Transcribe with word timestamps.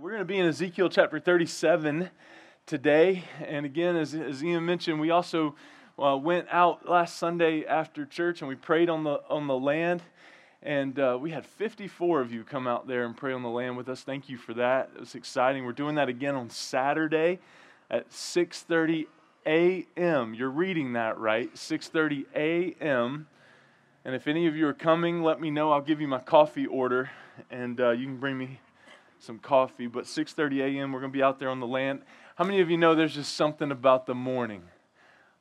we're 0.00 0.10
going 0.10 0.20
to 0.20 0.24
be 0.24 0.38
in 0.38 0.46
Ezekiel 0.46 0.88
chapter 0.88 1.18
37 1.18 2.10
today. 2.66 3.24
And 3.44 3.66
again, 3.66 3.96
as, 3.96 4.14
as 4.14 4.44
Ian 4.44 4.64
mentioned, 4.64 5.00
we 5.00 5.10
also 5.10 5.56
uh, 5.98 6.16
went 6.16 6.46
out 6.52 6.88
last 6.88 7.16
Sunday 7.16 7.64
after 7.64 8.06
church 8.06 8.40
and 8.40 8.48
we 8.48 8.54
prayed 8.54 8.88
on 8.88 9.02
the, 9.02 9.20
on 9.28 9.48
the 9.48 9.58
land. 9.58 10.02
And 10.62 10.98
uh, 11.00 11.18
we 11.20 11.32
had 11.32 11.44
54 11.44 12.20
of 12.20 12.32
you 12.32 12.44
come 12.44 12.68
out 12.68 12.86
there 12.86 13.06
and 13.06 13.16
pray 13.16 13.32
on 13.32 13.42
the 13.42 13.48
land 13.48 13.76
with 13.76 13.88
us. 13.88 14.02
Thank 14.02 14.28
you 14.28 14.36
for 14.36 14.54
that. 14.54 14.90
It 14.94 15.00
was 15.00 15.16
exciting. 15.16 15.64
We're 15.64 15.72
doing 15.72 15.96
that 15.96 16.08
again 16.08 16.36
on 16.36 16.48
Saturday 16.50 17.40
at 17.90 18.10
6:30 18.10 19.06
a.m. 19.46 20.34
You're 20.34 20.50
reading 20.50 20.92
that 20.92 21.18
right, 21.18 21.52
6:30 21.54 22.26
a.m. 22.34 23.28
And 24.04 24.14
if 24.14 24.26
any 24.26 24.46
of 24.46 24.56
you 24.56 24.66
are 24.66 24.74
coming, 24.74 25.22
let 25.22 25.40
me 25.40 25.50
know. 25.50 25.70
I'll 25.70 25.80
give 25.80 26.00
you 26.00 26.08
my 26.08 26.18
coffee 26.18 26.66
order, 26.66 27.10
and 27.50 27.80
uh, 27.80 27.90
you 27.90 28.06
can 28.06 28.18
bring 28.18 28.36
me 28.36 28.58
some 29.18 29.38
coffee. 29.38 29.86
But 29.86 30.04
6:30 30.04 30.60
a.m. 30.60 30.92
we're 30.92 31.00
going 31.00 31.12
to 31.12 31.16
be 31.16 31.22
out 31.22 31.38
there 31.38 31.50
on 31.50 31.60
the 31.60 31.66
land. 31.66 32.02
How 32.36 32.44
many 32.44 32.60
of 32.60 32.70
you 32.70 32.76
know 32.76 32.94
there's 32.94 33.14
just 33.14 33.34
something 33.34 33.70
about 33.70 34.06
the 34.06 34.14
morning? 34.14 34.62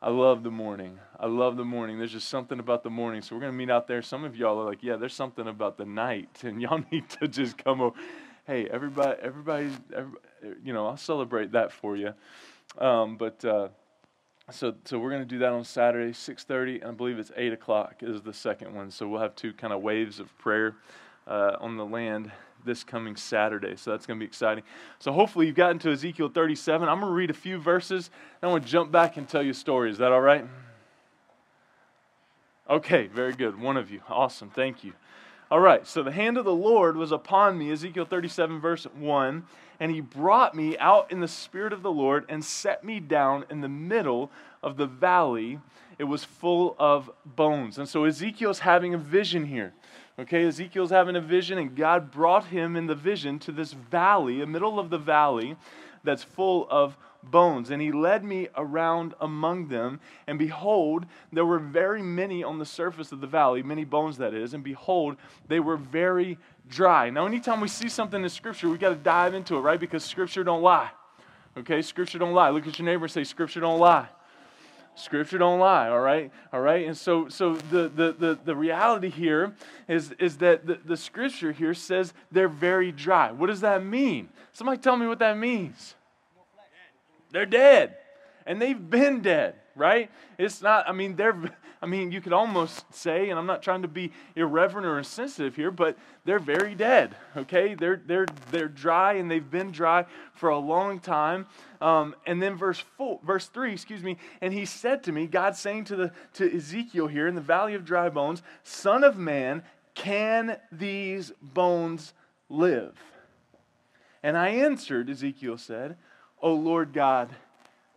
I 0.02 0.10
love 0.10 0.44
the 0.44 0.52
morning. 0.52 1.00
I 1.20 1.26
love 1.26 1.58
the 1.58 1.66
morning. 1.66 1.98
There's 1.98 2.12
just 2.12 2.28
something 2.28 2.60
about 2.60 2.84
the 2.84 2.90
morning. 2.90 3.22
So 3.22 3.36
we're 3.36 3.42
going 3.42 3.54
to 3.54 3.58
meet 3.58 3.72
out 3.72 3.88
there. 3.88 4.04
Some 4.04 4.24
of 4.24 4.36
y'all 4.36 4.60
are 4.60 4.66
like, 4.66 4.84
yeah, 4.84 4.96
there's 4.96 5.16
something 5.16 5.48
about 5.48 5.78
the 5.78 5.86
night, 5.86 6.30
and 6.44 6.62
y'all 6.62 6.84
need 6.92 7.10
to 7.22 7.28
just 7.28 7.58
come 7.58 7.82
over. 7.82 7.98
Hey, 8.46 8.68
everybody, 8.68 9.20
everybody, 9.22 9.72
everybody 9.94 10.18
you 10.64 10.74
know, 10.74 10.88
I'll 10.88 10.98
celebrate 10.98 11.52
that 11.54 11.72
for 11.72 11.98
you. 11.98 12.14
Um, 12.78 13.18
but 13.18 13.44
uh, 13.44 13.70
so, 14.52 14.76
so 14.86 15.00
we're 15.00 15.10
going 15.10 15.24
to 15.24 15.28
do 15.28 15.40
that 15.40 15.52
on 15.52 15.64
Saturday, 15.64 16.14
6:30, 16.14 16.82
and 16.82 16.92
I 16.92 16.92
believe 16.92 17.20
it's 17.20 17.32
8 17.36 17.54
o'clock 17.54 17.96
is 18.02 18.22
the 18.22 18.34
second 18.34 18.74
one. 18.76 18.92
So 18.92 19.08
we'll 19.08 19.22
have 19.22 19.36
two 19.36 19.54
kind 19.54 19.74
of 19.74 19.82
waves 19.82 20.20
of 20.20 20.36
prayer 20.38 20.76
uh, 21.26 21.58
on 21.60 21.78
the 21.78 21.86
land 21.86 22.32
this 22.66 22.84
coming 22.84 23.16
Saturday. 23.16 23.76
So 23.76 23.92
that's 23.92 24.06
going 24.06 24.20
to 24.20 24.24
be 24.24 24.28
exciting. 24.28 24.64
So 25.00 25.12
hopefully 25.12 25.48
you've 25.48 25.56
gotten 25.56 25.80
to 25.80 25.92
Ezekiel 25.92 26.30
37. 26.30 26.88
I'm 26.88 27.00
going 27.00 27.12
to 27.12 27.16
read 27.16 27.30
a 27.30 27.34
few 27.34 27.58
verses. 27.58 28.10
And 28.42 28.50
I 28.50 28.52
want 28.52 28.64
to 28.66 28.70
jump 28.70 28.92
back 28.92 29.18
and 29.18 29.28
tell 29.28 29.44
you 29.44 29.52
a 29.52 29.56
story. 29.56 29.90
Is 29.92 29.98
that 29.98 30.12
all 30.12 30.22
right? 30.22 30.46
Okay, 32.70 33.08
very 33.08 33.34
good. 33.34 33.60
One 33.60 33.78
of 33.78 33.92
you. 33.92 34.02
Awesome. 34.10 34.50
Thank 34.50 34.84
you. 34.84 34.94
All 35.50 35.62
right, 35.62 35.88
so 35.88 36.04
the 36.04 36.12
hand 36.12 36.38
of 36.38 36.44
the 36.44 36.54
Lord 36.54 36.98
was 36.98 37.14
upon 37.14 37.58
me, 37.58 37.72
Ezekiel 37.72 38.04
37, 38.04 38.60
verse 38.60 38.84
1, 38.84 39.46
and 39.80 39.92
he 39.92 40.02
brought 40.02 40.54
me 40.54 40.78
out 40.78 41.10
in 41.10 41.22
the 41.22 41.28
spirit 41.30 41.72
of 41.72 41.84
the 41.84 41.92
Lord 41.92 42.26
and 42.28 42.44
set 42.44 42.84
me 42.84 43.00
down 43.00 43.46
in 43.50 43.62
the 43.62 43.70
middle 43.70 44.30
of 44.62 44.76
the 44.76 44.88
valley. 44.88 45.60
It 45.98 46.04
was 46.04 46.26
full 46.26 46.76
of 46.78 47.10
bones. 47.26 47.78
And 47.78 47.88
so 47.88 48.04
Ezekiel's 48.04 48.60
having 48.60 48.94
a 48.94 48.98
vision 48.98 49.46
here. 49.46 49.74
Okay, 50.20 50.46
Ezekiel's 50.46 50.90
having 50.90 51.16
a 51.16 51.22
vision, 51.22 51.60
and 51.60 51.76
God 51.76 52.10
brought 52.10 52.46
him 52.46 52.76
in 52.76 52.88
the 52.88 52.96
vision 52.96 53.38
to 53.40 53.52
this 53.52 53.74
valley, 53.74 54.40
the 54.40 54.48
middle 54.48 54.80
of 54.80 54.90
the 54.90 54.98
valley 54.98 55.56
that's 56.04 56.24
full 56.24 56.68
of 56.72 56.98
bones. 57.22 57.70
And 57.70 57.80
he 57.80 57.92
led 57.92 58.24
me 58.24 58.48
around 58.56 59.14
among 59.22 59.68
them, 59.68 60.00
and 60.26 60.40
behold, 60.40 61.06
there 61.32 61.46
were 61.46 61.60
very 61.60 62.02
many 62.02 62.44
on 62.44 62.58
the 62.58 62.66
surface 62.66 63.12
of 63.12 63.22
the 63.22 63.28
valley, 63.28 63.62
many 63.62 63.86
bones 63.86 64.18
that 64.18 64.34
is, 64.34 64.56
and 64.56 64.64
behold, 64.64 65.18
they 65.48 65.60
were 65.60 65.78
very 65.78 66.40
dry. 66.68 67.12
Now, 67.12 67.28
anytime 67.28 67.62
we 67.62 67.68
see 67.68 67.90
something 67.90 68.24
in 68.24 68.30
Scripture, 68.30 68.70
we 68.70 68.80
got 68.80 68.90
to 68.90 68.96
dive 68.96 69.36
into 69.36 69.56
it, 69.56 69.60
right? 69.60 69.80
Because 69.80 70.04
Scripture 70.04 70.44
don't 70.44 70.64
lie. 70.64 70.90
Okay, 71.56 71.84
Scripture 71.84 72.18
don't 72.18 72.34
lie. 72.34 72.50
Look 72.50 72.66
at 72.66 72.80
your 72.80 72.88
neighbor 72.88 73.06
and 73.06 73.12
say, 73.12 73.24
Scripture 73.24 73.60
don't 73.60 73.80
lie. 73.80 74.08
Scripture 74.98 75.38
don't 75.38 75.60
lie, 75.60 75.90
all 75.90 76.00
right? 76.00 76.32
All 76.52 76.60
right? 76.60 76.88
And 76.88 76.98
so 76.98 77.30
so 77.30 77.56
the 77.56 77.88
the 77.88 78.16
the, 78.18 78.40
the 78.44 78.56
reality 78.56 79.10
here 79.10 79.54
is, 79.88 80.12
is 80.20 80.38
that 80.38 80.66
the, 80.66 80.80
the 80.84 80.98
scripture 80.98 81.52
here 81.52 81.76
says 81.76 82.14
they're 82.32 82.50
very 82.50 82.92
dry. 82.92 83.32
What 83.32 83.48
does 83.48 83.62
that 83.62 83.86
mean? 83.86 84.30
Somebody 84.54 84.80
tell 84.80 84.98
me 84.98 85.06
what 85.06 85.20
that 85.20 85.38
means. 85.38 85.96
They're 87.32 87.46
dead. 87.46 87.98
And 88.48 88.60
they've 88.62 88.90
been 88.90 89.22
dead, 89.22 89.56
right? 89.76 90.10
It's 90.38 90.62
not, 90.62 90.90
I 90.90 90.94
mean, 90.94 91.16
they're 91.16 91.38
I 91.82 91.86
mean, 91.86 92.12
you 92.12 92.22
could 92.22 92.34
almost 92.34 92.92
say, 92.94 93.30
and 93.30 93.38
I'm 93.38 93.46
not 93.46 93.62
trying 93.62 93.84
to 93.84 93.88
be 93.88 94.12
irreverent 94.36 94.88
or 94.88 94.98
insensitive 94.98 95.56
here, 95.56 95.70
but 95.70 95.98
they're 96.26 96.40
very 96.40 96.74
dead. 96.74 97.16
Okay, 97.36 97.76
they're 97.76 98.02
they're 98.04 98.26
they're 98.52 98.68
dry, 98.68 99.14
and 99.14 99.30
they've 99.30 99.50
been 99.50 99.72
dry 99.72 100.06
for 100.34 100.50
a 100.50 100.58
long 100.58 101.00
time. 101.00 101.46
Um, 101.80 102.16
and 102.26 102.42
then 102.42 102.56
verse 102.56 102.80
four, 102.98 103.20
verse 103.24 103.48
three, 103.48 103.74
excuse 103.74 104.02
me, 104.02 104.18
and 104.42 104.54
he 104.54 104.66
said 104.66 105.04
to 105.04 105.12
me, 105.12 105.28
God 105.28 105.56
saying 105.56 105.86
to 105.86 105.96
the 105.96 106.12
to 106.34 106.56
Ezekiel 106.56 107.08
here 107.08 107.28
in 107.28 107.36
the 107.36 107.42
valley 107.42 107.76
of 107.76 107.86
dry 107.86 108.10
bones, 108.10 108.42
Son 108.64 109.04
of 109.04 109.18
man, 109.18 109.62
can 109.94 110.58
these 110.72 111.32
bones 111.42 112.14
live? 112.50 112.96
And 114.24 114.38
I 114.38 114.50
answered, 114.50 115.10
Ezekiel 115.10 115.58
said, 115.58 115.96
O 116.42 116.54
Lord 116.54 116.92
God, 116.92 117.30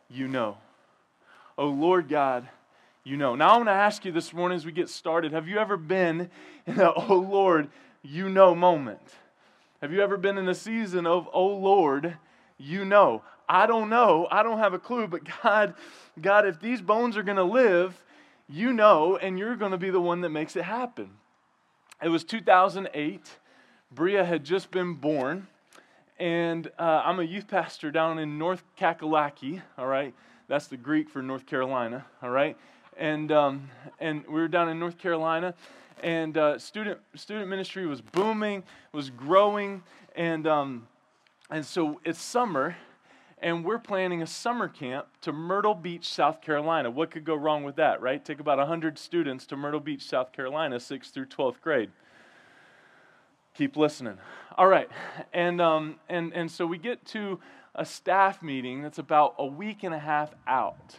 you 0.09 0.29
know. 0.29 0.59
O 1.57 1.67
Lord 1.67 2.09
God, 2.09 2.49
you 3.05 3.17
know. 3.17 3.35
Now, 3.35 3.51
I 3.51 3.57
want 3.57 3.69
to 3.69 3.73
ask 3.73 4.05
you 4.05 4.13
this 4.13 4.33
morning 4.33 4.57
as 4.57 4.67
we 4.67 4.73
get 4.73 4.89
started 4.89 5.33
have 5.33 5.49
you 5.49 5.59
ever 5.59 5.77
been 5.77 6.31
in 6.67 6.81
a, 6.81 6.93
oh 6.95 7.17
Lord, 7.17 7.69
you 8.03 8.29
know 8.29 8.55
moment? 8.55 9.01
Have 9.81 9.93
you 9.93 10.03
ever 10.03 10.17
been 10.17 10.37
in 10.37 10.49
a 10.49 10.55
season 10.55 11.07
of, 11.07 11.29
oh 11.33 11.47
Lord, 11.47 12.17
you 12.59 12.85
know? 12.85 13.23
I 13.49 13.67
don't 13.67 13.89
know. 13.89 14.29
I 14.31 14.45
don't 14.45 14.59
have 14.59 14.75
a 14.75 14.79
clue, 14.79 15.09
but 15.09 15.23
God, 15.43 15.75
God, 16.21 16.47
if 16.47 16.61
these 16.61 16.81
bones 16.81 17.17
are 17.17 17.23
going 17.23 17.37
to 17.37 17.43
live, 17.43 18.01
you 18.49 18.73
know, 18.73 19.17
and 19.17 19.39
you're 19.39 19.57
going 19.57 19.73
to 19.73 19.79
be 19.79 19.91
the 19.91 20.01
one 20.01 20.21
that 20.21 20.31
makes 20.31 20.55
it 20.55 20.63
happen. 20.63 21.11
It 22.03 22.09
was 22.09 22.23
2008. 22.25 23.39
Bria 23.93 24.25
had 24.25 24.45
just 24.45 24.71
been 24.71 24.95
born, 24.95 25.49
and 26.19 26.71
uh, 26.79 27.03
I'm 27.05 27.19
a 27.19 27.25
youth 27.25 27.49
pastor 27.49 27.91
down 27.91 28.21
in 28.21 28.39
North 28.39 28.63
Kakalaki, 28.79 29.63
all 29.77 29.87
right? 29.87 30.15
That's 30.47 30.69
the 30.69 30.77
Greek 30.77 31.11
for 31.11 31.21
North 31.21 31.47
Carolina, 31.47 32.07
all 32.23 32.31
right? 32.31 32.57
And 33.01 33.33
um, 33.33 33.71
and 33.99 34.25
we 34.27 34.35
were 34.35 34.47
down 34.47 34.69
in 34.69 34.79
North 34.79 34.99
Carolina, 34.99 35.55
and 36.03 36.37
uh, 36.37 36.59
student 36.59 37.01
student 37.17 37.49
ministry 37.49 37.87
was 37.87 38.01
booming, 38.01 38.63
was 38.93 39.11
growing, 39.11 39.83
and 40.15 40.47
um, 40.47 40.87
and 41.51 41.65
so 41.65 42.01
it's 42.05 42.21
summer, 42.21 42.77
and 43.39 43.65
we're 43.65 43.79
planning 43.79 44.23
a 44.23 44.27
summer 44.27 44.69
camp 44.69 45.07
to 45.23 45.33
Myrtle 45.33 45.75
Beach, 45.75 46.07
South 46.07 46.43
Carolina. 46.43 46.91
What 46.91 47.11
could 47.11 47.25
go 47.25 47.35
wrong 47.35 47.65
with 47.65 47.77
that, 47.77 48.01
right? 48.03 48.23
Take 48.23 48.39
about 48.39 48.65
hundred 48.65 48.99
students 48.99 49.47
to 49.47 49.57
Myrtle 49.57 49.81
Beach, 49.81 50.03
South 50.03 50.31
Carolina, 50.33 50.79
sixth 50.79 51.13
through 51.15 51.27
twelfth 51.27 51.63
grade. 51.63 51.91
Keep 53.55 53.77
listening. 53.77 54.19
All 54.59 54.69
right, 54.69 54.91
and 55.33 55.61
um, 55.61 55.99
and 56.09 56.33
and 56.35 56.51
so 56.51 56.67
we 56.67 56.77
get 56.77 57.05
to 57.07 57.41
a 57.75 57.85
staff 57.85 58.43
meeting 58.43 58.83
that's 58.83 58.99
about 58.99 59.37
a 59.39 59.47
week 59.47 59.85
and 59.85 59.95
a 59.95 59.99
half 59.99 60.35
out 60.47 60.99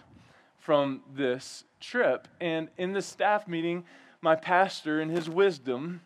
from 0.62 1.02
this 1.14 1.66
trip. 1.80 2.28
And 2.40 2.70
in 2.78 2.94
the 2.94 3.02
staff 3.02 3.48
meeting, 3.48 3.84
my 4.22 4.36
pastor, 4.36 5.02
in 5.02 5.10
his 5.10 5.30
wisdom, 5.30 6.02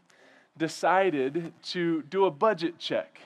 decided 0.57 1.53
to 1.61 2.01
do 2.03 2.25
a 2.25 2.31
budget 2.31 2.79
check. 2.79 3.19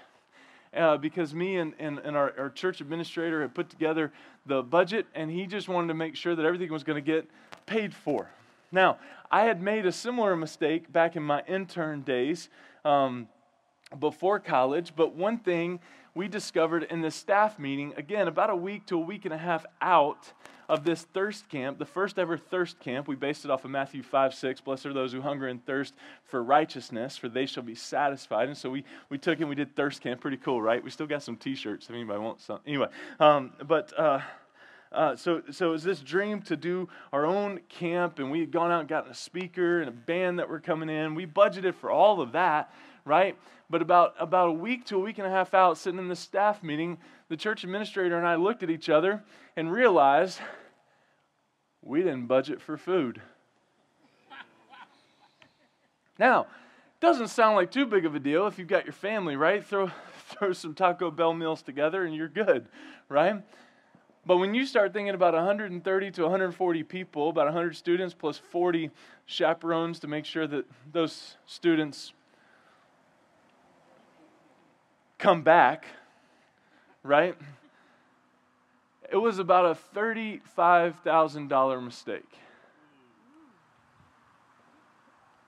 Uh, 0.75 0.97
because 0.97 1.33
me 1.33 1.57
and, 1.57 1.73
and, 1.79 1.99
and 1.99 2.15
our, 2.15 2.33
our 2.37 2.49
church 2.49 2.81
administrator 2.81 3.41
had 3.41 3.55
put 3.55 3.69
together 3.69 4.11
the 4.45 4.61
budget, 4.61 5.05
and 5.15 5.31
he 5.31 5.45
just 5.45 5.67
wanted 5.67 5.87
to 5.87 5.93
make 5.93 6.15
sure 6.15 6.35
that 6.35 6.45
everything 6.45 6.71
was 6.71 6.83
going 6.83 7.03
to 7.03 7.11
get 7.11 7.27
paid 7.65 7.93
for. 7.93 8.29
Now, 8.71 8.97
I 9.31 9.43
had 9.43 9.61
made 9.61 9.85
a 9.85 9.91
similar 9.91 10.35
mistake 10.35 10.91
back 10.91 11.15
in 11.15 11.23
my 11.23 11.43
intern 11.47 12.01
days 12.01 12.49
um, 12.85 13.27
before 13.99 14.39
college, 14.39 14.93
but 14.95 15.15
one 15.15 15.39
thing 15.39 15.79
we 16.13 16.27
discovered 16.27 16.83
in 16.83 17.01
the 17.01 17.11
staff 17.11 17.57
meeting, 17.57 17.93
again, 17.97 18.27
about 18.27 18.49
a 18.49 18.55
week 18.55 18.85
to 18.87 18.95
a 18.95 18.99
week 18.99 19.25
and 19.25 19.33
a 19.33 19.37
half 19.37 19.65
out, 19.81 20.33
of 20.69 20.83
this 20.83 21.01
thirst 21.01 21.49
camp, 21.49 21.79
the 21.79 21.85
first 21.85 22.19
ever 22.19 22.37
thirst 22.37 22.79
camp. 22.79 23.07
We 23.07 23.15
based 23.15 23.43
it 23.43 23.51
off 23.51 23.65
of 23.65 23.71
Matthew 23.71 24.03
5 24.03 24.35
6. 24.35 24.61
Blessed 24.61 24.85
are 24.85 24.93
those 24.93 25.11
who 25.11 25.21
hunger 25.21 25.47
and 25.47 25.65
thirst 25.65 25.95
for 26.23 26.43
righteousness, 26.43 27.17
for 27.17 27.27
they 27.27 27.47
shall 27.47 27.63
be 27.63 27.73
satisfied. 27.73 28.47
And 28.47 28.57
so 28.57 28.69
we, 28.69 28.85
we 29.09 29.17
took 29.17 29.39
and 29.39 29.49
we 29.49 29.55
did 29.55 29.75
thirst 29.75 30.01
camp. 30.01 30.21
Pretty 30.21 30.37
cool, 30.37 30.61
right? 30.61 30.81
We 30.81 30.91
still 30.91 31.07
got 31.07 31.23
some 31.23 31.35
t 31.35 31.55
shirts 31.55 31.87
if 31.89 31.95
anybody 31.95 32.19
wants 32.19 32.45
some. 32.45 32.59
Anyway, 32.65 32.87
um, 33.19 33.51
but. 33.67 33.91
Uh, 33.97 34.21
uh, 34.91 35.15
so, 35.15 35.43
so 35.51 35.67
it 35.67 35.71
was 35.71 35.83
this 35.83 35.99
dream 35.99 36.41
to 36.41 36.57
do 36.57 36.89
our 37.13 37.23
own 37.23 37.59
camp, 37.69 38.17
and 38.17 38.31
we 38.31 38.39
had 38.39 38.49
gone 38.49 38.71
out 38.71 38.79
and 38.79 38.89
gotten 38.89 39.11
a 39.11 39.15
speaker 39.15 39.81
and 39.81 39.87
a 39.87 39.91
band 39.91 40.39
that 40.39 40.49
were 40.49 40.59
coming 40.59 40.89
in. 40.89 41.13
We 41.13 41.27
budgeted 41.27 41.75
for 41.75 41.91
all 41.91 42.21
of 42.21 42.31
that, 42.31 42.73
right? 43.05 43.37
But 43.69 43.83
about, 43.83 44.15
about 44.19 44.49
a 44.49 44.51
week 44.51 44.85
to 44.85 44.95
a 44.95 44.99
week 44.99 45.19
and 45.19 45.27
a 45.27 45.29
half 45.29 45.53
out, 45.53 45.77
sitting 45.77 45.99
in 45.99 46.07
the 46.07 46.15
staff 46.15 46.63
meeting, 46.63 46.97
the 47.29 47.37
church 47.37 47.63
administrator 47.63 48.17
and 48.17 48.27
I 48.27 48.35
looked 48.35 48.63
at 48.63 48.69
each 48.69 48.89
other 48.89 49.23
and 49.55 49.71
realized 49.71 50.39
we 51.81 51.99
didn't 51.99 52.25
budget 52.25 52.61
for 52.61 52.77
food. 52.77 53.21
Now, 56.17 56.47
doesn't 56.99 57.29
sound 57.29 57.55
like 57.55 57.71
too 57.71 57.85
big 57.85 58.05
of 58.05 58.13
a 58.13 58.19
deal 58.19 58.45
if 58.47 58.59
you've 58.59 58.67
got 58.67 58.83
your 58.83 58.93
family, 58.93 59.37
right? 59.37 59.65
Throw, 59.65 59.89
throw 60.27 60.51
some 60.51 60.73
Taco 60.73 61.09
Bell 61.09 61.33
meals 61.33 61.61
together 61.61 62.03
and 62.03 62.13
you're 62.13 62.27
good, 62.27 62.67
right? 63.07 63.41
But 64.25 64.37
when 64.37 64.53
you 64.53 64.65
start 64.65 64.91
thinking 64.91 65.15
about 65.15 65.33
130 65.33 66.11
to 66.11 66.21
140 66.23 66.83
people, 66.83 67.29
about 67.29 67.45
100 67.45 67.75
students 67.75 68.13
plus 68.13 68.37
40 68.37 68.91
chaperones 69.25 69.99
to 69.99 70.07
make 70.07 70.25
sure 70.25 70.45
that 70.45 70.65
those 70.91 71.37
students 71.45 72.11
come 75.17 75.41
back, 75.41 75.85
right? 77.03 77.35
It 79.11 79.17
was 79.17 79.39
about 79.39 79.65
a 79.65 79.77
$35,000 79.97 81.83
mistake. 81.83 82.23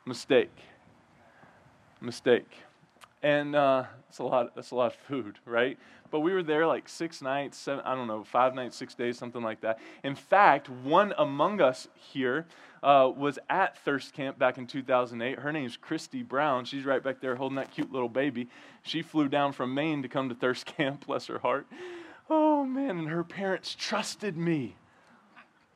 Mistake. 0.05 0.57
Mistake. 2.01 2.51
And 3.21 3.55
uh, 3.55 3.83
that's 4.07 4.17
a 4.17 4.23
lot. 4.23 4.55
That's 4.55 4.71
a 4.71 4.75
lot 4.75 4.93
of 4.93 4.95
food, 5.07 5.37
right? 5.45 5.77
But 6.11 6.19
we 6.19 6.33
were 6.33 6.43
there 6.43 6.67
like 6.67 6.89
six 6.89 7.21
nights, 7.21 7.57
seven. 7.57 7.83
I 7.85 7.95
don't 7.95 8.07
know, 8.07 8.23
five 8.23 8.53
nights, 8.53 8.75
six 8.75 8.93
days, 8.93 9.17
something 9.17 9.41
like 9.41 9.61
that. 9.61 9.79
In 10.03 10.13
fact, 10.15 10.69
one 10.69 11.13
among 11.17 11.61
us 11.61 11.87
here 11.95 12.45
uh, 12.83 13.11
was 13.15 13.39
at 13.49 13.77
Thirst 13.79 14.13
Camp 14.13 14.37
back 14.37 14.57
in 14.57 14.67
2008. 14.67 15.39
Her 15.39 15.51
name's 15.51 15.77
Christy 15.77 16.23
Brown. 16.23 16.65
She's 16.65 16.83
right 16.83 17.01
back 17.01 17.21
there 17.21 17.35
holding 17.35 17.55
that 17.55 17.71
cute 17.71 17.91
little 17.91 18.09
baby. 18.09 18.49
She 18.83 19.01
flew 19.01 19.29
down 19.29 19.53
from 19.53 19.73
Maine 19.73 20.01
to 20.01 20.09
come 20.09 20.29
to 20.29 20.35
Thirst 20.35 20.65
Camp. 20.77 21.05
Bless 21.05 21.27
her 21.27 21.39
heart. 21.39 21.65
Oh 22.29 22.65
man, 22.65 22.97
and 22.97 23.09
her 23.09 23.23
parents 23.23 23.75
trusted 23.77 24.37
me. 24.37 24.75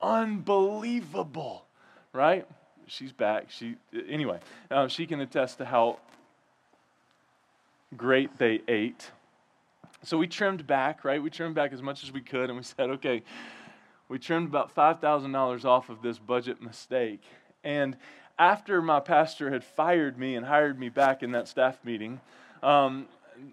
Unbelievable, 0.00 1.64
right? 2.12 2.46
She's 2.86 3.12
back. 3.12 3.50
She 3.50 3.76
anyway. 4.08 4.40
Uh, 4.70 4.88
she 4.88 5.06
can 5.06 5.20
attest 5.20 5.58
to 5.58 5.64
how 5.64 5.98
great 7.96 8.38
they 8.38 8.60
ate. 8.68 9.10
So 10.06 10.16
we 10.16 10.28
trimmed 10.28 10.68
back, 10.68 11.04
right? 11.04 11.20
We 11.20 11.30
trimmed 11.30 11.56
back 11.56 11.72
as 11.72 11.82
much 11.82 12.04
as 12.04 12.12
we 12.12 12.20
could, 12.20 12.48
and 12.48 12.56
we 12.56 12.62
said, 12.78 12.90
okay, 12.90 13.24
we 14.08 14.20
trimmed 14.20 14.48
about 14.48 14.72
$5,000 14.72 15.64
off 15.64 15.88
of 15.88 16.00
this 16.00 16.16
budget 16.16 16.62
mistake. 16.62 17.22
And 17.64 17.96
after 18.38 18.80
my 18.80 19.00
pastor 19.00 19.50
had 19.50 19.64
fired 19.64 20.16
me 20.16 20.36
and 20.36 20.46
hired 20.46 20.78
me 20.78 20.90
back 20.90 21.24
in 21.24 21.32
that 21.32 21.48
staff 21.48 21.84
meeting, 21.84 22.20
um, 22.62 23.08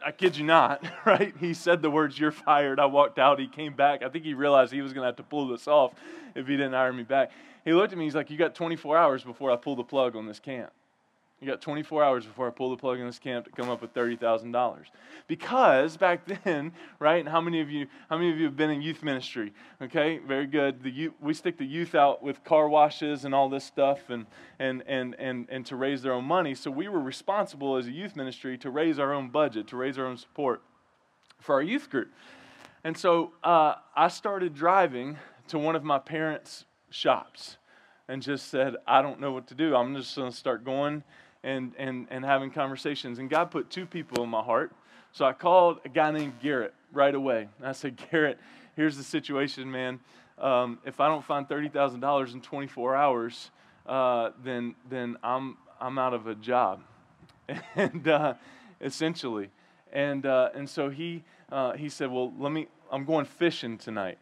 I 0.05 0.11
kid 0.11 0.37
you 0.37 0.45
not, 0.45 0.85
right? 1.05 1.33
He 1.39 1.55
said 1.55 1.81
the 1.81 1.89
words, 1.89 2.19
You're 2.19 2.31
fired. 2.31 2.79
I 2.79 2.85
walked 2.85 3.17
out. 3.17 3.39
He 3.39 3.47
came 3.47 3.73
back. 3.73 4.03
I 4.03 4.09
think 4.09 4.23
he 4.23 4.35
realized 4.35 4.71
he 4.71 4.83
was 4.83 4.93
going 4.93 5.01
to 5.01 5.07
have 5.07 5.15
to 5.15 5.23
pull 5.23 5.47
this 5.47 5.67
off 5.67 5.93
if 6.35 6.45
he 6.45 6.55
didn't 6.55 6.73
hire 6.73 6.93
me 6.93 7.01
back. 7.01 7.31
He 7.65 7.73
looked 7.73 7.93
at 7.93 7.97
me. 7.97 8.05
He's 8.05 8.13
like, 8.13 8.29
You 8.29 8.37
got 8.37 8.53
24 8.53 8.95
hours 8.95 9.23
before 9.23 9.49
I 9.49 9.55
pull 9.55 9.75
the 9.75 9.83
plug 9.83 10.15
on 10.15 10.27
this 10.27 10.39
camp. 10.39 10.71
You 11.43 11.49
got 11.49 11.59
24 11.59 12.01
hours 12.01 12.25
before 12.25 12.47
I 12.47 12.51
pull 12.51 12.69
the 12.69 12.77
plug 12.77 12.99
in 12.99 13.05
this 13.05 13.19
camp 13.19 13.43
to 13.43 13.51
come 13.51 13.69
up 13.69 13.81
with 13.81 13.93
$30,000. 13.93 14.77
Because 15.27 15.97
back 15.97 16.21
then, 16.45 16.71
right, 16.99 17.19
and 17.19 17.27
how 17.27 17.41
many 17.41 17.59
of 17.59 17.69
you 17.69 17.87
how 18.09 18.17
many 18.17 18.31
of 18.31 18.37
you 18.37 18.45
have 18.45 18.55
been 18.55 18.69
in 18.69 18.81
youth 18.81 19.03
ministry? 19.03 19.51
Okay, 19.81 20.19
very 20.19 20.47
good. 20.47 20.81
The 20.81 20.89
youth, 20.89 21.13
we 21.19 21.33
stick 21.33 21.57
the 21.57 21.65
youth 21.65 21.95
out 21.95 22.23
with 22.23 22.45
car 22.45 22.69
washes 22.69 23.25
and 23.25 23.35
all 23.35 23.49
this 23.49 23.65
stuff 23.65 24.09
and, 24.09 24.25
and, 24.57 24.83
and, 24.87 25.17
and, 25.19 25.45
and 25.49 25.65
to 25.65 25.75
raise 25.75 26.01
their 26.01 26.13
own 26.13 26.23
money. 26.23 26.55
So 26.55 26.71
we 26.71 26.87
were 26.87 27.01
responsible 27.01 27.75
as 27.75 27.87
a 27.87 27.91
youth 27.91 28.15
ministry 28.15 28.57
to 28.59 28.69
raise 28.69 28.97
our 28.97 29.11
own 29.13 29.27
budget, 29.27 29.67
to 29.67 29.75
raise 29.75 29.97
our 29.97 30.05
own 30.05 30.15
support 30.15 30.61
for 31.41 31.55
our 31.55 31.61
youth 31.61 31.89
group. 31.89 32.13
And 32.85 32.97
so 32.97 33.33
uh, 33.43 33.75
I 33.97 34.07
started 34.07 34.53
driving 34.53 35.17
to 35.49 35.59
one 35.59 35.75
of 35.75 35.83
my 35.83 35.99
parents' 35.99 36.63
shops 36.89 37.57
and 38.07 38.21
just 38.21 38.49
said, 38.49 38.75
I 38.87 39.01
don't 39.01 39.19
know 39.19 39.33
what 39.33 39.47
to 39.47 39.55
do. 39.55 39.75
I'm 39.75 39.93
just 39.93 40.15
going 40.15 40.31
to 40.31 40.37
start 40.37 40.63
going 40.63 41.03
and, 41.43 41.73
and, 41.77 42.07
and 42.09 42.23
having 42.23 42.51
conversations. 42.51 43.19
And 43.19 43.29
God 43.29 43.51
put 43.51 43.69
two 43.69 43.85
people 43.85 44.23
in 44.23 44.29
my 44.29 44.41
heart. 44.41 44.71
So 45.11 45.25
I 45.25 45.33
called 45.33 45.79
a 45.85 45.89
guy 45.89 46.11
named 46.11 46.39
Garrett 46.41 46.73
right 46.91 47.13
away. 47.13 47.47
And 47.59 47.67
I 47.67 47.73
said, 47.73 48.01
Garrett, 48.11 48.39
here's 48.75 48.97
the 48.97 49.03
situation, 49.03 49.69
man. 49.69 49.99
Um, 50.37 50.79
if 50.85 50.99
I 50.99 51.07
don't 51.07 51.23
find 51.23 51.47
$30,000 51.47 52.33
in 52.33 52.41
24 52.41 52.95
hours, 52.95 53.51
uh, 53.85 54.31
then, 54.43 54.75
then 54.89 55.17
I'm, 55.23 55.57
I'm 55.79 55.97
out 55.97 56.13
of 56.13 56.27
a 56.27 56.35
job. 56.35 56.81
and 57.75 58.07
uh, 58.07 58.33
essentially. 58.81 59.49
And, 59.91 60.25
uh, 60.25 60.49
and 60.55 60.69
so 60.69 60.89
he, 60.89 61.23
uh, 61.51 61.73
he 61.73 61.89
said, 61.89 62.11
Well, 62.11 62.33
let 62.39 62.51
me, 62.51 62.67
I'm 62.91 63.05
going 63.05 63.25
fishing 63.25 63.77
tonight 63.77 64.17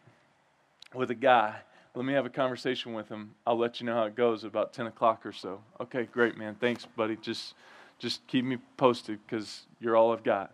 with 0.93 1.11
a 1.11 1.15
guy. 1.15 1.55
Let 1.93 2.05
me 2.05 2.13
have 2.13 2.25
a 2.25 2.29
conversation 2.29 2.93
with 2.93 3.09
him. 3.09 3.35
I'll 3.45 3.57
let 3.57 3.81
you 3.81 3.85
know 3.85 3.95
how 3.95 4.03
it 4.03 4.15
goes 4.15 4.45
about 4.45 4.71
10 4.71 4.87
o'clock 4.87 5.25
or 5.25 5.33
so. 5.33 5.61
Okay, 5.81 6.07
great, 6.11 6.37
man. 6.37 6.55
Thanks, 6.55 6.85
buddy. 6.85 7.17
Just, 7.17 7.53
just 7.99 8.25
keep 8.27 8.45
me 8.45 8.57
posted 8.77 9.19
because 9.25 9.63
you're 9.79 9.97
all 9.97 10.13
I've 10.13 10.23
got. 10.23 10.53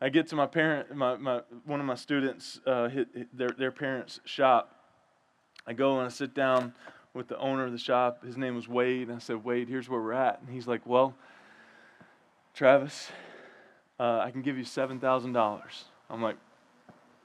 I 0.00 0.08
get 0.08 0.26
to 0.28 0.36
my 0.36 0.46
parent, 0.46 0.94
my, 0.94 1.16
my 1.16 1.40
one 1.64 1.80
of 1.80 1.86
my 1.86 1.94
students, 1.94 2.60
uh, 2.66 2.88
hit, 2.88 3.08
hit 3.14 3.36
their 3.36 3.50
their 3.50 3.70
parents' 3.70 4.20
shop. 4.24 4.74
I 5.66 5.72
go 5.72 5.98
and 5.98 6.06
I 6.06 6.08
sit 6.10 6.34
down 6.34 6.74
with 7.14 7.28
the 7.28 7.38
owner 7.38 7.64
of 7.64 7.72
the 7.72 7.78
shop. 7.78 8.24
His 8.24 8.36
name 8.36 8.56
was 8.56 8.68
Wade. 8.68 9.08
And 9.08 9.16
I 9.16 9.20
said, 9.20 9.44
Wade, 9.44 9.68
here's 9.68 9.88
where 9.88 10.00
we're 10.00 10.12
at. 10.12 10.40
And 10.40 10.50
he's 10.50 10.66
like, 10.66 10.84
Well, 10.84 11.14
Travis, 12.54 13.10
uh, 13.98 14.18
I 14.18 14.30
can 14.30 14.42
give 14.42 14.58
you 14.58 14.64
seven 14.64 14.98
thousand 14.98 15.32
dollars. 15.32 15.84
I'm 16.10 16.20
like, 16.20 16.36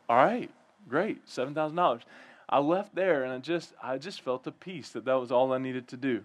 All 0.08 0.18
right, 0.18 0.50
great, 0.88 1.28
seven 1.28 1.54
thousand 1.54 1.76
dollars. 1.76 2.04
I 2.50 2.60
left 2.60 2.96
there 2.96 3.24
and 3.24 3.32
I 3.32 3.38
just 3.38 3.74
I 3.82 3.98
just 3.98 4.22
felt 4.22 4.48
a 4.48 4.52
peace 4.52 4.90
that 4.90 5.06
that 5.06 5.20
was 5.20 5.32
all 5.32 5.54
I 5.54 5.60
needed 5.60 5.88
to 5.90 5.98
do. 5.98 6.24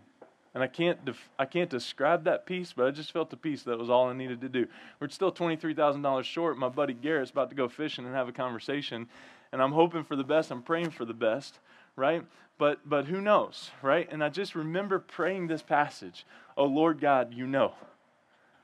And 0.55 0.63
I 0.63 0.69
can't 0.69 1.05
def- 1.05 1.29
I 1.39 1.45
can't 1.45 1.69
describe 1.69 2.25
that 2.25 2.47
peace, 2.47 2.73
but 2.75 2.87
I 2.87 2.91
just 2.93 3.13
felt 3.13 3.33
a 3.33 3.37
peace 3.37 3.65
that 3.65 3.79
was 3.79 3.91
all 3.91 4.09
I 4.09 4.15
needed 4.15 4.41
to 4.41 4.49
do. 4.49 4.67
We're 5.01 5.09
still 5.09 5.33
twenty 5.33 5.57
three 5.57 5.75
thousand 5.75 6.03
dollars 6.03 6.27
short. 6.27 6.57
My 6.57 6.69
buddy 6.69 6.95
Garrett's 6.95 7.31
about 7.31 7.51
to 7.51 7.57
go 7.57 7.69
fishing 7.69 8.07
and 8.07 8.15
have 8.15 8.29
a 8.29 8.33
conversation, 8.33 9.09
and 9.53 9.61
I'm 9.61 9.73
hoping 9.73 10.05
for 10.05 10.17
the 10.17 10.25
best. 10.25 10.51
I'm 10.51 10.63
praying 10.63 10.91
for 10.91 11.05
the 11.05 11.15
best, 11.15 11.59
right? 11.97 12.25
But 12.57 12.89
but 12.89 13.07
who 13.07 13.21
knows, 13.21 13.71
right? 13.83 14.09
And 14.11 14.23
I 14.23 14.29
just 14.29 14.55
remember 14.55 15.01
praying 15.01 15.49
this 15.49 15.63
passage. 15.63 16.25
Oh 16.57 16.67
Lord 16.67 17.01
God, 17.01 17.35
you 17.35 17.47
know. 17.47 17.75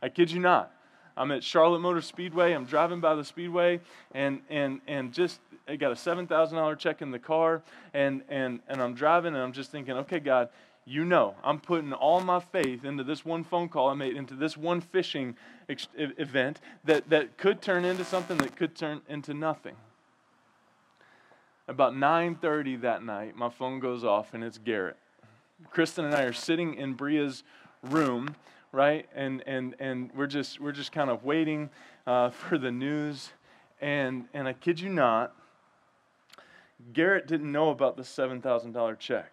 I 0.00 0.08
kid 0.08 0.30
you 0.30 0.40
not. 0.40 0.72
I'm 1.16 1.32
at 1.32 1.42
Charlotte 1.44 1.80
Motor 1.80 2.00
Speedway. 2.00 2.52
I'm 2.52 2.64
driving 2.64 3.00
by 3.00 3.16
the 3.16 3.24
speedway, 3.24 3.80
and 4.12 4.40
and 4.48 4.80
and 4.86 5.12
just 5.12 5.40
I 5.70 5.76
got 5.76 5.92
a 5.92 5.96
seven 5.96 6.26
thousand 6.26 6.58
dollar 6.58 6.74
check 6.74 7.00
in 7.00 7.10
the 7.10 7.18
car, 7.18 7.62
and 7.94 8.22
and 8.28 8.60
and 8.68 8.82
I'm 8.82 8.94
driving, 8.94 9.34
and 9.34 9.42
I'm 9.42 9.52
just 9.52 9.70
thinking, 9.70 9.94
okay, 9.98 10.18
God, 10.18 10.48
you 10.84 11.04
know, 11.04 11.34
I'm 11.44 11.60
putting 11.60 11.92
all 11.92 12.20
my 12.20 12.40
faith 12.40 12.84
into 12.84 13.04
this 13.04 13.24
one 13.24 13.44
phone 13.44 13.68
call 13.68 13.88
I 13.88 13.94
made, 13.94 14.16
into 14.16 14.34
this 14.34 14.56
one 14.56 14.80
fishing 14.80 15.36
ex- 15.68 15.88
event 15.96 16.60
that 16.84 17.08
that 17.10 17.36
could 17.36 17.62
turn 17.62 17.84
into 17.84 18.04
something 18.04 18.36
that 18.38 18.56
could 18.56 18.74
turn 18.74 19.00
into 19.08 19.32
nothing. 19.32 19.76
About 21.68 21.94
9:30 21.94 22.80
that 22.80 23.04
night, 23.04 23.36
my 23.36 23.48
phone 23.48 23.78
goes 23.78 24.02
off, 24.04 24.34
and 24.34 24.42
it's 24.42 24.58
Garrett. 24.58 24.96
Kristen 25.70 26.04
and 26.04 26.14
I 26.14 26.22
are 26.22 26.32
sitting 26.32 26.74
in 26.74 26.94
Bria's 26.94 27.44
room 27.82 28.34
right? 28.72 29.08
And 29.14 29.42
and 29.46 29.74
and 29.78 30.10
we're 30.14 30.26
just 30.26 30.60
we're 30.60 30.72
just 30.72 30.92
kind 30.92 31.10
of 31.10 31.24
waiting 31.24 31.70
uh, 32.06 32.30
for 32.30 32.58
the 32.58 32.70
news, 32.70 33.30
and 33.80 34.26
and 34.34 34.46
I 34.48 34.52
kid 34.52 34.80
you 34.80 34.88
not, 34.88 35.34
Garrett 36.92 37.26
didn't 37.26 37.50
know 37.50 37.70
about 37.70 37.96
the 37.96 38.04
seven 38.04 38.40
thousand 38.40 38.72
dollar 38.72 38.94
check. 38.94 39.32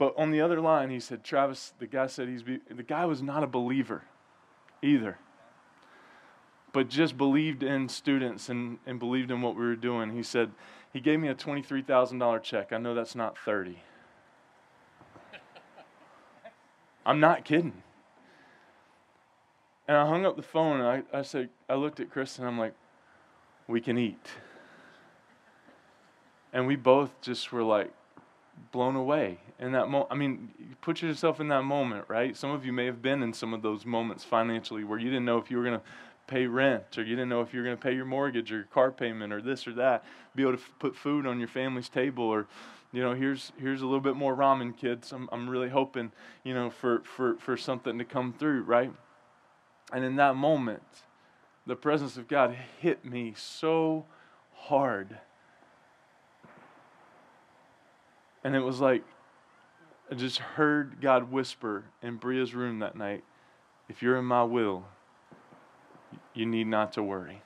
But 0.00 0.14
on 0.16 0.30
the 0.30 0.40
other 0.40 0.62
line, 0.62 0.88
he 0.88 0.98
said, 0.98 1.22
Travis, 1.22 1.74
the 1.78 1.86
guy 1.86 2.06
said 2.06 2.26
he's 2.26 2.42
be, 2.42 2.60
the 2.74 2.82
guy 2.82 3.04
was 3.04 3.20
not 3.20 3.44
a 3.44 3.46
believer, 3.46 4.04
either. 4.80 5.18
But 6.72 6.88
just 6.88 7.18
believed 7.18 7.62
in 7.62 7.90
students 7.90 8.48
and, 8.48 8.78
and 8.86 8.98
believed 8.98 9.30
in 9.30 9.42
what 9.42 9.56
we 9.56 9.62
were 9.62 9.76
doing. 9.76 10.12
He 10.12 10.22
said, 10.22 10.52
he 10.90 11.00
gave 11.00 11.20
me 11.20 11.28
a 11.28 11.34
$23,000 11.34 12.42
check. 12.42 12.72
I 12.72 12.78
know 12.78 12.94
that's 12.94 13.14
not 13.14 13.36
30. 13.36 13.82
I'm 17.04 17.20
not 17.20 17.44
kidding. 17.44 17.82
And 19.86 19.98
I 19.98 20.06
hung 20.06 20.24
up 20.24 20.36
the 20.36 20.42
phone 20.42 20.80
and 20.80 21.04
I, 21.12 21.18
I 21.18 21.20
said, 21.20 21.50
I 21.68 21.74
looked 21.74 22.00
at 22.00 22.08
Chris 22.08 22.38
and 22.38 22.48
I'm 22.48 22.58
like, 22.58 22.72
we 23.68 23.82
can 23.82 23.98
eat. 23.98 24.28
And 26.52 26.66
we 26.66 26.76
both 26.76 27.20
just 27.20 27.52
were 27.52 27.62
like 27.62 27.92
blown 28.72 28.96
away 28.96 29.38
in 29.58 29.72
that 29.72 29.88
moment. 29.88 30.08
I 30.10 30.16
mean, 30.16 30.50
you 30.58 30.74
put 30.80 31.02
yourself 31.02 31.40
in 31.40 31.48
that 31.48 31.62
moment, 31.62 32.06
right? 32.08 32.36
Some 32.36 32.50
of 32.50 32.64
you 32.64 32.72
may 32.72 32.86
have 32.86 33.02
been 33.02 33.22
in 33.22 33.32
some 33.32 33.54
of 33.54 33.62
those 33.62 33.86
moments 33.86 34.24
financially 34.24 34.84
where 34.84 34.98
you 34.98 35.10
didn't 35.10 35.24
know 35.24 35.38
if 35.38 35.50
you 35.50 35.58
were 35.58 35.64
going 35.64 35.78
to 35.78 35.86
pay 36.26 36.46
rent 36.46 36.96
or 36.96 37.02
you 37.02 37.16
didn't 37.16 37.28
know 37.28 37.40
if 37.40 37.52
you 37.52 37.60
were 37.60 37.64
going 37.64 37.76
to 37.76 37.82
pay 37.82 37.94
your 37.94 38.04
mortgage 38.04 38.52
or 38.52 38.56
your 38.56 38.64
car 38.64 38.90
payment 38.90 39.32
or 39.32 39.42
this 39.42 39.66
or 39.66 39.72
that, 39.74 40.04
be 40.34 40.42
able 40.42 40.52
to 40.52 40.58
f- 40.58 40.72
put 40.78 40.94
food 40.94 41.26
on 41.26 41.38
your 41.38 41.48
family's 41.48 41.88
table 41.88 42.24
or 42.24 42.46
you 42.92 43.02
know, 43.02 43.14
here's 43.14 43.52
here's 43.56 43.82
a 43.82 43.84
little 43.84 44.00
bit 44.00 44.16
more 44.16 44.34
ramen, 44.34 44.76
kids. 44.76 45.12
I'm 45.12 45.28
I'm 45.30 45.48
really 45.48 45.68
hoping, 45.68 46.10
you 46.42 46.54
know, 46.54 46.70
for 46.70 47.02
for 47.04 47.36
for 47.36 47.56
something 47.56 47.98
to 47.98 48.04
come 48.04 48.32
through, 48.32 48.62
right? 48.62 48.92
And 49.92 50.04
in 50.04 50.16
that 50.16 50.34
moment, 50.34 50.82
the 51.66 51.76
presence 51.76 52.16
of 52.16 52.26
God 52.26 52.56
hit 52.80 53.04
me 53.04 53.34
so 53.36 54.06
hard. 54.54 55.18
And 58.42 58.56
it 58.56 58.60
was 58.60 58.80
like 58.80 59.04
I 60.10 60.14
just 60.14 60.38
heard 60.38 61.00
God 61.00 61.30
whisper 61.30 61.84
in 62.02 62.16
Bria's 62.16 62.54
room 62.54 62.80
that 62.80 62.96
night, 62.96 63.22
if 63.88 64.02
you're 64.02 64.16
in 64.16 64.24
my 64.24 64.42
will, 64.42 64.84
you 66.34 66.46
need 66.46 66.66
not 66.66 66.92
to 66.94 67.02
worry. 67.02 67.42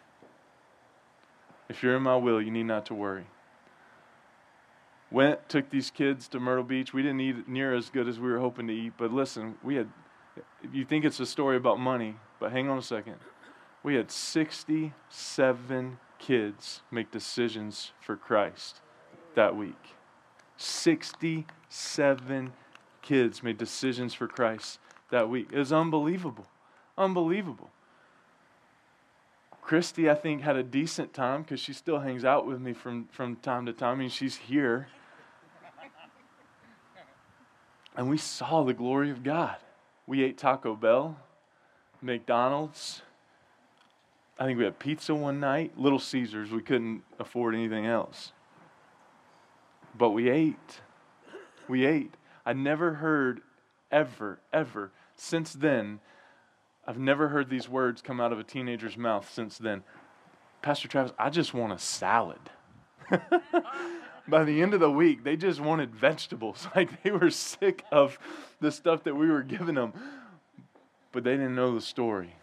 If 1.69 1.83
you're 1.83 1.97
in 1.97 2.03
my 2.03 2.17
will, 2.17 2.41
you 2.41 2.51
need 2.51 2.65
not 2.65 2.87
to 2.87 2.95
worry 2.95 3.27
went, 5.15 5.49
took 5.49 5.71
these 5.71 5.91
kids 5.91 6.27
to 6.29 6.41
Myrtle 6.41 6.65
Beach. 6.65 6.93
We 6.93 7.03
didn't 7.03 7.21
eat 7.21 7.49
near 7.49 7.73
as 7.73 7.89
good 7.89 8.09
as 8.09 8.19
we 8.19 8.31
were 8.31 8.41
hoping 8.41 8.67
to 8.67 8.75
eat, 8.75 8.95
but 8.99 9.13
listen, 9.13 9.55
we 9.63 9.77
had, 9.77 9.89
you 10.73 10.85
think 10.85 11.05
it's 11.05 11.21
a 11.21 11.27
story 11.27 11.57
about 11.57 11.79
money, 11.79 12.17
but 12.41 12.51
hang 12.51 12.69
on 12.69 12.77
a 12.77 12.83
second. 12.83 13.17
We 13.85 13.95
had 13.95 14.11
67 14.11 15.99
kids 16.19 16.83
make 16.91 17.13
decisions 17.13 17.93
for 18.01 18.17
Christ 18.17 18.81
that 19.37 19.57
week. 19.57 19.95
67 20.57 22.53
kids 23.03 23.43
made 23.43 23.59
decisions 23.59 24.15
for 24.15 24.27
Christ 24.29 24.79
that 25.11 25.29
week. 25.29 25.49
It 25.53 25.59
was 25.59 25.73
unbelievable. 25.73 26.47
Unbelievable. 26.97 27.71
Christy, 29.65 30.11
I 30.11 30.15
think, 30.15 30.43
had 30.43 30.57
a 30.57 30.63
decent 30.63 31.15
time 31.15 31.43
because 31.43 31.59
she 31.59 31.73
still 31.73 32.01
hangs 32.01 32.25
out 32.25 32.47
with 32.47 32.61
me 32.61 32.75
from, 32.75 33.09
from 33.11 33.37
time 33.37 33.65
to 33.67 33.73
time. 33.73 33.97
I 33.97 34.01
mean, 34.01 34.11
she's 34.11 34.37
here. 34.37 34.89
And 37.97 38.11
we 38.11 38.19
saw 38.19 38.63
the 38.63 38.75
glory 38.75 39.11
of 39.11 39.23
God. 39.23 39.57
We 40.07 40.23
ate 40.23 40.37
Taco 40.37 40.77
Bell, 40.77 41.17
McDonald's. 42.03 43.01
I 44.39 44.45
think 44.45 44.59
we 44.59 44.65
had 44.65 44.79
pizza 44.79 45.15
one 45.15 45.41
night, 45.41 45.79
Little 45.79 45.99
Caesars. 45.99 46.51
We 46.51 46.61
couldn't 46.61 47.03
afford 47.19 47.55
anything 47.55 47.87
else. 47.87 48.33
But 49.97 50.11
we 50.11 50.29
ate. 50.29 50.81
We 51.69 51.87
ate. 51.87 52.15
I 52.45 52.53
never 52.53 52.95
heard, 52.95 53.41
ever, 53.91 54.41
ever, 54.53 54.93
since 55.17 55.53
then, 55.53 56.01
I've 56.87 56.99
never 56.99 57.29
heard 57.29 57.49
these 57.49 57.69
words 57.69 58.03
come 58.03 58.21
out 58.21 58.33
of 58.33 58.39
a 58.39 58.45
teenager's 58.45 58.97
mouth 58.97 59.31
since 59.33 59.57
then. 59.57 59.83
Pastor 60.61 60.89
Travis, 60.89 61.13
I 61.19 61.31
just 61.31 61.55
want 61.55 61.73
a 61.73 61.79
salad. 61.79 62.51
By 64.29 64.45
the 64.45 64.63
end 64.63 64.75
of 64.75 64.81
the 64.81 64.91
week, 64.91 65.25
they 65.25 65.37
just 65.37 65.61
wanted 65.61 65.95
vegetables. 65.95 66.67
Like 66.77 67.03
they 67.03 67.11
were 67.11 67.31
sick 67.31 67.85
of 67.93 68.19
the 68.61 68.73
stuff 68.73 69.05
that 69.05 69.15
we 69.15 69.31
were 69.31 69.43
giving 69.43 69.75
them, 69.75 69.93
but 71.13 71.25
they 71.25 71.33
didn't 71.33 71.55
know 71.55 71.75
the 71.75 71.81
story. 71.81 72.35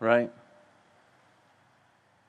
Right? 0.00 0.30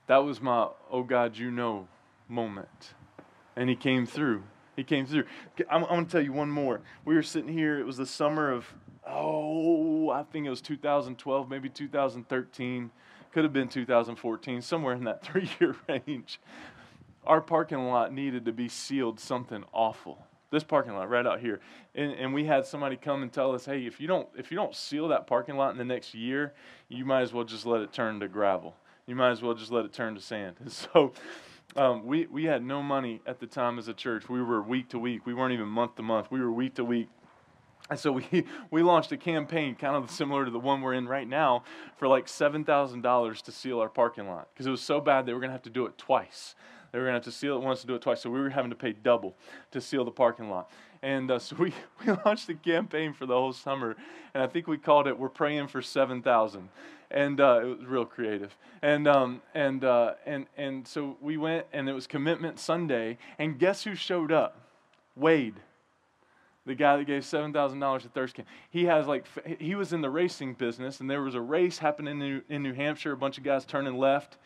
That 0.07 0.23
was 0.23 0.41
my, 0.41 0.69
oh 0.89 1.03
God, 1.03 1.37
you 1.37 1.51
know 1.51 1.87
moment. 2.27 2.93
And 3.59 3.69
he 3.69 3.75
came 3.75 4.05
through. 4.05 4.43
He 4.77 4.85
came 4.85 5.05
through. 5.05 5.25
I'm, 5.69 5.83
I'm 5.83 5.89
going 5.89 6.05
to 6.05 6.11
tell 6.11 6.21
you 6.21 6.31
one 6.31 6.49
more. 6.49 6.79
We 7.03 7.13
were 7.13 7.21
sitting 7.23 7.51
here, 7.51 7.77
it 7.77 7.85
was 7.85 7.97
the 7.97 8.05
summer 8.05 8.49
of, 8.49 8.73
oh, 9.05 10.09
I 10.09 10.23
think 10.23 10.47
it 10.47 10.49
was 10.49 10.61
2012, 10.61 11.49
maybe 11.49 11.67
2013. 11.67 12.89
Could 13.33 13.43
have 13.43 13.51
been 13.51 13.67
2014, 13.67 14.61
somewhere 14.61 14.93
in 14.93 15.03
that 15.03 15.21
three 15.25 15.49
year 15.59 15.75
range. 15.89 16.39
Our 17.25 17.41
parking 17.41 17.89
lot 17.89 18.13
needed 18.13 18.45
to 18.45 18.53
be 18.53 18.69
sealed 18.69 19.19
something 19.19 19.65
awful. 19.73 20.25
This 20.51 20.63
parking 20.63 20.93
lot 20.93 21.09
right 21.09 21.27
out 21.27 21.41
here. 21.41 21.59
And, 21.93 22.13
and 22.13 22.33
we 22.33 22.45
had 22.45 22.65
somebody 22.65 22.95
come 22.95 23.21
and 23.21 23.33
tell 23.33 23.53
us, 23.53 23.65
hey, 23.65 23.85
if 23.85 23.99
you, 23.99 24.07
don't, 24.07 24.29
if 24.37 24.51
you 24.51 24.55
don't 24.55 24.73
seal 24.73 25.09
that 25.09 25.27
parking 25.27 25.57
lot 25.57 25.71
in 25.71 25.77
the 25.77 25.83
next 25.83 26.15
year, 26.15 26.53
you 26.87 27.03
might 27.03 27.23
as 27.23 27.33
well 27.33 27.43
just 27.43 27.65
let 27.65 27.81
it 27.81 27.91
turn 27.91 28.21
to 28.21 28.29
gravel. 28.29 28.77
You 29.05 29.15
might 29.15 29.31
as 29.31 29.41
well 29.41 29.53
just 29.53 29.69
let 29.69 29.83
it 29.83 29.91
turn 29.91 30.15
to 30.15 30.21
sand. 30.21 30.55
And 30.61 30.71
so 30.71 31.11
um, 31.75 32.05
we, 32.05 32.25
we 32.27 32.45
had 32.45 32.63
no 32.63 32.81
money 32.81 33.21
at 33.25 33.39
the 33.39 33.47
time 33.47 33.77
as 33.77 33.87
a 33.87 33.93
church. 33.93 34.27
We 34.29 34.41
were 34.41 34.61
week 34.61 34.89
to 34.89 34.99
week. 34.99 35.25
We 35.25 35.33
weren't 35.33 35.53
even 35.53 35.67
month 35.67 35.95
to 35.95 36.03
month. 36.03 36.31
We 36.31 36.39
were 36.39 36.51
week 36.51 36.75
to 36.75 36.85
week. 36.85 37.09
And 37.89 37.99
so 37.99 38.11
we, 38.11 38.45
we 38.71 38.83
launched 38.83 39.11
a 39.11 39.17
campaign 39.17 39.75
kind 39.75 39.95
of 39.95 40.09
similar 40.11 40.45
to 40.45 40.51
the 40.51 40.59
one 40.59 40.81
we're 40.81 40.93
in 40.93 41.07
right 41.07 41.27
now 41.27 41.63
for 41.97 42.07
like 42.07 42.25
$7,000 42.25 43.41
to 43.41 43.51
seal 43.51 43.79
our 43.79 43.89
parking 43.89 44.27
lot 44.27 44.49
because 44.53 44.65
it 44.65 44.71
was 44.71 44.81
so 44.81 44.99
bad 44.99 45.25
they 45.25 45.33
were 45.33 45.39
going 45.39 45.49
to 45.49 45.53
have 45.53 45.63
to 45.63 45.69
do 45.69 45.85
it 45.85 45.97
twice. 45.97 46.55
They 46.91 46.97
were 46.97 47.05
going 47.05 47.13
to 47.13 47.17
have 47.17 47.25
to 47.25 47.31
seal 47.31 47.55
it 47.55 47.61
once 47.61 47.81
to 47.81 47.87
do 47.87 47.95
it 47.95 48.01
twice. 48.01 48.21
So 48.21 48.29
we 48.29 48.39
were 48.39 48.49
having 48.49 48.71
to 48.71 48.75
pay 48.75 48.93
double 48.93 49.37
to 49.71 49.79
seal 49.79 50.03
the 50.03 50.11
parking 50.11 50.49
lot. 50.49 50.71
And 51.01 51.31
uh, 51.31 51.39
so 51.39 51.55
we, 51.57 51.73
we 52.05 52.13
launched 52.25 52.49
a 52.49 52.55
campaign 52.55 53.13
for 53.13 53.25
the 53.25 53.33
whole 53.33 53.53
summer. 53.53 53.95
And 54.33 54.43
I 54.43 54.47
think 54.47 54.67
we 54.67 54.77
called 54.77 55.07
it 55.07 55.17
We're 55.17 55.29
Praying 55.29 55.67
for 55.67 55.81
7,000 55.81 56.69
and 57.11 57.39
uh, 57.41 57.61
it 57.63 57.79
was 57.79 57.87
real 57.87 58.05
creative. 58.05 58.55
And 58.81 59.07
um, 59.07 59.41
and 59.53 59.83
uh, 59.83 60.13
and 60.25 60.45
and 60.57 60.87
so 60.87 61.17
we 61.21 61.37
went, 61.37 61.65
and 61.73 61.89
it 61.89 61.93
was 61.93 62.07
Commitment 62.07 62.59
Sunday. 62.59 63.17
And 63.37 63.57
guess 63.57 63.83
who 63.83 63.95
showed 63.95 64.31
up? 64.31 64.57
Wade, 65.15 65.55
the 66.65 66.75
guy 66.75 66.97
that 66.97 67.05
gave 67.05 67.25
seven 67.25 67.51
thousand 67.51 67.79
dollars 67.79 68.03
to 68.03 68.09
Thirst 68.09 68.35
Camp. 68.35 68.47
He 68.69 68.85
has 68.85 69.07
like 69.07 69.25
he 69.59 69.75
was 69.75 69.91
in 69.91 70.01
the 70.01 70.09
racing 70.09 70.53
business, 70.53 70.99
and 70.99 71.09
there 71.09 71.21
was 71.21 71.35
a 71.35 71.41
race 71.41 71.79
happening 71.79 72.13
in 72.13 72.19
New, 72.19 72.41
in 72.49 72.63
New 72.63 72.73
Hampshire. 72.73 73.11
A 73.11 73.17
bunch 73.17 73.37
of 73.37 73.43
guys 73.43 73.65
turning 73.65 73.97
left. 73.97 74.37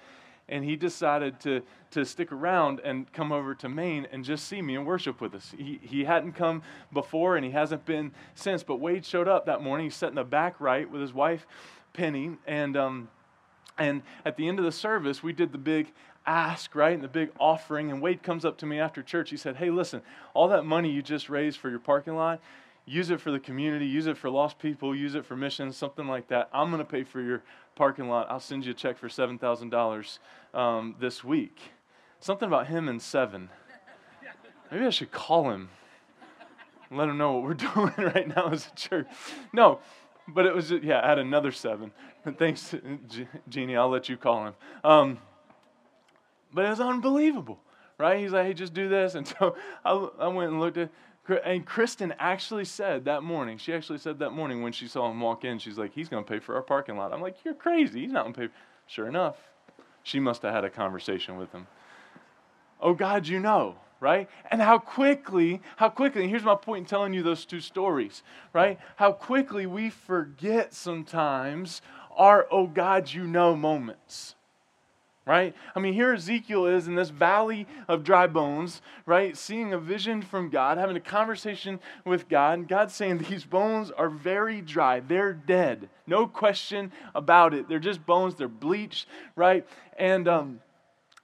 And 0.50 0.64
he 0.66 0.76
decided 0.76 1.40
to, 1.42 1.62
to 1.92 2.04
stick 2.06 2.32
around 2.32 2.82
and 2.84 3.12
come 3.14 3.32
over 3.32 3.56
to 3.56 3.70
Maine 3.70 4.08
and 4.12 4.26
just 4.26 4.48
see 4.48 4.62
me 4.62 4.76
and 4.76 4.86
worship 4.86 5.22
with 5.22 5.34
us. 5.34 5.54
He, 5.58 5.80
he 5.82 6.04
hadn't 6.04 6.34
come 6.34 6.64
before 6.92 7.38
and 7.38 7.46
he 7.46 7.52
hasn't 7.52 7.86
been 7.86 8.12
since, 8.36 8.62
but 8.62 8.82
Wade 8.82 9.06
showed 9.06 9.28
up 9.28 9.46
that 9.46 9.62
morning. 9.62 9.86
He 9.86 9.90
sat 9.90 10.10
in 10.10 10.16
the 10.16 10.24
back 10.24 10.60
right 10.60 10.90
with 10.90 11.02
his 11.02 11.14
wife 11.14 11.48
Penny, 11.94 12.32
and 12.48 12.76
um, 12.76 13.10
and 13.78 14.02
at 14.26 14.36
the 14.36 14.48
end 14.48 14.60
of 14.60 14.66
the 14.66 14.72
service, 14.72 15.24
we 15.24 15.32
did 15.32 15.52
the 15.52 15.58
big 15.58 15.92
ask, 16.26 16.76
right, 16.76 16.94
and 16.94 17.04
the 17.04 17.08
big 17.08 17.30
offering. 17.40 17.92
And 17.92 18.02
Wade 18.02 18.24
comes 18.24 18.46
up 18.46 18.58
to 18.60 18.66
me 18.66 18.80
after 18.80 19.02
church. 19.02 19.30
He 19.30 19.38
said, 19.38 19.56
"Hey, 19.56 19.70
listen, 19.70 20.02
all 20.34 20.48
that 20.50 20.66
money 20.66 20.90
you 20.90 21.02
just 21.02 21.30
raised 21.30 21.60
for 21.60 21.70
your 21.70 21.80
parking 21.80 22.16
lot." 22.16 22.42
Use 22.86 23.10
it 23.10 23.22
for 23.22 23.32
the 23.32 23.40
community, 23.40 23.86
use 23.86 24.08
it 24.08 24.18
for 24.18 24.30
lost 24.30 24.60
people, 24.60 24.96
use 24.96 25.16
it 25.16 25.26
for 25.26 25.36
missions, 25.36 25.78
something 25.78 26.08
like 26.08 26.28
that. 26.28 26.50
I'm 26.54 26.70
going 26.70 26.80
to 26.80 26.90
pay 26.90 27.04
for 27.04 27.22
your 27.22 27.42
parking 27.76 28.10
lot. 28.10 28.28
I'll 28.30 28.40
send 28.40 28.66
you 28.66 28.72
a 28.72 28.74
check 28.74 28.98
for 28.98 29.08
$7,000 29.08 30.20
um, 30.60 30.96
this 31.00 31.24
week. 31.24 31.60
Something 32.20 32.48
about 32.48 32.68
him 32.68 32.90
and 32.90 33.02
seven. 33.02 33.50
Maybe 34.72 34.86
I 34.86 34.90
should 34.90 35.12
call 35.12 35.52
him 35.52 35.70
let 36.98 37.10
him 37.10 37.18
know 37.18 37.34
what 37.34 37.44
we're 37.44 37.54
doing 37.76 37.94
right 37.98 38.28
now 38.28 38.50
as 38.50 38.68
a 38.68 38.76
church. 38.76 39.08
No, 39.52 39.80
but 40.28 40.46
it 40.46 40.56
was, 40.56 40.72
yeah, 40.72 41.02
I 41.04 41.10
had 41.10 41.20
another 41.20 41.52
seven. 41.52 41.92
Thanks, 42.38 42.74
Jeannie. 43.50 43.76
I'll 43.76 43.90
let 43.90 44.10
you 44.10 44.18
call 44.18 44.48
him. 44.48 44.54
Um, 44.84 45.18
but 46.54 46.66
it 46.66 46.70
was 46.70 46.80
unbelievable, 46.80 47.60
right? 47.98 48.20
He's 48.20 48.32
like, 48.32 48.46
hey, 48.46 48.54
just 48.54 48.74
do 48.74 48.88
this. 48.88 49.16
And 49.24 49.28
so 49.28 49.56
I, 49.84 49.92
I 49.92 50.28
went 50.28 50.52
and 50.52 50.60
looked 50.60 50.78
at, 50.78 50.92
and 51.46 51.66
Kristen 51.66 52.14
actually 52.20 52.66
said 52.66 53.06
that 53.06 53.24
morning, 53.24 53.58
she 53.58 53.74
actually 53.74 54.00
said 54.00 54.20
that 54.20 54.32
morning 54.32 54.62
when 54.62 54.74
she 54.74 54.88
saw 54.88 55.10
him 55.10 55.22
walk 55.22 55.46
in, 55.46 55.58
she's 55.58 55.78
like, 55.78 55.94
he's 55.94 56.10
going 56.10 56.24
to 56.24 56.30
pay 56.30 56.40
for 56.40 56.56
our 56.56 56.62
parking 56.62 56.98
lot. 56.98 57.14
I'm 57.14 57.22
like, 57.22 57.38
you're 57.46 57.54
crazy. 57.54 58.02
He's 58.02 58.12
not 58.12 58.24
going 58.24 58.34
to 58.34 58.40
pay. 58.42 58.54
Sure 58.88 59.08
enough, 59.08 59.38
she 60.04 60.20
must 60.20 60.42
have 60.42 60.54
had 60.54 60.66
a 60.66 60.70
conversation 60.70 61.38
with 61.38 61.52
him. 61.54 61.68
Oh, 62.82 62.94
God, 62.94 63.28
you 63.28 63.40
know 63.40 63.78
right? 64.04 64.30
And 64.52 64.62
how 64.62 64.80
quickly, 64.80 65.62
how 65.78 65.88
quickly, 65.88 66.28
here's 66.28 66.44
my 66.44 66.56
point 66.56 66.80
in 66.80 66.86
telling 66.86 67.14
you 67.14 67.24
those 67.24 67.46
two 67.46 67.62
stories, 67.62 68.22
right? 68.52 68.78
How 68.98 69.14
quickly 69.14 69.66
we 69.66 69.90
forget 69.90 70.74
sometimes 70.74 71.82
our, 72.12 72.46
oh 72.52 72.68
God, 72.68 73.10
you 73.12 73.26
know 73.26 73.56
moments. 73.56 74.36
Right? 75.26 75.56
I 75.74 75.80
mean, 75.80 75.94
here 75.94 76.14
Ezekiel 76.14 76.66
is 76.66 76.88
in 76.88 76.96
this 76.96 77.10
valley 77.10 77.66
of 77.88 78.04
dry 78.04 78.28
bones, 78.28 78.82
right? 79.06 79.38
Seeing 79.38 79.72
a 79.72 79.78
vision 79.78 80.22
from 80.22 80.50
God, 80.50 80.78
having 80.78 80.98
a 80.98 81.02
conversation 81.02 81.80
with 82.06 82.28
God, 82.28 82.60
and 82.60 82.68
God 82.68 82.92
saying, 82.92 83.20
These 83.30 83.46
bones 83.46 83.90
are 83.92 84.10
very 84.10 84.60
dry. 84.60 85.00
They're 85.00 85.32
dead. 85.32 85.88
No 86.06 86.28
question 86.28 86.92
about 87.16 87.54
it. 87.54 87.70
They're 87.70 87.80
just 87.80 88.06
bones, 88.06 88.36
they're 88.36 88.50
bleached, 88.50 89.08
right? 89.38 89.66
And, 89.98 90.28
um, 90.28 90.60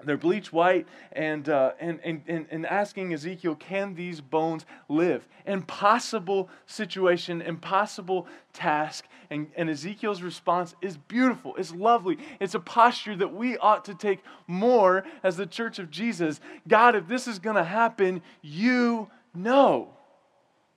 they're 0.05 0.17
bleach 0.17 0.53
white 0.53 0.87
and, 1.11 1.49
uh, 1.49 1.73
and, 1.79 1.99
and, 2.03 2.47
and, 2.49 2.65
asking 2.65 3.13
Ezekiel, 3.13 3.55
can 3.55 3.95
these 3.95 4.21
bones 4.21 4.65
live? 4.87 5.27
Impossible 5.45 6.49
situation, 6.65 7.41
impossible 7.41 8.25
task. 8.53 9.05
And, 9.29 9.47
and 9.57 9.69
Ezekiel's 9.69 10.21
response 10.21 10.73
is 10.81 10.95
beautiful, 10.95 11.55
it's 11.57 11.73
lovely. 11.73 12.17
It's 12.39 12.55
a 12.55 12.61
posture 12.61 13.17
that 13.17 13.33
we 13.33 13.57
ought 13.57 13.83
to 13.85 13.93
take 13.93 14.19
more 14.47 15.03
as 15.21 15.35
the 15.35 15.45
church 15.45 15.79
of 15.79 15.91
Jesus. 15.91 16.39
God, 16.65 16.95
if 16.95 17.07
this 17.07 17.27
is 17.27 17.39
going 17.39 17.57
to 17.57 17.63
happen, 17.65 18.21
you 18.41 19.09
know. 19.35 19.89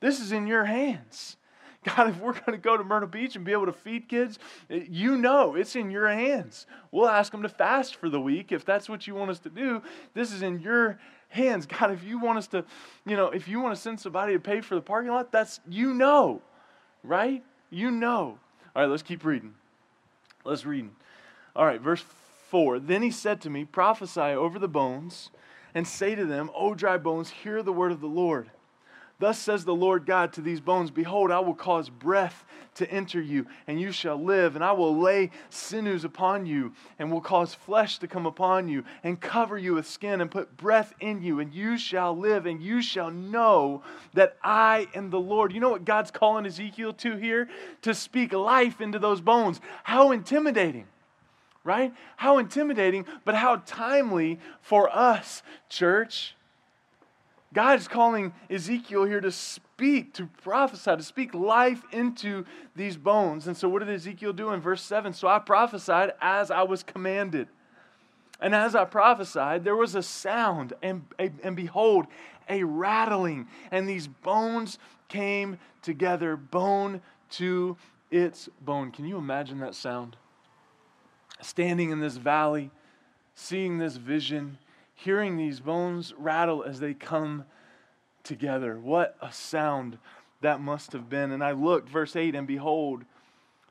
This 0.00 0.18
is 0.18 0.32
in 0.32 0.48
your 0.48 0.64
hands. 0.64 1.36
God, 1.96 2.10
if 2.10 2.20
we're 2.20 2.32
going 2.32 2.52
to 2.52 2.58
go 2.58 2.76
to 2.76 2.84
Myrtle 2.84 3.08
Beach 3.08 3.34
and 3.34 3.44
be 3.44 3.52
able 3.52 3.66
to 3.66 3.72
feed 3.72 4.08
kids, 4.08 4.38
eh, 4.70 4.84
you 4.88 5.16
know 5.16 5.56
it's 5.56 5.74
in 5.74 5.90
your 5.90 6.08
hands. 6.08 6.66
We'll 6.92 7.08
ask 7.08 7.32
them 7.32 7.42
to 7.42 7.48
fast 7.48 7.96
for 7.96 8.08
the 8.08 8.20
week 8.20 8.52
if 8.52 8.64
that's 8.64 8.88
what 8.88 9.06
you 9.06 9.14
want 9.14 9.30
us 9.30 9.40
to 9.40 9.50
do. 9.50 9.82
This 10.14 10.32
is 10.32 10.42
in 10.42 10.60
your 10.60 11.00
hands. 11.28 11.66
God, 11.66 11.90
if 11.90 12.04
you 12.04 12.20
want 12.20 12.38
us 12.38 12.46
to, 12.48 12.64
you 13.04 13.16
know, 13.16 13.28
if 13.28 13.48
you 13.48 13.60
want 13.60 13.74
to 13.74 13.80
send 13.80 13.98
somebody 13.98 14.34
to 14.34 14.38
pay 14.38 14.60
for 14.60 14.76
the 14.76 14.80
parking 14.80 15.10
lot, 15.10 15.32
that's, 15.32 15.60
you 15.68 15.92
know, 15.92 16.40
right? 17.02 17.42
You 17.70 17.90
know. 17.90 18.38
All 18.76 18.82
right, 18.82 18.90
let's 18.90 19.02
keep 19.02 19.24
reading. 19.24 19.54
Let's 20.44 20.64
read. 20.64 20.88
All 21.56 21.66
right, 21.66 21.80
verse 21.80 22.04
4. 22.50 22.78
Then 22.78 23.02
he 23.02 23.10
said 23.10 23.40
to 23.40 23.50
me, 23.50 23.64
Prophesy 23.64 24.20
over 24.20 24.58
the 24.58 24.68
bones 24.68 25.30
and 25.74 25.86
say 25.86 26.14
to 26.14 26.24
them, 26.24 26.50
O 26.54 26.74
dry 26.74 26.96
bones, 26.96 27.30
hear 27.30 27.62
the 27.62 27.72
word 27.72 27.92
of 27.92 28.00
the 28.00 28.06
Lord. 28.06 28.50
Thus 29.18 29.38
says 29.38 29.64
the 29.64 29.74
Lord 29.74 30.04
God 30.04 30.32
to 30.32 30.40
these 30.40 30.60
bones 30.60 30.90
Behold, 30.90 31.30
I 31.30 31.40
will 31.40 31.54
cause 31.54 31.88
breath 31.88 32.44
to 32.74 32.90
enter 32.90 33.20
you, 33.20 33.46
and 33.66 33.80
you 33.80 33.92
shall 33.92 34.22
live, 34.22 34.54
and 34.54 34.64
I 34.64 34.72
will 34.72 34.98
lay 34.98 35.30
sinews 35.50 36.04
upon 36.04 36.46
you, 36.46 36.72
and 36.98 37.12
will 37.12 37.20
cause 37.20 37.54
flesh 37.54 37.98
to 37.98 38.08
come 38.08 38.26
upon 38.26 38.68
you, 38.68 38.84
and 39.04 39.20
cover 39.20 39.58
you 39.58 39.74
with 39.74 39.86
skin, 39.86 40.20
and 40.20 40.30
put 40.30 40.56
breath 40.56 40.94
in 41.00 41.22
you, 41.22 41.40
and 41.40 41.52
you 41.52 41.76
shall 41.76 42.16
live, 42.16 42.46
and 42.46 42.62
you 42.62 42.80
shall 42.80 43.10
know 43.10 43.82
that 44.14 44.36
I 44.42 44.88
am 44.94 45.10
the 45.10 45.20
Lord. 45.20 45.52
You 45.52 45.60
know 45.60 45.70
what 45.70 45.84
God's 45.84 46.10
calling 46.10 46.46
Ezekiel 46.46 46.94
to 46.94 47.16
here? 47.16 47.48
To 47.82 47.94
speak 47.94 48.32
life 48.32 48.80
into 48.80 48.98
those 48.98 49.20
bones. 49.20 49.60
How 49.84 50.12
intimidating! 50.12 50.86
right? 51.64 51.92
How 52.16 52.38
intimidating, 52.38 53.06
but 53.24 53.34
how 53.34 53.62
timely 53.66 54.40
for 54.60 54.90
us, 54.94 55.42
church. 55.68 56.34
God 57.52 57.78
is 57.78 57.88
calling 57.88 58.32
Ezekiel 58.48 59.04
here 59.04 59.20
to 59.20 59.30
speak, 59.30 60.14
to 60.14 60.26
prophesy, 60.42 60.96
to 60.96 61.02
speak 61.02 61.34
life 61.34 61.82
into 61.92 62.44
these 62.74 62.96
bones. 62.96 63.46
And 63.46 63.56
so, 63.56 63.68
what 63.68 63.80
did 63.80 63.90
Ezekiel 63.90 64.32
do 64.32 64.50
in 64.50 64.60
verse 64.60 64.82
7? 64.82 65.12
So 65.12 65.28
I 65.28 65.38
prophesied 65.38 66.12
as 66.20 66.50
I 66.50 66.62
was 66.62 66.82
commanded. 66.82 67.48
And 68.40 68.54
as 68.54 68.74
I 68.74 68.84
prophesied, 68.84 69.64
there 69.64 69.76
was 69.76 69.94
a 69.94 70.02
sound, 70.02 70.72
and, 70.82 71.04
and 71.18 71.54
behold, 71.54 72.06
a 72.48 72.64
rattling, 72.64 73.46
and 73.70 73.88
these 73.88 74.08
bones 74.08 74.78
came 75.08 75.58
together, 75.80 76.36
bone 76.36 77.02
to 77.30 77.76
its 78.10 78.48
bone. 78.60 78.90
Can 78.90 79.04
you 79.04 79.16
imagine 79.16 79.60
that 79.60 79.76
sound? 79.76 80.16
Standing 81.40 81.90
in 81.90 82.00
this 82.00 82.16
valley, 82.16 82.70
seeing 83.36 83.78
this 83.78 83.96
vision, 83.96 84.58
hearing 85.02 85.36
these 85.36 85.60
bones 85.60 86.14
rattle 86.16 86.62
as 86.62 86.80
they 86.80 86.94
come 86.94 87.44
together. 88.22 88.78
What 88.78 89.16
a 89.20 89.32
sound 89.32 89.98
that 90.42 90.60
must 90.60 90.92
have 90.92 91.08
been. 91.08 91.32
And 91.32 91.42
I 91.42 91.52
looked, 91.52 91.88
verse 91.88 92.14
8, 92.14 92.34
and 92.34 92.46
behold, 92.46 93.04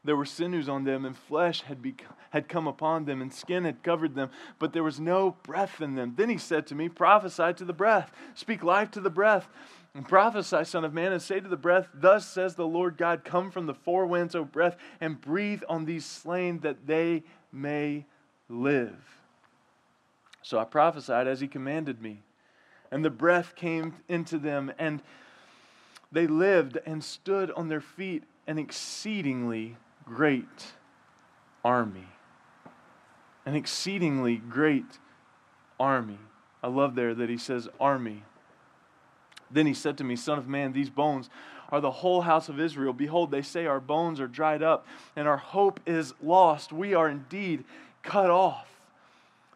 there 0.03 0.15
were 0.15 0.25
sinews 0.25 0.67
on 0.67 0.83
them, 0.83 1.05
and 1.05 1.15
flesh 1.15 1.61
had, 1.61 1.81
be, 1.81 1.95
had 2.31 2.49
come 2.49 2.67
upon 2.67 3.05
them, 3.05 3.21
and 3.21 3.31
skin 3.31 3.65
had 3.65 3.83
covered 3.83 4.15
them, 4.15 4.29
but 4.57 4.73
there 4.73 4.83
was 4.83 4.99
no 4.99 5.37
breath 5.43 5.79
in 5.79 5.95
them. 5.95 6.15
Then 6.17 6.29
he 6.29 6.37
said 6.37 6.65
to 6.67 6.75
me, 6.75 6.89
Prophesy 6.89 7.53
to 7.53 7.65
the 7.65 7.73
breath, 7.73 8.11
speak 8.33 8.63
life 8.63 8.89
to 8.91 9.01
the 9.01 9.11
breath, 9.11 9.47
and 9.93 10.07
prophesy, 10.07 10.63
Son 10.63 10.85
of 10.85 10.93
Man, 10.93 11.11
and 11.11 11.21
say 11.21 11.39
to 11.39 11.47
the 11.47 11.57
breath, 11.57 11.87
Thus 11.93 12.25
says 12.25 12.55
the 12.55 12.65
Lord 12.65 12.97
God, 12.97 13.23
Come 13.23 13.51
from 13.51 13.67
the 13.67 13.73
four 13.73 14.05
winds, 14.05 14.35
O 14.35 14.43
breath, 14.43 14.75
and 14.99 15.21
breathe 15.21 15.61
on 15.69 15.85
these 15.85 16.05
slain 16.05 16.59
that 16.61 16.87
they 16.87 17.23
may 17.51 18.05
live. 18.49 19.20
So 20.43 20.59
I 20.59 20.63
prophesied 20.63 21.27
as 21.27 21.39
he 21.39 21.47
commanded 21.47 22.01
me, 22.01 22.23
and 22.91 23.05
the 23.05 23.09
breath 23.09 23.55
came 23.55 23.95
into 24.09 24.37
them, 24.37 24.71
and 24.77 25.01
they 26.11 26.27
lived 26.27 26.77
and 26.85 27.03
stood 27.03 27.51
on 27.51 27.69
their 27.69 27.81
feet, 27.81 28.23
an 28.47 28.57
exceedingly 28.57 29.77
great 30.05 30.73
army. 31.63 32.07
An 33.45 33.55
exceedingly 33.55 34.37
great 34.37 34.99
army. 35.79 36.19
I 36.63 36.67
love 36.67 36.95
there 36.95 37.15
that 37.15 37.29
he 37.29 37.37
says 37.37 37.69
army. 37.79 38.23
Then 39.49 39.65
he 39.65 39.73
said 39.73 39.97
to 39.97 40.03
me, 40.03 40.15
Son 40.15 40.37
of 40.37 40.47
man, 40.47 40.73
these 40.73 40.89
bones 40.89 41.29
are 41.69 41.81
the 41.81 41.91
whole 41.91 42.21
house 42.21 42.49
of 42.49 42.59
Israel. 42.59 42.93
Behold, 42.93 43.31
they 43.31 43.41
say 43.41 43.65
our 43.65 43.79
bones 43.79 44.19
are 44.19 44.27
dried 44.27 44.61
up, 44.61 44.85
and 45.15 45.27
our 45.27 45.37
hope 45.37 45.79
is 45.85 46.13
lost. 46.21 46.73
We 46.73 46.93
are 46.93 47.09
indeed 47.09 47.63
cut 48.03 48.29
off. 48.29 48.67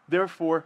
Therefore, 0.08 0.66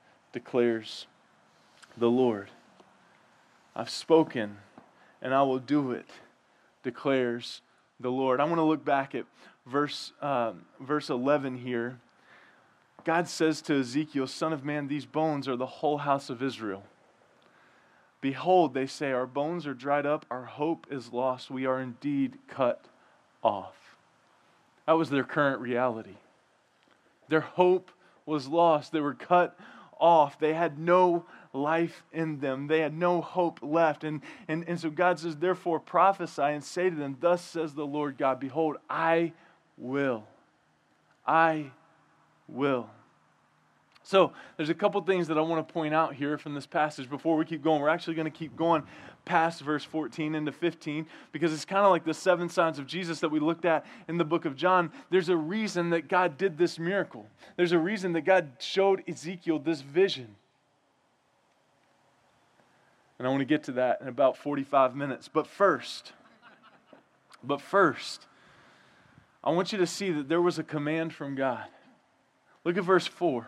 declares 0.31 1.07
the 1.97 2.09
Lord. 2.09 2.49
I've 3.75 3.89
spoken, 3.89 4.57
and 5.21 5.33
I 5.33 5.43
will 5.43 5.59
do 5.59 5.91
it, 5.91 6.07
declares 6.83 7.61
the 7.99 8.11
Lord. 8.11 8.39
I 8.39 8.45
want 8.45 8.57
to 8.57 8.63
look 8.63 8.83
back 8.83 9.15
at 9.15 9.25
verse, 9.65 10.13
uh, 10.21 10.53
verse 10.79 11.09
11 11.09 11.57
here. 11.57 11.99
God 13.03 13.27
says 13.27 13.61
to 13.63 13.79
Ezekiel, 13.79 14.27
Son 14.27 14.53
of 14.53 14.63
man, 14.63 14.87
these 14.87 15.05
bones 15.05 15.47
are 15.47 15.55
the 15.55 15.65
whole 15.65 15.99
house 15.99 16.29
of 16.29 16.43
Israel. 16.43 16.83
Behold, 18.19 18.73
they 18.73 18.85
say, 18.85 19.11
Our 19.11 19.25
bones 19.25 19.65
are 19.65 19.73
dried 19.73 20.05
up, 20.05 20.25
our 20.29 20.45
hope 20.45 20.85
is 20.91 21.11
lost, 21.11 21.49
we 21.49 21.65
are 21.65 21.81
indeed 21.81 22.37
cut 22.47 22.85
off. 23.43 23.75
That 24.85 24.93
was 24.93 25.09
their 25.09 25.23
current 25.23 25.59
reality. 25.59 26.17
Their 27.29 27.41
hope 27.41 27.91
was 28.25 28.47
lost, 28.47 28.91
they 28.91 28.99
were 28.99 29.15
cut 29.15 29.57
off, 30.01 30.39
they 30.39 30.53
had 30.53 30.77
no 30.77 31.25
life 31.53 32.03
in 32.11 32.39
them. 32.39 32.67
They 32.67 32.79
had 32.79 32.93
no 32.93 33.21
hope 33.21 33.59
left. 33.61 34.03
And, 34.03 34.21
and, 34.47 34.67
and 34.67 34.79
so 34.79 34.89
God 34.89 35.19
says, 35.19 35.37
Therefore 35.37 35.79
prophesy 35.79 36.41
and 36.41 36.63
say 36.63 36.89
to 36.89 36.95
them, 36.95 37.17
Thus 37.19 37.41
says 37.41 37.73
the 37.73 37.85
Lord 37.85 38.17
God, 38.17 38.39
Behold, 38.39 38.77
I 38.89 39.33
will. 39.77 40.23
I 41.25 41.71
will. 42.47 42.89
So, 44.03 44.33
there's 44.57 44.69
a 44.69 44.73
couple 44.73 44.99
things 45.01 45.27
that 45.27 45.37
I 45.37 45.41
want 45.41 45.65
to 45.65 45.73
point 45.73 45.93
out 45.93 46.15
here 46.15 46.37
from 46.37 46.55
this 46.55 46.65
passage 46.65 47.07
before 47.09 47.37
we 47.37 47.45
keep 47.45 47.63
going. 47.63 47.81
We're 47.81 47.89
actually 47.89 48.15
going 48.15 48.31
to 48.31 48.35
keep 48.35 48.55
going 48.55 48.83
past 49.25 49.61
verse 49.61 49.83
14 49.83 50.33
into 50.33 50.51
15 50.51 51.05
because 51.31 51.53
it's 51.53 51.65
kind 51.65 51.85
of 51.85 51.91
like 51.91 52.03
the 52.03 52.13
seven 52.13 52.49
signs 52.49 52.79
of 52.79 52.87
Jesus 52.87 53.19
that 53.19 53.29
we 53.29 53.39
looked 53.39 53.65
at 53.65 53.85
in 54.07 54.17
the 54.17 54.25
book 54.25 54.45
of 54.45 54.55
John. 54.55 54.91
There's 55.11 55.29
a 55.29 55.37
reason 55.37 55.91
that 55.91 56.07
God 56.07 56.37
did 56.37 56.57
this 56.57 56.79
miracle, 56.79 57.27
there's 57.57 57.71
a 57.73 57.79
reason 57.79 58.13
that 58.13 58.21
God 58.21 58.53
showed 58.59 59.03
Ezekiel 59.07 59.59
this 59.59 59.81
vision. 59.81 60.35
And 63.19 63.27
I 63.27 63.29
want 63.29 63.41
to 63.41 63.45
get 63.45 63.65
to 63.65 63.73
that 63.73 64.01
in 64.01 64.07
about 64.07 64.35
45 64.35 64.95
minutes. 64.95 65.29
But 65.31 65.45
first, 65.45 66.13
but 67.43 67.61
first, 67.61 68.25
I 69.43 69.51
want 69.51 69.71
you 69.71 69.77
to 69.77 69.85
see 69.85 70.09
that 70.09 70.27
there 70.27 70.41
was 70.41 70.57
a 70.57 70.63
command 70.63 71.13
from 71.13 71.35
God. 71.35 71.65
Look 72.63 72.77
at 72.77 72.83
verse 72.83 73.05
4. 73.05 73.47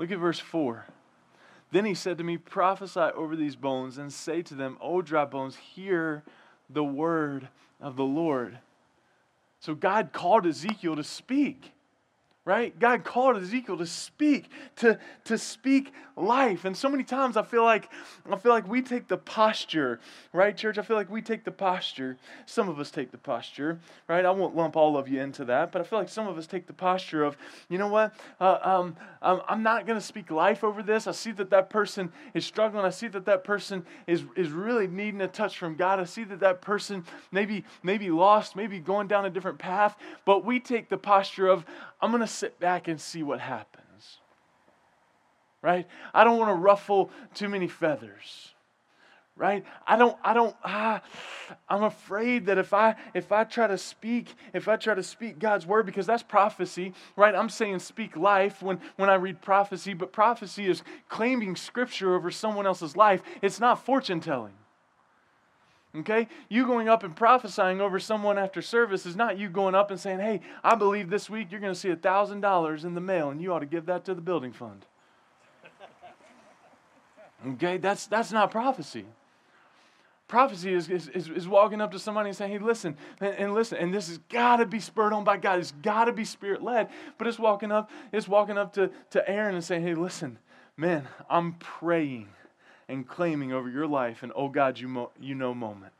Look 0.00 0.10
at 0.10 0.18
verse 0.18 0.38
4. 0.38 0.86
Then 1.72 1.84
he 1.84 1.92
said 1.92 2.16
to 2.16 2.24
me, 2.24 2.38
Prophesy 2.38 3.00
over 3.00 3.36
these 3.36 3.54
bones 3.54 3.98
and 3.98 4.10
say 4.10 4.40
to 4.40 4.54
them, 4.54 4.78
O 4.80 5.02
dry 5.02 5.26
bones, 5.26 5.56
hear 5.56 6.24
the 6.70 6.82
word 6.82 7.48
of 7.82 7.96
the 7.96 8.04
Lord. 8.04 8.60
So 9.60 9.74
God 9.74 10.14
called 10.14 10.46
Ezekiel 10.46 10.96
to 10.96 11.04
speak 11.04 11.72
right? 12.50 12.76
God 12.80 13.04
called 13.04 13.36
Ezekiel 13.36 13.78
to 13.78 13.86
speak, 13.86 14.50
to, 14.74 14.98
to 15.22 15.38
speak 15.38 15.92
life. 16.16 16.64
And 16.64 16.76
so 16.76 16.88
many 16.88 17.04
times 17.04 17.36
I 17.36 17.42
feel 17.42 17.62
like 17.62 17.88
I 18.30 18.36
feel 18.36 18.50
like 18.50 18.68
we 18.68 18.82
take 18.82 19.06
the 19.06 19.16
posture, 19.16 20.00
right, 20.32 20.56
church? 20.56 20.76
I 20.76 20.82
feel 20.82 20.96
like 20.96 21.08
we 21.08 21.22
take 21.22 21.44
the 21.44 21.52
posture. 21.52 22.16
Some 22.46 22.68
of 22.68 22.80
us 22.80 22.90
take 22.90 23.12
the 23.12 23.18
posture, 23.18 23.78
right? 24.08 24.24
I 24.24 24.30
won't 24.32 24.56
lump 24.56 24.76
all 24.76 24.96
of 24.96 25.08
you 25.08 25.20
into 25.20 25.44
that, 25.46 25.70
but 25.70 25.80
I 25.80 25.84
feel 25.84 26.00
like 26.00 26.08
some 26.08 26.26
of 26.26 26.36
us 26.36 26.48
take 26.48 26.66
the 26.66 26.72
posture 26.72 27.22
of, 27.22 27.36
you 27.68 27.78
know 27.78 27.86
what? 27.86 28.14
Uh, 28.40 28.58
um, 28.62 28.96
um 29.22 29.42
I'm 29.48 29.62
not 29.62 29.86
going 29.86 29.98
to 29.98 30.04
speak 30.04 30.30
life 30.30 30.64
over 30.64 30.82
this. 30.82 31.06
I 31.06 31.12
see 31.12 31.32
that 31.32 31.50
that 31.50 31.70
person 31.70 32.12
is 32.34 32.44
struggling. 32.44 32.84
I 32.84 32.90
see 32.90 33.08
that 33.08 33.26
that 33.26 33.44
person 33.44 33.86
is 34.08 34.24
is 34.34 34.50
really 34.50 34.88
needing 34.88 35.20
a 35.20 35.28
touch 35.28 35.56
from 35.56 35.76
God. 35.76 36.00
I 36.00 36.04
see 36.04 36.24
that 36.24 36.40
that 36.40 36.60
person 36.60 37.04
maybe 37.30 37.64
maybe 37.82 38.10
lost, 38.10 38.56
maybe 38.56 38.80
going 38.80 39.06
down 39.06 39.24
a 39.24 39.30
different 39.30 39.58
path. 39.58 39.96
But 40.24 40.44
we 40.44 40.58
take 40.58 40.88
the 40.88 40.98
posture 40.98 41.46
of, 41.46 41.64
I'm 42.02 42.10
going 42.10 42.22
to 42.22 42.26
sit 42.40 42.58
back 42.58 42.88
and 42.88 43.00
see 43.00 43.22
what 43.22 43.38
happens. 43.40 44.18
Right? 45.62 45.86
I 46.14 46.24
don't 46.24 46.38
want 46.38 46.50
to 46.50 46.54
ruffle 46.54 47.10
too 47.34 47.48
many 47.48 47.68
feathers. 47.68 48.54
Right? 49.36 49.64
I 49.86 49.96
don't, 49.96 50.16
I 50.22 50.34
don't, 50.34 50.54
ah, 50.64 51.02
I'm 51.68 51.84
afraid 51.84 52.46
that 52.46 52.58
if 52.58 52.74
I 52.74 52.96
if 53.14 53.32
I 53.32 53.44
try 53.44 53.66
to 53.66 53.78
speak, 53.78 54.34
if 54.52 54.68
I 54.68 54.76
try 54.76 54.94
to 54.94 55.02
speak 55.02 55.38
God's 55.38 55.66
word, 55.66 55.86
because 55.86 56.06
that's 56.06 56.22
prophecy, 56.22 56.92
right? 57.16 57.34
I'm 57.34 57.48
saying 57.48 57.78
speak 57.78 58.16
life 58.16 58.62
when, 58.62 58.80
when 58.96 59.08
I 59.08 59.14
read 59.14 59.40
prophecy, 59.40 59.94
but 59.94 60.12
prophecy 60.12 60.66
is 60.66 60.82
claiming 61.08 61.56
scripture 61.56 62.14
over 62.14 62.30
someone 62.30 62.66
else's 62.66 62.96
life. 62.96 63.22
It's 63.40 63.60
not 63.60 63.84
fortune 63.84 64.20
telling. 64.20 64.52
Okay? 65.96 66.28
You 66.48 66.66
going 66.66 66.88
up 66.88 67.02
and 67.02 67.14
prophesying 67.14 67.80
over 67.80 67.98
someone 67.98 68.38
after 68.38 68.62
service 68.62 69.06
is 69.06 69.16
not 69.16 69.38
you 69.38 69.48
going 69.48 69.74
up 69.74 69.90
and 69.90 69.98
saying, 69.98 70.20
hey, 70.20 70.40
I 70.62 70.76
believe 70.76 71.10
this 71.10 71.28
week 71.28 71.50
you're 71.50 71.60
going 71.60 71.74
to 71.74 71.78
see 71.78 71.88
$1,000 71.88 72.84
in 72.84 72.94
the 72.94 73.00
mail 73.00 73.30
and 73.30 73.42
you 73.42 73.52
ought 73.52 73.60
to 73.60 73.66
give 73.66 73.86
that 73.86 74.04
to 74.04 74.14
the 74.14 74.20
building 74.20 74.52
fund. 74.52 74.86
Okay? 77.54 77.78
That's, 77.78 78.06
that's 78.06 78.30
not 78.30 78.50
prophecy. 78.50 79.04
Prophecy 80.28 80.72
is, 80.72 80.88
is, 80.88 81.08
is, 81.08 81.48
walking 81.48 81.80
up 81.80 81.90
to 81.90 81.98
somebody 81.98 82.28
and 82.28 82.36
saying, 82.36 82.52
hey, 82.52 82.58
listen, 82.58 82.96
and, 83.20 83.34
and 83.34 83.54
listen, 83.54 83.78
and 83.78 83.92
this 83.92 84.06
has 84.06 84.18
got 84.28 84.58
to 84.58 84.66
be 84.66 84.78
spurred 84.78 85.12
on 85.12 85.24
by 85.24 85.36
God. 85.36 85.58
It's 85.58 85.72
got 85.82 86.04
to 86.04 86.12
be 86.12 86.24
spirit 86.24 86.62
led. 86.62 86.88
But 87.18 87.26
it's 87.26 87.38
walking 87.38 87.72
up, 87.72 87.90
it's 88.12 88.28
walking 88.28 88.56
up 88.56 88.72
to, 88.74 88.92
to 89.10 89.28
Aaron 89.28 89.56
and 89.56 89.64
saying, 89.64 89.82
hey, 89.82 89.94
listen, 89.94 90.38
man, 90.76 91.08
I'm 91.28 91.54
praying 91.54 92.28
and 92.90 93.06
claiming 93.06 93.52
over 93.52 93.68
your 93.68 93.86
life 93.86 94.22
an 94.22 94.32
oh 94.34 94.48
God, 94.48 94.78
you, 94.78 94.88
mo- 94.88 95.12
you 95.20 95.34
know 95.34 95.54
moment. 95.54 95.92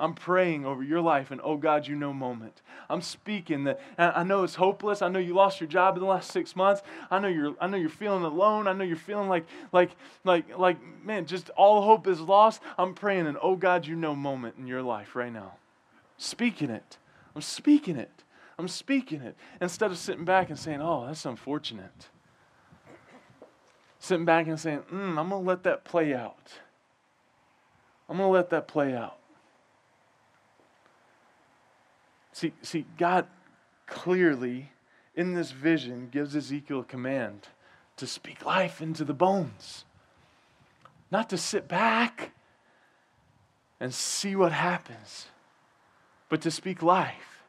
I'm 0.00 0.14
praying 0.14 0.66
over 0.66 0.82
your 0.82 1.00
life 1.00 1.30
and 1.30 1.40
oh 1.44 1.56
God, 1.56 1.86
you 1.86 1.94
know 1.94 2.12
moment. 2.12 2.60
I'm 2.90 3.02
speaking 3.02 3.64
that 3.64 3.80
I 3.96 4.24
know 4.24 4.42
it's 4.42 4.56
hopeless. 4.56 5.00
I 5.00 5.08
know 5.08 5.20
you 5.20 5.32
lost 5.32 5.60
your 5.60 5.68
job 5.68 5.96
in 5.96 6.00
the 6.00 6.08
last 6.08 6.32
six 6.32 6.56
months. 6.56 6.82
I 7.08 7.20
know 7.20 7.28
you're 7.28 7.54
I 7.60 7.68
know 7.68 7.76
you're 7.76 7.88
feeling 7.88 8.24
alone. 8.24 8.66
I 8.66 8.72
know 8.72 8.82
you're 8.82 8.96
feeling 8.96 9.28
like 9.28 9.46
like 9.70 9.90
like 10.24 10.58
like 10.58 10.78
man, 11.04 11.26
just 11.26 11.50
all 11.50 11.82
hope 11.82 12.08
is 12.08 12.20
lost. 12.20 12.60
I'm 12.76 12.94
praying 12.94 13.28
and 13.28 13.38
oh 13.40 13.54
God, 13.54 13.86
you 13.86 13.94
know 13.94 14.16
moment 14.16 14.56
in 14.58 14.66
your 14.66 14.82
life 14.82 15.14
right 15.14 15.32
now. 15.32 15.52
Speaking 16.16 16.70
it. 16.70 16.98
I'm 17.36 17.42
speaking 17.42 17.96
it. 17.96 18.24
I'm 18.58 18.68
speaking 18.68 19.20
it. 19.20 19.36
Instead 19.60 19.90
of 19.92 19.98
sitting 19.98 20.24
back 20.24 20.50
and 20.50 20.58
saying, 20.58 20.80
Oh, 20.82 21.06
that's 21.06 21.24
unfortunate. 21.24 22.08
Sitting 24.02 24.24
back 24.24 24.48
and 24.48 24.58
saying, 24.58 24.82
mm, 24.92 25.16
I'm 25.16 25.28
gonna 25.28 25.38
let 25.38 25.62
that 25.62 25.84
play 25.84 26.12
out. 26.12 26.54
I'm 28.08 28.16
going 28.16 28.28
to 28.28 28.32
let 28.32 28.50
that 28.50 28.66
play 28.66 28.94
out. 28.94 29.16
See, 32.32 32.52
see, 32.62 32.84
God 32.98 33.26
clearly 33.86 34.72
in 35.14 35.34
this 35.34 35.52
vision 35.52 36.08
gives 36.10 36.34
Ezekiel 36.34 36.80
a 36.80 36.84
command 36.84 37.46
to 37.96 38.06
speak 38.08 38.44
life 38.44 38.82
into 38.82 39.04
the 39.04 39.14
bones, 39.14 39.84
not 41.12 41.30
to 41.30 41.38
sit 41.38 41.68
back 41.68 42.32
and 43.78 43.94
see 43.94 44.34
what 44.34 44.50
happens, 44.50 45.28
but 46.28 46.40
to 46.40 46.50
speak 46.50 46.82
life. 46.82 47.44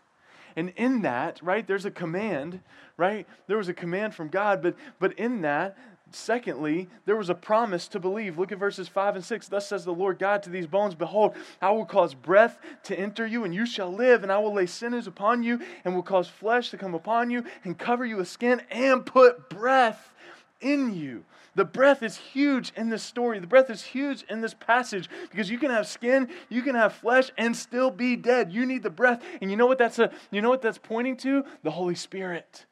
And 0.55 0.71
in 0.75 1.01
that, 1.01 1.41
right, 1.41 1.65
there's 1.65 1.85
a 1.85 1.91
command, 1.91 2.59
right? 2.95 3.27
There 3.47 3.57
was 3.57 3.69
a 3.69 3.73
command 3.73 4.13
from 4.13 4.27
God, 4.27 4.61
but 4.61 4.75
but 4.99 5.11
in 5.19 5.41
that, 5.41 5.77
Secondly, 6.15 6.87
there 7.05 7.15
was 7.15 7.29
a 7.29 7.35
promise 7.35 7.87
to 7.89 7.99
believe. 7.99 8.37
Look 8.37 8.51
at 8.51 8.59
verses 8.59 8.87
5 8.87 9.15
and 9.15 9.25
6. 9.25 9.47
Thus 9.47 9.67
says 9.67 9.85
the 9.85 9.93
Lord 9.93 10.19
God 10.19 10.43
to 10.43 10.49
these 10.49 10.67
bones 10.67 10.95
Behold, 10.95 11.35
I 11.61 11.71
will 11.71 11.85
cause 11.85 12.13
breath 12.13 12.57
to 12.83 12.97
enter 12.97 13.25
you, 13.25 13.43
and 13.43 13.53
you 13.53 13.65
shall 13.65 13.91
live, 13.91 14.23
and 14.23 14.31
I 14.31 14.37
will 14.37 14.53
lay 14.53 14.65
sinews 14.65 15.07
upon 15.07 15.43
you, 15.43 15.59
and 15.83 15.95
will 15.95 16.03
cause 16.03 16.27
flesh 16.27 16.69
to 16.69 16.77
come 16.77 16.93
upon 16.93 17.29
you, 17.29 17.43
and 17.63 17.77
cover 17.77 18.05
you 18.05 18.17
with 18.17 18.27
skin, 18.27 18.61
and 18.69 19.05
put 19.05 19.49
breath 19.49 20.13
in 20.61 20.95
you. 20.95 21.25
The 21.55 21.65
breath 21.65 22.01
is 22.01 22.17
huge 22.17 22.71
in 22.75 22.89
this 22.89 23.03
story. 23.03 23.39
The 23.39 23.47
breath 23.47 23.69
is 23.69 23.83
huge 23.83 24.23
in 24.29 24.41
this 24.41 24.53
passage 24.53 25.09
because 25.29 25.49
you 25.49 25.59
can 25.59 25.69
have 25.69 25.87
skin, 25.87 26.29
you 26.49 26.63
can 26.63 26.75
have 26.75 26.93
flesh, 26.93 27.31
and 27.37 27.55
still 27.55 27.91
be 27.91 28.15
dead. 28.15 28.51
You 28.51 28.65
need 28.65 28.83
the 28.83 28.89
breath. 28.89 29.23
And 29.41 29.51
you 29.51 29.57
know 29.57 29.67
what 29.67 29.77
that's 29.77 29.99
a, 29.99 30.11
you 30.31 30.41
know 30.41 30.49
what 30.49 30.61
that's 30.61 30.79
pointing 30.79 31.17
to? 31.17 31.43
The 31.61 31.71
Holy 31.71 31.95
Spirit. 31.95 32.65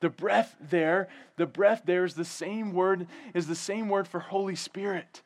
The 0.00 0.10
breath 0.10 0.54
there, 0.60 1.08
the 1.36 1.46
breath 1.46 1.82
there 1.84 2.04
is 2.04 2.14
the 2.14 2.24
same 2.24 2.72
word, 2.72 3.06
is 3.34 3.46
the 3.46 3.54
same 3.54 3.88
word 3.88 4.06
for 4.06 4.20
Holy 4.20 4.56
Spirit. 4.56 5.22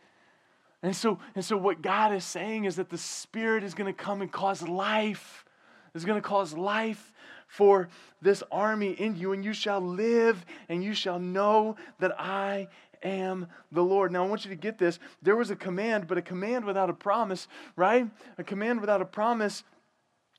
And 0.83 0.97
so, 0.97 1.19
and 1.35 1.45
so 1.45 1.57
what 1.57 1.83
God 1.83 2.15
is 2.15 2.25
saying 2.25 2.65
is 2.65 2.77
that 2.77 2.89
the 2.89 2.99
Spirit 2.99 3.65
is 3.65 3.75
going 3.75 3.93
to 3.93 3.99
come 3.99 4.23
and 4.23 4.31
cause 4.31 4.63
life. 4.63 5.45
Is 5.93 6.05
going 6.05 6.23
to 6.23 6.27
cause 6.27 6.55
life 6.55 7.13
for 7.49 7.89
this 8.23 8.45
army 8.53 8.93
in 8.93 9.17
you, 9.17 9.33
and 9.33 9.45
you 9.45 9.53
shall 9.53 9.81
live 9.81 10.45
and 10.69 10.85
you 10.85 10.95
shall 10.95 11.19
know 11.19 11.75
that 11.99 12.19
I 12.19 12.69
am 13.03 13.49
the 13.73 13.83
Lord. 13.83 14.13
Now, 14.13 14.25
I 14.25 14.29
want 14.29 14.45
you 14.45 14.51
to 14.51 14.57
get 14.57 14.79
this. 14.79 15.01
There 15.21 15.37
was 15.37 15.51
a 15.51 15.57
command, 15.57 16.07
but 16.07 16.17
a 16.17 16.23
command 16.23 16.65
without 16.65 16.91
a 16.91 16.93
promise, 16.93 17.49
right? 17.75 18.09
A 18.39 18.45
command 18.45 18.81
without 18.81 19.03
a 19.03 19.05
promise 19.05 19.65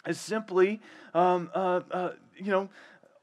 is 0.08 0.20
simply, 0.20 0.80
um, 1.14 1.52
uh, 1.54 1.82
uh, 1.92 2.12
you 2.38 2.52
know, 2.52 2.70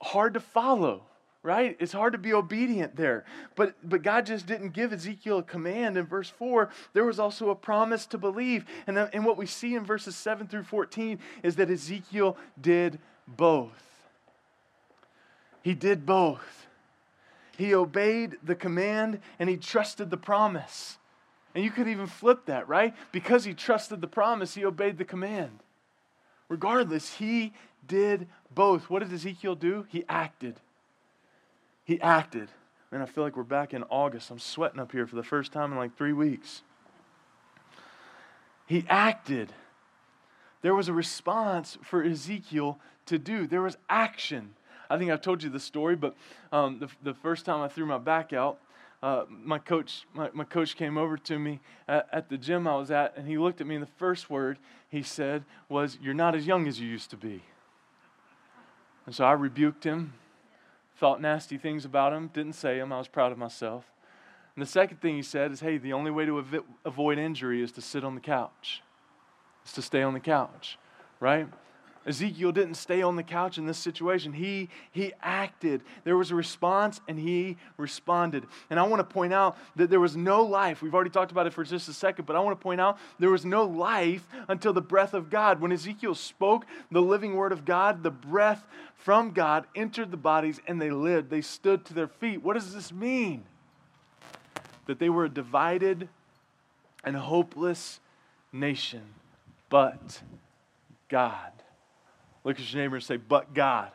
hard 0.01 0.35
to 0.35 0.41
follow 0.41 1.03
right? 1.43 1.77
It's 1.79 1.93
hard 1.93 2.13
to 2.13 2.19
be 2.19 2.33
obedient 2.33 2.97
there. 2.97 3.25
But 3.55 3.75
but 3.83 4.03
god 4.03 4.27
just 4.27 4.47
didn't 4.47 4.71
give 4.71 4.93
ezekiel 4.93 5.39
a 5.39 5.43
command. 5.43 5.97
In 5.97 6.05
verse 6.05 6.29
4 6.29 6.69
there 6.93 7.05
was 7.05 7.19
also 7.19 7.51
a 7.51 7.55
promise 7.55 8.07
to 8.07 8.19
believe. 8.19 8.65
And, 8.87 8.99
uh, 8.99 9.09
and 9.13 9.25
what 9.25 9.37
we 9.37 9.47
see 9.47 9.75
in 9.75 9.85
verses 9.85 10.17
7 10.17 10.47
through 10.47 10.65
14 10.65 11.19
is 11.43 11.57
that 11.57 11.71
ezekiel 11.71 12.37
did 12.61 12.99
both. 13.27 13.83
He 15.63 15.75
did 15.75 16.05
both. 16.05 16.67
He 17.57 17.75
obeyed 17.75 18.37
the 18.43 18.55
command 18.55 19.21
and 19.39 19.49
he 19.49 19.57
trusted 19.57 20.11
the 20.11 20.17
promise. 20.17 20.99
And 21.55 21.65
you 21.65 21.71
could 21.71 21.89
even 21.89 22.07
flip 22.07 22.47
that 22.47 22.69
right? 22.69 22.95
Because 23.13 23.45
he 23.45 23.55
trusted 23.55 24.01
the 24.01 24.07
promise 24.07 24.55
he 24.55 24.65
obeyed 24.65 24.99
the 24.99 25.05
command. 25.05 25.61
Regardless 26.49 27.15
he 27.15 27.53
did 27.89 28.29
both. 28.55 28.89
What 28.89 29.03
did 29.03 29.13
Ezekiel 29.13 29.55
do? 29.55 29.87
He 29.89 30.05
acted. 30.09 30.61
He 31.85 32.01
acted. 32.01 32.49
Man, 32.93 33.03
I 33.03 33.07
feel 33.07 33.25
like 33.25 33.37
we're 33.37 33.43
back 33.43 33.75
in 33.75 33.83
August. 33.85 34.31
I'm 34.31 34.39
sweating 34.39 34.79
up 34.79 34.93
here 34.93 35.07
for 35.07 35.17
the 35.17 35.23
first 35.23 35.53
time 35.53 35.73
in 35.73 35.79
like 35.79 35.97
three 35.97 36.13
weeks. 36.13 36.63
He 38.67 38.85
acted. 38.89 39.53
There 40.63 40.75
was 40.75 40.89
a 40.89 40.93
response 40.93 41.79
for 41.83 42.03
Ezekiel 42.03 42.79
to 43.07 43.19
do, 43.19 43.47
there 43.47 43.63
was 43.63 43.77
action. 43.89 44.55
I 44.91 44.99
think 44.99 45.11
I've 45.11 45.23
told 45.23 45.43
you 45.43 45.51
the 45.51 45.61
story, 45.61 45.97
but 45.97 46.15
um, 46.53 46.79
the, 46.79 46.89
the 47.03 47.15
first 47.15 47.45
time 47.45 47.61
I 47.61 47.69
threw 47.69 47.87
my 47.87 47.99
back 47.99 48.33
out, 48.33 48.59
uh, 49.03 49.25
my 49.29 49.59
coach 49.59 50.07
my, 50.13 50.29
my 50.33 50.45
coach 50.45 50.77
came 50.77 50.99
over 50.99 51.17
to 51.17 51.39
me 51.39 51.61
at, 51.87 52.09
at, 52.13 52.29
the 52.29 52.37
gym 52.37 52.67
I 52.67 52.77
was 52.77 52.91
at, 52.91 53.17
and 53.17 53.27
he 53.29 53.39
looked 53.39 53.61
at 53.61 53.67
me, 53.67 53.77
and 53.77 53.83
the 53.83 53.91
first 53.97 54.29
word 54.29 54.59
he 54.89 55.03
said 55.03 55.45
was, 55.69 55.99
"You're 56.03 56.15
not 56.15 56.35
as 56.35 56.47
young 56.47 56.67
as 56.67 56.81
you 56.81 56.89
used 56.89 57.11
to 57.11 57.17
be." 57.17 57.43
And 59.09 59.15
so 59.15 59.25
I 59.25 59.33
rebuked 59.33 59.85
him, 59.85 60.13
thought 60.99 61.19
nasty 61.19 61.57
things 61.57 61.87
about 61.87 62.13
him, 62.13 62.29
didn't 62.29 62.53
say 62.53 62.77
them. 62.77 62.93
I 62.93 62.99
was 62.99 63.09
proud 63.09 63.33
of 63.33 63.39
myself. 63.39 63.91
And 64.55 64.61
the 64.61 64.69
second 64.69 65.01
thing 65.01 65.17
he 65.17 65.23
said 65.23 65.51
is, 65.51 65.61
hey, 65.61 65.79
the 65.79 65.95
only 65.95 66.11
way 66.11 66.27
to 66.27 66.37
av- 66.37 66.65
avoid 66.85 67.17
injury 67.17 67.63
is 67.63 67.73
to 67.73 67.81
sit 67.81 68.05
on 68.05 68.15
the 68.15 68.21
couch, 68.21 68.83
is 69.65 69.73
to 69.73 69.81
stay 69.81 70.03
on 70.03 70.13
the 70.13 70.21
couch, 70.21 70.77
right? 71.21 71.49
Ezekiel 72.09 72.53
didn't 72.53 72.77
stay 72.77 73.03
on 73.03 73.17
the 73.17 73.23
couch 73.23 73.59
in 73.59 73.67
this 73.67 73.77
situation. 73.77 74.33
He, 74.33 74.71
he 74.93 75.13
acted. 75.23 75.83
There 76.05 76.17
was 76.17 76.31
a 76.31 76.35
response 76.35 77.03
and 77.07 77.19
he 77.19 77.59
responded. 77.77 78.47
And 78.71 78.81
I 78.81 78.85
want 78.85 79.01
to 79.01 79.05
point 79.05 79.35
out 79.35 79.59
that 79.77 79.91
there 79.91 80.01
was 80.01 80.17
no 80.17 80.43
life. 80.43 80.81
We've 80.81 80.95
already 80.95 81.11
talked 81.11 81.33
about 81.33 81.47
it 81.47 81.53
for 81.53 81.65
just 81.65 81.87
a 81.87 81.93
second, 81.93 82.25
but 82.25 82.35
I 82.35 82.41
want 82.41 82.59
to 82.59 82.63
point 82.63 82.81
out 82.81 82.99
there 83.19 83.29
was 83.29 83.45
no 83.45 83.65
life 83.65 84.27
until 84.49 84.73
the 84.73 84.81
breath 84.81 85.13
of 85.13 85.29
God. 85.29 85.61
When 85.61 85.71
Ezekiel 85.71 86.15
spoke 86.15 86.65
the 86.91 87.03
living 87.03 87.35
word 87.37 87.53
of 87.53 87.67
God, 87.67 88.03
the 88.03 88.11
breath 88.11 88.67
from 88.97 89.33
God 89.33 89.67
entered 89.75 90.11
the 90.11 90.17
bodies 90.17 90.61
and 90.67 90.81
they 90.81 90.91
lived. 90.91 91.29
They 91.29 91.43
stood 91.43 91.85
to 91.85 91.95
their 91.95 92.09
feet. 92.09 92.43
What 92.43 92.55
does 92.55 92.73
this 92.73 92.91
mean? 92.91 93.45
That 94.87 94.99
they 94.99 95.11
were 95.11 95.27
a 95.27 95.29
divided 95.29 96.09
and 97.05 97.17
hopeless 97.17 98.01
nation, 98.51 99.03
but 99.69 100.23
God 101.11 101.58
Look 102.49 102.59
at 102.59 102.73
your 102.73 102.81
neighbor 102.81 102.97
and 102.97 103.05
say, 103.05 103.19
But 103.19 103.53
God. 103.53 103.91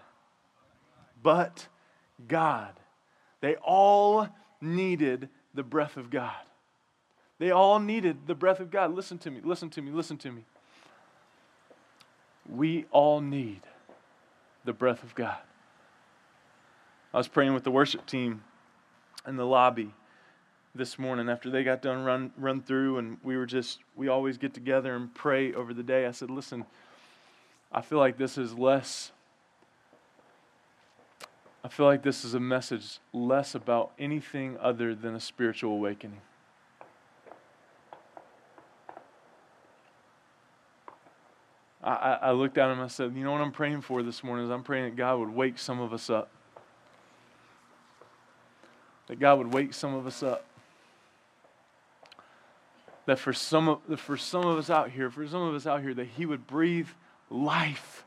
But 1.23 1.67
God. 2.27 2.73
They 3.41 3.55
all 3.55 4.29
needed 4.61 5.27
the 5.55 5.63
breath 5.63 5.97
of 5.97 6.11
God. 6.11 6.35
They 7.39 7.49
all 7.49 7.79
needed 7.79 8.27
the 8.27 8.35
breath 8.35 8.59
of 8.59 8.69
God. 8.69 8.93
Listen 8.93 9.17
to 9.17 9.31
me, 9.31 9.41
listen 9.43 9.71
to 9.71 9.81
me, 9.81 9.89
listen 9.89 10.17
to 10.19 10.31
me. 10.31 10.45
We 12.47 12.85
all 12.91 13.21
need 13.21 13.61
the 14.65 14.73
breath 14.73 15.01
of 15.01 15.15
God. 15.15 15.39
I 17.11 17.17
was 17.17 17.27
praying 17.27 17.55
with 17.55 17.63
the 17.63 17.71
worship 17.71 18.05
team 18.05 18.43
in 19.27 19.35
the 19.35 19.47
lobby 19.47 19.95
this 20.75 20.99
morning 20.99 21.27
after 21.27 21.49
they 21.49 21.63
got 21.63 21.81
done 21.81 22.03
run 22.03 22.31
run 22.37 22.61
through 22.61 22.99
and 22.99 23.17
we 23.23 23.35
were 23.35 23.47
just 23.47 23.79
we 23.95 24.09
always 24.09 24.37
get 24.37 24.53
together 24.53 24.95
and 24.95 25.11
pray 25.15 25.53
over 25.53 25.73
the 25.73 25.83
day. 25.83 26.05
I 26.05 26.11
said, 26.11 26.29
"Listen, 26.29 26.67
I 27.73 27.81
feel 27.81 27.97
like 27.97 28.17
this 28.17 28.38
is 28.38 28.53
less. 28.53 29.12
I 31.63 31.69
feel 31.69 31.86
like 31.86 32.03
this 32.03 32.23
is 32.23 32.33
a 32.33 32.39
message 32.39 32.99
less 33.13 33.55
about 33.55 33.91
anything 33.97 34.57
other 34.62 34.93
than 34.93 35.15
a 35.15 35.19
spiritual 35.19 35.71
awakening. 35.71 36.21
I, 41.83 42.19
I 42.21 42.31
looked 42.31 42.57
at 42.57 42.65
him 42.65 42.73
and 42.73 42.81
I 42.81 42.88
said, 42.88 43.13
You 43.15 43.23
know 43.23 43.31
what 43.31 43.41
I'm 43.41 43.51
praying 43.51 43.81
for 43.81 44.03
this 44.03 44.23
morning 44.23 44.45
is 44.45 44.51
I'm 44.51 44.63
praying 44.63 44.86
that 44.86 44.95
God 44.95 45.19
would 45.19 45.29
wake 45.29 45.57
some 45.57 45.81
of 45.81 45.91
us 45.91 46.09
up. 46.09 46.29
That 49.07 49.19
God 49.19 49.39
would 49.39 49.53
wake 49.53 49.73
some 49.73 49.93
of 49.93 50.07
us 50.07 50.23
up. 50.23 50.45
That 53.05 53.19
for 53.19 53.33
some 53.33 53.67
of, 53.67 53.99
for 53.99 54.15
some 54.15 54.45
of 54.45 54.57
us 54.57 54.69
out 54.69 54.91
here, 54.91 55.09
for 55.09 55.27
some 55.27 55.41
of 55.41 55.55
us 55.55 55.67
out 55.67 55.81
here, 55.81 55.93
that 55.93 56.07
He 56.07 56.25
would 56.25 56.47
breathe 56.47 56.88
life 57.33 58.05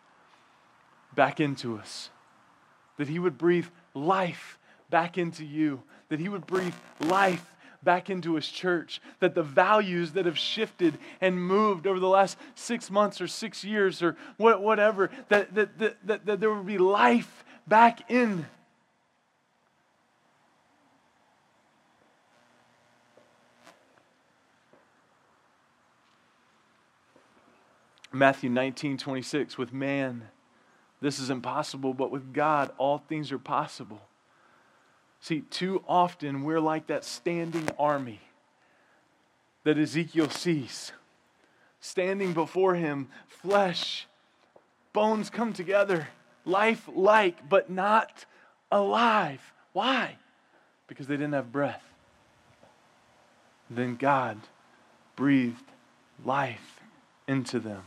back 1.15 1.41
into 1.41 1.79
us. 1.79 2.11
That 2.97 3.09
He 3.09 3.19
would 3.19 3.37
breathe 3.37 3.67
life 3.93 4.59
back 4.89 5.19
into 5.19 5.45
you. 5.45 5.83
That 6.09 6.21
He 6.21 6.29
would 6.29 6.47
breathe 6.47 6.75
life 7.01 7.53
back 7.83 8.09
into 8.09 8.37
His 8.37 8.49
church. 8.49 9.03
That 9.21 9.35
the 9.35 9.43
values 9.43 10.13
that 10.13 10.25
have 10.25 10.39
shifted 10.39 10.97
and 11.21 11.43
moved 11.43 11.87
over 11.87 11.99
the 11.99 12.09
last 12.09 12.39
six 12.55 12.91
months 12.91 13.21
or 13.21 13.27
six 13.27 13.65
years 13.65 14.03
or 14.03 14.17
whatever, 14.37 15.11
that, 15.29 15.55
that, 15.55 15.79
that, 15.79 16.27
that, 16.27 16.41
there 16.41 16.55
would 16.55 16.67
be 16.67 16.79
life 16.79 17.45
back 17.67 18.11
in 18.11 18.47
Matthew 28.19 28.51
19, 28.51 28.99
26, 28.99 29.59
with 29.59 29.73
man, 29.73 30.29
this 31.01 31.19
is 31.19 31.31
impossible, 31.31 31.95
but 31.95 32.11
with 32.11 32.33
God, 32.33 32.71
all 32.79 32.99
things 32.99 33.31
are 33.33 33.39
possible. 33.39 34.01
See, 35.21 35.41
too 35.43 35.83
often 35.87 36.43
we're 36.43 36.61
like 36.61 36.87
that 36.87 37.05
standing 37.05 37.69
army 37.79 38.21
that 39.65 39.79
Ezekiel 39.79 40.31
sees. 40.31 40.93
Standing 41.81 42.33
before 42.33 42.75
him, 42.75 43.09
flesh, 43.27 44.07
bones 44.93 45.29
come 45.31 45.53
together, 45.53 46.09
life 46.45 46.89
like, 46.95 47.49
but 47.49 47.71
not 47.71 48.25
alive. 48.71 49.53
Why? 49.73 50.17
Because 50.87 51.07
they 51.07 51.17
didn't 51.17 51.35
have 51.35 51.53
breath. 51.53 51.83
Then 53.69 53.97
God 53.97 54.39
breathed 55.17 55.65
life 56.25 56.81
into 57.27 57.59
them. 57.59 57.83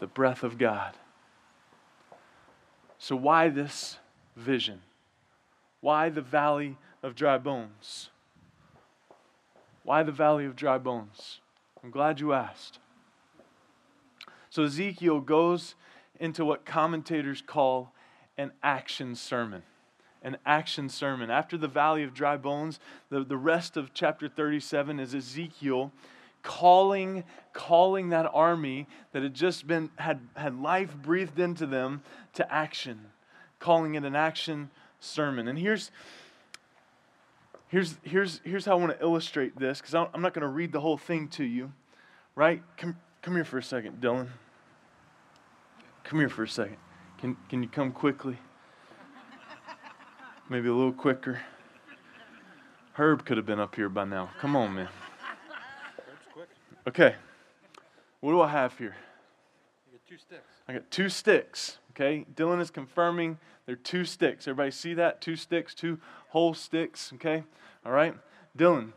The 0.00 0.06
breath 0.06 0.42
of 0.42 0.58
God. 0.58 0.96
So, 2.98 3.16
why 3.16 3.48
this 3.48 3.98
vision? 4.36 4.80
Why 5.80 6.08
the 6.08 6.20
valley 6.20 6.76
of 7.02 7.14
dry 7.14 7.38
bones? 7.38 8.10
Why 9.84 10.02
the 10.02 10.12
valley 10.12 10.44
of 10.44 10.56
dry 10.56 10.78
bones? 10.78 11.40
I'm 11.82 11.90
glad 11.90 12.20
you 12.20 12.32
asked. 12.32 12.78
So, 14.50 14.64
Ezekiel 14.64 15.20
goes 15.20 15.76
into 16.18 16.44
what 16.44 16.66
commentators 16.66 17.42
call 17.46 17.92
an 18.36 18.52
action 18.62 19.14
sermon. 19.14 19.62
An 20.22 20.36
action 20.44 20.88
sermon. 20.88 21.30
After 21.30 21.56
the 21.56 21.68
valley 21.68 22.02
of 22.02 22.12
dry 22.12 22.36
bones, 22.36 22.80
the, 23.08 23.24
the 23.24 23.36
rest 23.36 23.76
of 23.76 23.94
chapter 23.94 24.28
37 24.28 25.00
is 25.00 25.14
Ezekiel 25.14 25.92
calling 26.42 27.24
calling 27.52 28.10
that 28.10 28.30
army 28.32 28.86
that 29.12 29.22
had 29.22 29.34
just 29.34 29.66
been 29.66 29.90
had 29.96 30.20
had 30.36 30.60
life 30.60 30.96
breathed 30.96 31.38
into 31.38 31.66
them 31.66 32.02
to 32.32 32.52
action 32.52 33.06
calling 33.58 33.94
it 33.94 34.04
an 34.04 34.16
action 34.16 34.70
sermon. 35.00 35.48
And 35.48 35.58
here's 35.58 35.90
here's 37.68 37.96
here's 38.02 38.40
here's 38.44 38.64
how 38.64 38.72
i 38.72 38.74
want 38.74 38.98
to 38.98 39.04
illustrate 39.04 39.56
this 39.58 39.80
because 39.80 39.94
i'm 39.94 40.22
not 40.22 40.34
going 40.34 40.42
to 40.42 40.48
read 40.48 40.72
the 40.72 40.80
whole 40.80 40.96
thing 40.96 41.28
to 41.28 41.44
you 41.44 41.72
right? 42.34 42.62
Come 42.76 42.96
come 43.22 43.34
here 43.34 43.44
for 43.44 43.58
a 43.58 43.62
second 43.62 44.00
dylan. 44.00 44.28
Come 46.04 46.18
here 46.18 46.28
for 46.28 46.44
a 46.44 46.48
second. 46.48 46.78
Can 47.18 47.36
can 47.48 47.62
you 47.62 47.68
come 47.68 47.92
quickly? 47.92 48.38
Maybe 50.48 50.68
a 50.68 50.74
little 50.74 50.92
quicker. 50.92 51.40
Herb 52.94 53.24
could 53.24 53.36
have 53.36 53.46
been 53.46 53.60
up 53.60 53.74
here 53.76 53.88
by 53.88 54.04
now. 54.04 54.30
Come 54.40 54.56
on 54.56 54.74
man 54.74 54.88
Okay. 56.88 57.14
What 58.20 58.32
do 58.32 58.40
I 58.40 58.48
have 58.48 58.76
here? 58.78 58.96
You 59.86 59.98
got 59.98 60.06
two 60.08 60.18
sticks. 60.18 60.48
I 60.68 60.72
got 60.72 60.90
two 60.90 61.08
sticks. 61.08 61.78
Okay. 61.92 62.26
Dylan 62.34 62.60
is 62.60 62.70
confirming 62.70 63.38
they're 63.66 63.76
two 63.76 64.04
sticks. 64.04 64.48
Everybody 64.48 64.70
see 64.70 64.94
that? 64.94 65.20
Two 65.20 65.36
sticks, 65.36 65.74
two 65.74 65.98
whole 66.28 66.54
sticks. 66.54 67.12
Okay. 67.14 67.44
All 67.84 67.92
right. 67.92 68.14
Dylan, 68.56 68.92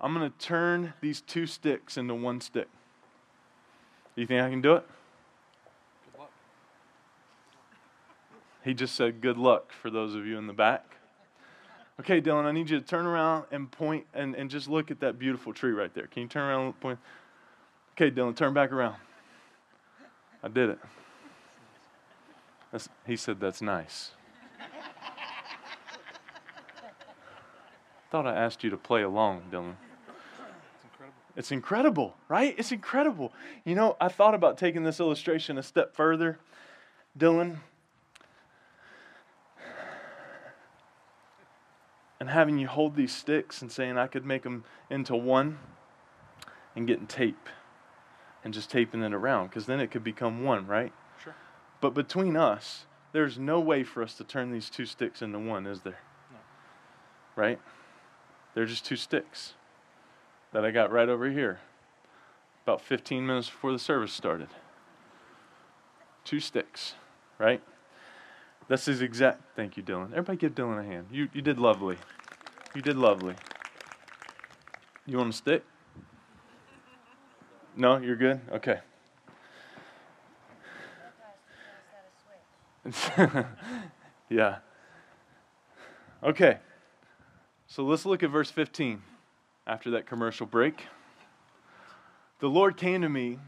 I'm 0.00 0.14
going 0.14 0.30
to 0.30 0.38
turn 0.38 0.94
these 1.00 1.20
two 1.20 1.46
sticks 1.46 1.96
into 1.96 2.14
one 2.14 2.40
stick. 2.40 2.68
Do 4.14 4.20
you 4.20 4.26
think 4.26 4.42
I 4.42 4.50
can 4.50 4.60
do 4.60 4.74
it? 4.74 4.86
Good 6.12 6.18
luck. 6.18 6.32
He 8.64 8.74
just 8.74 8.94
said 8.94 9.20
good 9.20 9.38
luck 9.38 9.72
for 9.72 9.88
those 9.88 10.14
of 10.14 10.26
you 10.26 10.36
in 10.36 10.46
the 10.46 10.52
back. 10.52 10.96
Okay, 12.00 12.22
Dylan, 12.22 12.46
I 12.46 12.52
need 12.52 12.70
you 12.70 12.80
to 12.80 12.86
turn 12.86 13.04
around 13.04 13.44
and 13.50 13.70
point 13.70 14.06
and, 14.14 14.34
and 14.34 14.48
just 14.48 14.70
look 14.70 14.90
at 14.90 15.00
that 15.00 15.18
beautiful 15.18 15.52
tree 15.52 15.72
right 15.72 15.92
there. 15.92 16.06
Can 16.06 16.22
you 16.22 16.28
turn 16.28 16.48
around 16.48 16.64
and 16.64 16.80
point? 16.80 16.98
Okay, 17.92 18.10
Dylan, 18.10 18.34
turn 18.34 18.54
back 18.54 18.72
around. 18.72 18.94
I 20.42 20.48
did 20.48 20.70
it. 20.70 20.78
That's, 22.72 22.88
he 23.06 23.16
said, 23.16 23.38
That's 23.38 23.60
nice. 23.60 24.12
I 24.58 24.68
thought 28.10 28.26
I 28.26 28.34
asked 28.34 28.64
you 28.64 28.70
to 28.70 28.78
play 28.78 29.02
along, 29.02 29.42
Dylan. 29.52 29.74
It's 29.76 30.84
incredible. 30.84 31.14
It's 31.36 31.52
incredible, 31.52 32.16
right? 32.30 32.54
It's 32.56 32.72
incredible. 32.72 33.34
You 33.66 33.74
know, 33.74 33.98
I 34.00 34.08
thought 34.08 34.34
about 34.34 34.56
taking 34.56 34.84
this 34.84 35.00
illustration 35.00 35.58
a 35.58 35.62
step 35.62 35.94
further. 35.94 36.38
Dylan, 37.18 37.58
and 42.20 42.28
having 42.28 42.58
you 42.58 42.68
hold 42.68 42.94
these 42.94 43.14
sticks 43.14 43.62
and 43.62 43.72
saying 43.72 43.96
I 43.96 44.06
could 44.06 44.26
make 44.26 44.42
them 44.42 44.64
into 44.90 45.16
one 45.16 45.58
and 46.76 46.86
getting 46.86 47.06
tape 47.06 47.48
and 48.44 48.54
just 48.54 48.70
taping 48.70 49.02
it 49.02 49.14
around 49.14 49.48
because 49.48 49.66
then 49.66 49.80
it 49.80 49.90
could 49.90 50.04
become 50.04 50.44
one, 50.44 50.66
right? 50.66 50.92
Sure. 51.24 51.34
But 51.80 51.94
between 51.94 52.36
us, 52.36 52.84
there's 53.12 53.38
no 53.38 53.58
way 53.58 53.82
for 53.82 54.02
us 54.02 54.14
to 54.14 54.24
turn 54.24 54.52
these 54.52 54.70
two 54.70 54.86
sticks 54.86 55.22
into 55.22 55.38
one, 55.38 55.66
is 55.66 55.80
there? 55.80 55.98
No. 56.30 56.38
Right? 57.34 57.58
They're 58.54 58.66
just 58.66 58.84
two 58.84 58.96
sticks 58.96 59.54
that 60.52 60.64
I 60.64 60.70
got 60.70 60.92
right 60.92 61.08
over 61.08 61.30
here 61.30 61.60
about 62.64 62.80
15 62.82 63.26
minutes 63.26 63.48
before 63.48 63.72
the 63.72 63.78
service 63.78 64.12
started. 64.12 64.48
Two 66.24 66.40
sticks, 66.40 66.94
right? 67.38 67.62
That's 68.70 68.84
his 68.84 69.02
exact. 69.02 69.42
Thank 69.56 69.76
you, 69.76 69.82
Dylan. 69.82 70.12
Everybody 70.12 70.38
give 70.38 70.54
Dylan 70.54 70.78
a 70.78 70.84
hand. 70.84 71.08
You, 71.10 71.28
you 71.32 71.42
did 71.42 71.58
lovely. 71.58 71.96
You 72.72 72.80
did 72.80 72.96
lovely. 72.96 73.34
You 75.06 75.18
want 75.18 75.30
a 75.30 75.32
stick? 75.32 75.64
No, 77.76 77.96
you're 77.96 78.14
good? 78.14 78.40
Okay. 78.52 78.78
yeah. 84.28 84.58
Okay. 86.22 86.58
So 87.66 87.82
let's 87.82 88.06
look 88.06 88.22
at 88.22 88.30
verse 88.30 88.52
15 88.52 89.02
after 89.66 89.90
that 89.90 90.06
commercial 90.06 90.46
break. 90.46 90.84
The 92.38 92.46
Lord 92.46 92.76
came 92.76 93.02
to 93.02 93.08
me, 93.08 93.40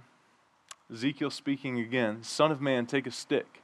Ezekiel 0.92 1.30
speaking 1.30 1.78
again, 1.78 2.24
Son 2.24 2.50
of 2.50 2.61
man, 2.61 2.87
take 2.87 3.06
a 3.06 3.12
stick 3.12 3.62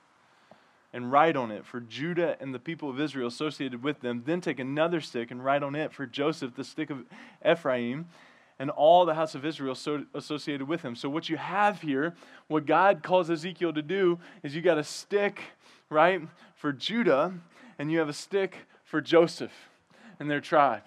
and 0.92 1.12
write 1.12 1.36
on 1.36 1.50
it 1.50 1.66
for 1.66 1.80
Judah 1.80 2.36
and 2.40 2.54
the 2.54 2.58
people 2.58 2.88
of 2.88 3.00
Israel 3.00 3.28
associated 3.28 3.82
with 3.82 4.00
them. 4.00 4.22
Then 4.24 4.40
take 4.40 4.58
another 4.58 5.00
stick 5.00 5.30
and 5.30 5.44
write 5.44 5.62
on 5.62 5.74
it 5.74 5.92
for 5.92 6.06
Joseph, 6.06 6.54
the 6.54 6.64
stick 6.64 6.90
of 6.90 7.04
Ephraim, 7.48 8.06
and 8.58 8.70
all 8.70 9.04
the 9.04 9.14
house 9.14 9.34
of 9.34 9.44
Israel 9.44 9.74
so 9.74 10.04
associated 10.14 10.66
with 10.66 10.82
him. 10.82 10.96
So, 10.96 11.08
what 11.08 11.28
you 11.28 11.36
have 11.36 11.82
here, 11.82 12.14
what 12.48 12.66
God 12.66 13.02
calls 13.02 13.30
Ezekiel 13.30 13.72
to 13.72 13.82
do, 13.82 14.18
is 14.42 14.54
you 14.54 14.62
got 14.62 14.78
a 14.78 14.84
stick, 14.84 15.40
right, 15.90 16.22
for 16.56 16.72
Judah, 16.72 17.34
and 17.78 17.92
you 17.92 17.98
have 17.98 18.08
a 18.08 18.14
stick 18.14 18.56
for 18.84 19.00
Joseph 19.00 19.52
and 20.18 20.30
their 20.30 20.40
tribe, 20.40 20.82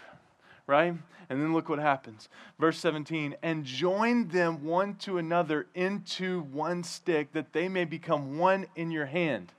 right? 0.68 0.96
And 1.30 1.42
then 1.42 1.54
look 1.54 1.70
what 1.70 1.80
happens. 1.80 2.28
Verse 2.60 2.78
17, 2.80 3.38
and 3.42 3.64
join 3.64 4.28
them 4.28 4.66
one 4.66 4.96
to 4.96 5.18
another 5.18 5.68
into 5.74 6.42
one 6.42 6.84
stick, 6.84 7.32
that 7.32 7.54
they 7.54 7.70
may 7.70 7.86
become 7.86 8.38
one 8.38 8.66
in 8.76 8.92
your 8.92 9.06
hand. 9.06 9.54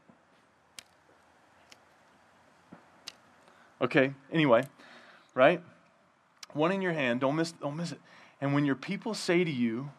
Okay, 3.82 4.14
anyway, 4.32 4.62
right? 5.34 5.60
One 6.52 6.70
in 6.72 6.80
your 6.80 6.92
hand, 6.92 7.20
don't 7.20 7.36
miss, 7.36 7.52
don't 7.52 7.76
miss 7.76 7.92
it. 7.92 8.00
And 8.40 8.54
when 8.54 8.64
your 8.64 8.76
people 8.76 9.12
say 9.14 9.44
to 9.44 9.50
you, 9.50 9.90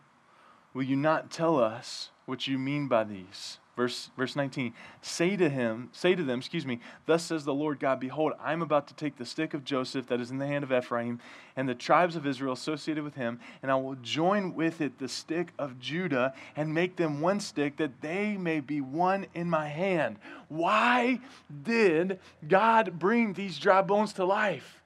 Will 0.74 0.84
you 0.84 0.96
not 0.96 1.30
tell 1.30 1.60
us 1.60 2.10
what 2.26 2.48
you 2.48 2.58
mean 2.58 2.88
by 2.88 3.04
these? 3.04 3.60
Verse, 3.76 4.12
verse 4.16 4.36
19 4.36 4.72
say 5.02 5.36
to 5.36 5.50
him 5.50 5.90
say 5.92 6.14
to 6.14 6.24
them 6.24 6.38
excuse 6.38 6.64
me 6.64 6.80
thus 7.08 7.24
says 7.24 7.44
the 7.44 7.56
lord 7.56 7.80
god 7.80 8.00
behold 8.00 8.34
i 8.40 8.54
am 8.54 8.62
about 8.62 8.88
to 8.88 8.94
take 8.94 9.18
the 9.18 9.26
stick 9.26 9.56
of 9.56 9.66
joseph 9.66 10.06
that 10.06 10.22
is 10.22 10.30
in 10.30 10.38
the 10.38 10.46
hand 10.46 10.64
of 10.64 10.72
ephraim 10.72 11.20
and 11.56 11.68
the 11.68 11.74
tribes 11.74 12.16
of 12.16 12.28
israel 12.28 12.54
associated 12.54 13.04
with 13.04 13.16
him 13.16 13.40
and 13.64 13.72
i 13.72 13.76
will 13.76 13.96
join 13.96 14.54
with 14.54 14.80
it 14.80 15.00
the 15.00 15.08
stick 15.08 15.54
of 15.58 15.80
judah 15.80 16.36
and 16.56 16.72
make 16.72 16.98
them 16.98 17.20
one 17.20 17.40
stick 17.40 17.78
that 17.78 18.02
they 18.02 18.38
may 18.38 18.60
be 18.60 18.82
one 18.82 19.26
in 19.34 19.50
my 19.50 19.68
hand. 19.68 20.18
Why 20.50 21.20
did 21.64 22.20
god 22.48 23.00
bring 23.00 23.34
these 23.34 23.58
dry 23.58 23.82
bones 23.82 24.14
to 24.14 24.26
life? 24.26 24.82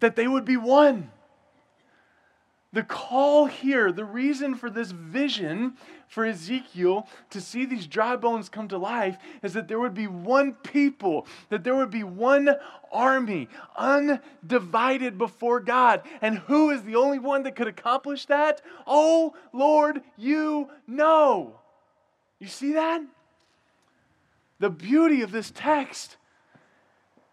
That 0.00 0.16
they 0.16 0.28
would 0.28 0.44
be 0.44 0.56
one 0.56 1.10
the 2.72 2.82
call 2.82 3.46
here, 3.46 3.92
the 3.92 4.04
reason 4.04 4.54
for 4.54 4.68
this 4.68 4.90
vision 4.90 5.74
for 6.08 6.24
Ezekiel 6.24 7.08
to 7.30 7.40
see 7.40 7.64
these 7.64 7.86
dry 7.86 8.16
bones 8.16 8.48
come 8.48 8.68
to 8.68 8.78
life 8.78 9.16
is 9.42 9.54
that 9.54 9.68
there 9.68 9.80
would 9.80 9.94
be 9.94 10.06
one 10.06 10.54
people, 10.54 11.26
that 11.48 11.64
there 11.64 11.74
would 11.74 11.90
be 11.90 12.04
one 12.04 12.50
army, 12.92 13.48
undivided 13.76 15.16
before 15.18 15.60
God. 15.60 16.02
And 16.20 16.38
who 16.38 16.70
is 16.70 16.82
the 16.82 16.96
only 16.96 17.18
one 17.18 17.44
that 17.44 17.56
could 17.56 17.68
accomplish 17.68 18.26
that? 18.26 18.62
Oh, 18.86 19.34
Lord, 19.52 20.02
you 20.16 20.68
know. 20.86 21.60
You 22.38 22.48
see 22.48 22.72
that? 22.74 23.02
The 24.58 24.70
beauty 24.70 25.22
of 25.22 25.32
this 25.32 25.50
text 25.54 26.16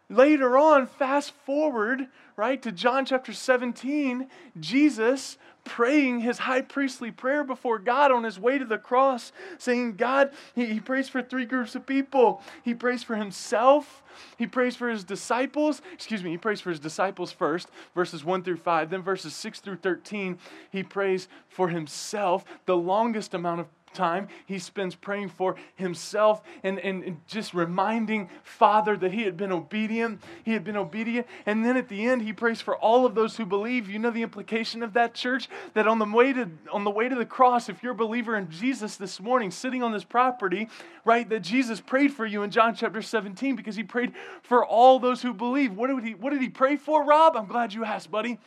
Later 0.10 0.58
on, 0.58 0.88
fast 0.88 1.32
forward, 1.46 2.08
right, 2.36 2.62
to 2.62 2.72
John 2.72 3.06
chapter 3.06 3.34
17, 3.34 4.28
Jesus 4.60 5.38
praying 5.64 6.20
his 6.20 6.40
high 6.40 6.62
priestly 6.62 7.10
prayer 7.10 7.44
before 7.44 7.80
God 7.80 8.12
on 8.12 8.24
his 8.24 8.40
way 8.40 8.58
to 8.58 8.66
the 8.66 8.78
cross, 8.78 9.32
saying, 9.58 9.96
God, 9.96 10.32
he, 10.56 10.66
he 10.66 10.80
prays 10.80 11.08
for 11.08 11.22
three 11.22 11.46
groups 11.46 11.76
of 11.76 11.86
people. 11.86 12.42
He 12.64 12.74
prays 12.74 13.04
for 13.04 13.16
himself, 13.16 14.04
he 14.38 14.46
prays 14.46 14.76
for 14.76 14.90
his 14.90 15.04
disciples, 15.04 15.82
excuse 15.94 16.24
me, 16.24 16.32
he 16.32 16.38
prays 16.38 16.62
for 16.62 16.70
his 16.70 16.80
disciples 16.80 17.32
first, 17.32 17.70
verses 17.96 18.24
1 18.24 18.44
through 18.44 18.58
5. 18.58 18.90
Then 18.90 19.02
verses 19.02 19.34
6 19.36 19.62
through 19.62 19.78
13, 19.78 20.38
he 20.70 20.84
prays 20.84 21.28
for 21.48 21.70
himself, 21.70 22.44
the 22.66 22.78
longest 22.78 23.34
amount 23.34 23.62
of 23.62 23.68
time 23.94 24.28
he 24.46 24.60
spends 24.60 24.96
praying 24.96 25.30
for 25.30 25.56
himself 25.76 26.42
and, 26.64 26.80
and, 26.80 27.04
and, 27.04 27.28
just 27.28 27.54
reminding 27.54 28.30
Father 28.44 28.98
that 28.98 29.14
he 29.14 29.24
had 29.24 29.38
been 29.38 29.52
obedient. 29.52 30.22
He 30.44 30.54
had 30.54 30.64
been 30.64 30.76
obedient. 30.76 31.28
And 31.46 31.64
then 31.64 31.78
at 31.78 31.88
the 31.88 32.06
end, 32.06 32.22
he 32.22 32.34
prays 32.34 32.62
for 32.62 32.76
all 32.76 33.06
of 33.06 33.16
those 33.16 33.38
who 33.38 33.46
believe. 33.46 33.90
You 33.90 34.00
know 34.00 34.12
the 34.12 34.22
implication 34.22 34.84
of 34.84 34.94
that, 34.94 35.14
church? 35.14 35.50
That 35.74 35.88
on 35.88 36.00
the 36.00 36.06
way 36.06 36.34
to, 36.34 36.50
on 36.72 36.84
the, 36.84 36.92
way 36.92 37.10
to 37.10 37.16
the 37.16 37.26
cross, 37.26 37.70
if 37.70 37.82
you're 37.82 37.94
a 37.94 37.96
believer 37.96 38.36
in 38.36 38.50
Jesus 38.50 38.98
this 38.98 39.20
morning, 39.20 39.52
sitting 39.52 39.84
on 39.84 39.92
this 39.92 40.04
property, 40.04 40.68
right, 41.06 41.28
that 41.30 41.42
Jesus 41.42 41.82
prayed 41.82 42.14
for 42.14 42.26
you 42.26 42.44
in 42.44 42.52
John 42.52 42.76
chapter 42.76 43.02
17 43.02 43.56
because 43.56 43.76
he 43.76 43.84
prayed 43.84 44.14
for 44.42 44.66
all 44.66 45.00
those 45.00 45.22
who 45.22 45.34
believe. 45.34 45.74
What 45.74 45.88
did 45.88 46.04
he, 46.04 46.14
what 46.14 46.32
did 46.32 46.42
he 46.42 46.50
pray 46.50 46.76
for, 46.76 47.04
Rob? 47.04 47.36
I'm 47.36 47.48
glad 47.48 47.74
you 47.74 47.86
asked, 47.86 48.12
buddy. 48.12 48.40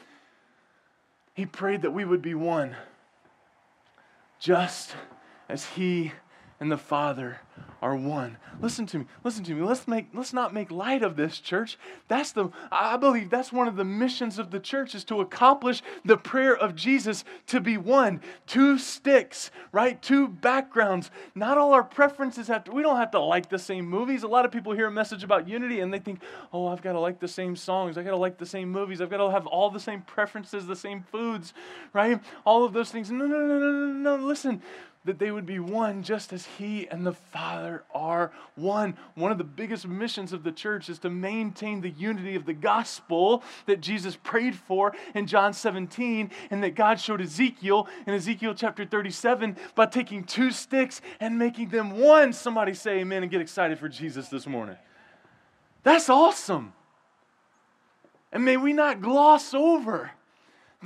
He 1.34 1.44
prayed 1.44 1.82
that 1.82 1.90
we 1.90 2.04
would 2.04 2.22
be 2.22 2.34
one. 2.34 2.76
Just 4.38 4.94
as 5.48 5.64
he 5.64 6.12
and 6.58 6.72
the 6.72 6.78
Father 6.78 7.40
are 7.82 7.94
one. 7.94 8.38
Listen 8.60 8.86
to 8.86 9.00
me. 9.00 9.04
Listen 9.22 9.44
to 9.44 9.54
me. 9.54 9.62
Let's 9.62 9.86
make 9.86 10.08
let's 10.14 10.32
not 10.32 10.54
make 10.54 10.70
light 10.70 11.02
of 11.02 11.16
this 11.16 11.38
church. 11.38 11.78
That's 12.08 12.32
the 12.32 12.48
I 12.72 12.96
believe 12.96 13.28
that's 13.28 13.52
one 13.52 13.68
of 13.68 13.76
the 13.76 13.84
missions 13.84 14.38
of 14.38 14.50
the 14.50 14.58
church 14.58 14.94
is 14.94 15.04
to 15.04 15.20
accomplish 15.20 15.82
the 16.02 16.16
prayer 16.16 16.56
of 16.56 16.74
Jesus 16.74 17.22
to 17.48 17.60
be 17.60 17.76
one. 17.76 18.22
Two 18.46 18.78
sticks, 18.78 19.50
right? 19.72 20.00
Two 20.00 20.26
backgrounds. 20.26 21.10
Not 21.34 21.58
all 21.58 21.74
our 21.74 21.84
preferences 21.84 22.48
have 22.48 22.64
to 22.64 22.72
we 22.72 22.82
don't 22.82 22.96
have 22.96 23.10
to 23.10 23.20
like 23.20 23.50
the 23.50 23.58
same 23.58 23.86
movies. 23.86 24.22
A 24.22 24.28
lot 24.28 24.46
of 24.46 24.52
people 24.52 24.72
hear 24.72 24.86
a 24.86 24.90
message 24.92 25.22
about 25.22 25.46
unity 25.46 25.80
and 25.80 25.92
they 25.92 25.98
think, 25.98 26.22
"Oh, 26.54 26.68
I've 26.68 26.82
got 26.82 26.92
to 26.92 27.00
like 27.00 27.20
the 27.20 27.28
same 27.28 27.56
songs. 27.56 27.98
I 27.98 28.02
got 28.02 28.10
to 28.10 28.16
like 28.16 28.38
the 28.38 28.46
same 28.46 28.70
movies. 28.70 29.02
I've 29.02 29.10
got 29.10 29.18
to 29.18 29.30
have 29.30 29.46
all 29.46 29.68
the 29.68 29.80
same 29.80 30.00
preferences, 30.00 30.66
the 30.66 30.76
same 30.76 31.02
foods." 31.02 31.52
Right? 31.92 32.20
All 32.46 32.64
of 32.64 32.72
those 32.72 32.90
things. 32.90 33.10
No, 33.10 33.26
no, 33.26 33.38
no, 33.38 33.58
no, 33.58 33.70
no, 33.70 34.16
no. 34.16 34.26
Listen 34.26 34.62
that 35.06 35.18
they 35.18 35.30
would 35.30 35.46
be 35.46 35.58
one 35.58 36.02
just 36.02 36.32
as 36.32 36.46
He 36.58 36.86
and 36.88 37.06
the 37.06 37.12
Father 37.12 37.84
are 37.94 38.32
one. 38.56 38.96
One 39.14 39.32
of 39.32 39.38
the 39.38 39.44
biggest 39.44 39.86
missions 39.86 40.32
of 40.32 40.42
the 40.42 40.52
church 40.52 40.88
is 40.88 40.98
to 41.00 41.10
maintain 41.10 41.80
the 41.80 41.90
unity 41.90 42.34
of 42.34 42.44
the 42.44 42.52
gospel 42.52 43.42
that 43.66 43.80
Jesus 43.80 44.16
prayed 44.16 44.54
for 44.54 44.94
in 45.14 45.26
John 45.26 45.52
17 45.52 46.30
and 46.50 46.62
that 46.62 46.74
God 46.74 47.00
showed 47.00 47.20
Ezekiel 47.20 47.88
in 48.06 48.14
Ezekiel 48.14 48.54
chapter 48.54 48.84
37 48.84 49.56
by 49.74 49.86
taking 49.86 50.24
two 50.24 50.50
sticks 50.50 51.00
and 51.20 51.38
making 51.38 51.70
them 51.70 51.98
one. 51.98 52.32
Somebody 52.32 52.74
say 52.74 52.98
amen 52.98 53.22
and 53.22 53.30
get 53.30 53.40
excited 53.40 53.78
for 53.78 53.88
Jesus 53.88 54.28
this 54.28 54.46
morning. 54.46 54.76
That's 55.84 56.10
awesome. 56.10 56.72
And 58.32 58.44
may 58.44 58.56
we 58.56 58.72
not 58.72 59.00
gloss 59.00 59.54
over 59.54 60.10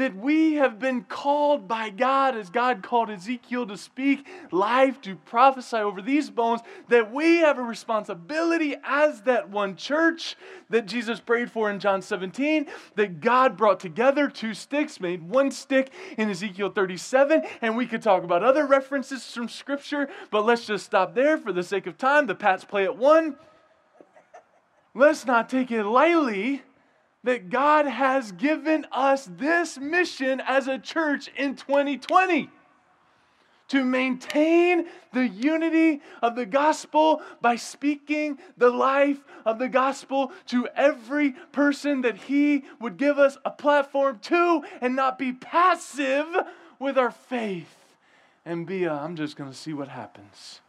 that 0.00 0.16
we 0.16 0.54
have 0.54 0.78
been 0.78 1.02
called 1.02 1.68
by 1.68 1.90
God, 1.90 2.34
as 2.34 2.48
God 2.48 2.82
called 2.82 3.10
Ezekiel 3.10 3.66
to 3.66 3.76
speak 3.76 4.26
life, 4.50 4.98
to 5.02 5.14
prophesy 5.14 5.76
over 5.76 6.00
these 6.00 6.30
bones, 6.30 6.62
that 6.88 7.12
we 7.12 7.40
have 7.40 7.58
a 7.58 7.62
responsibility 7.62 8.74
as 8.82 9.20
that 9.22 9.50
one 9.50 9.76
church 9.76 10.36
that 10.70 10.86
Jesus 10.86 11.20
prayed 11.20 11.50
for 11.50 11.70
in 11.70 11.78
John 11.78 12.00
17, 12.00 12.66
that 12.96 13.20
God 13.20 13.58
brought 13.58 13.78
together 13.78 14.28
two 14.28 14.54
sticks, 14.54 15.00
made 15.00 15.22
one 15.22 15.50
stick 15.50 15.92
in 16.16 16.30
Ezekiel 16.30 16.70
37, 16.70 17.42
and 17.60 17.76
we 17.76 17.84
could 17.84 18.00
talk 18.00 18.24
about 18.24 18.42
other 18.42 18.64
references 18.66 19.30
from 19.30 19.50
Scripture, 19.50 20.08
but 20.30 20.46
let's 20.46 20.64
just 20.64 20.86
stop 20.86 21.14
there 21.14 21.36
for 21.36 21.52
the 21.52 21.62
sake 21.62 21.86
of 21.86 21.98
time. 21.98 22.26
The 22.26 22.34
Pats 22.34 22.64
play 22.64 22.84
at 22.84 22.96
one. 22.96 23.36
Let's 24.94 25.26
not 25.26 25.50
take 25.50 25.70
it 25.70 25.84
lightly 25.84 26.62
that 27.24 27.50
God 27.50 27.87
has 27.87 28.33
given 28.33 28.87
us 28.92 29.28
this 29.30 29.78
mission 29.78 30.40
as 30.40 30.68
a 30.68 30.78
church 30.78 31.28
in 31.37 31.54
2020 31.54 32.50
to 33.70 33.85
maintain 33.85 34.87
the 35.12 35.28
unity 35.28 36.00
of 36.22 36.35
the 36.35 36.44
gospel 36.44 37.22
by 37.40 37.54
speaking 37.54 38.37
the 38.56 38.70
life 38.70 39.20
of 39.46 39.61
the 39.61 39.68
gospel 39.68 40.33
to 40.46 40.66
every 40.74 41.33
person 41.52 42.00
that 42.00 42.16
He 42.16 42.64
would 42.80 42.96
give 42.96 43.18
us 43.18 43.38
a 43.44 43.50
platform 43.50 44.18
to 44.22 44.62
and 44.80 44.96
not 44.96 45.18
be 45.18 45.33
passive 45.33 46.26
with 46.80 46.98
our 46.98 47.12
faith 47.12 47.76
and 48.44 48.66
be, 48.66 48.88
I'm 48.88 49.14
just 49.14 49.37
going 49.37 49.50
to 49.50 49.56
see 49.56 49.72
what 49.72 49.88
happens, 49.88 50.61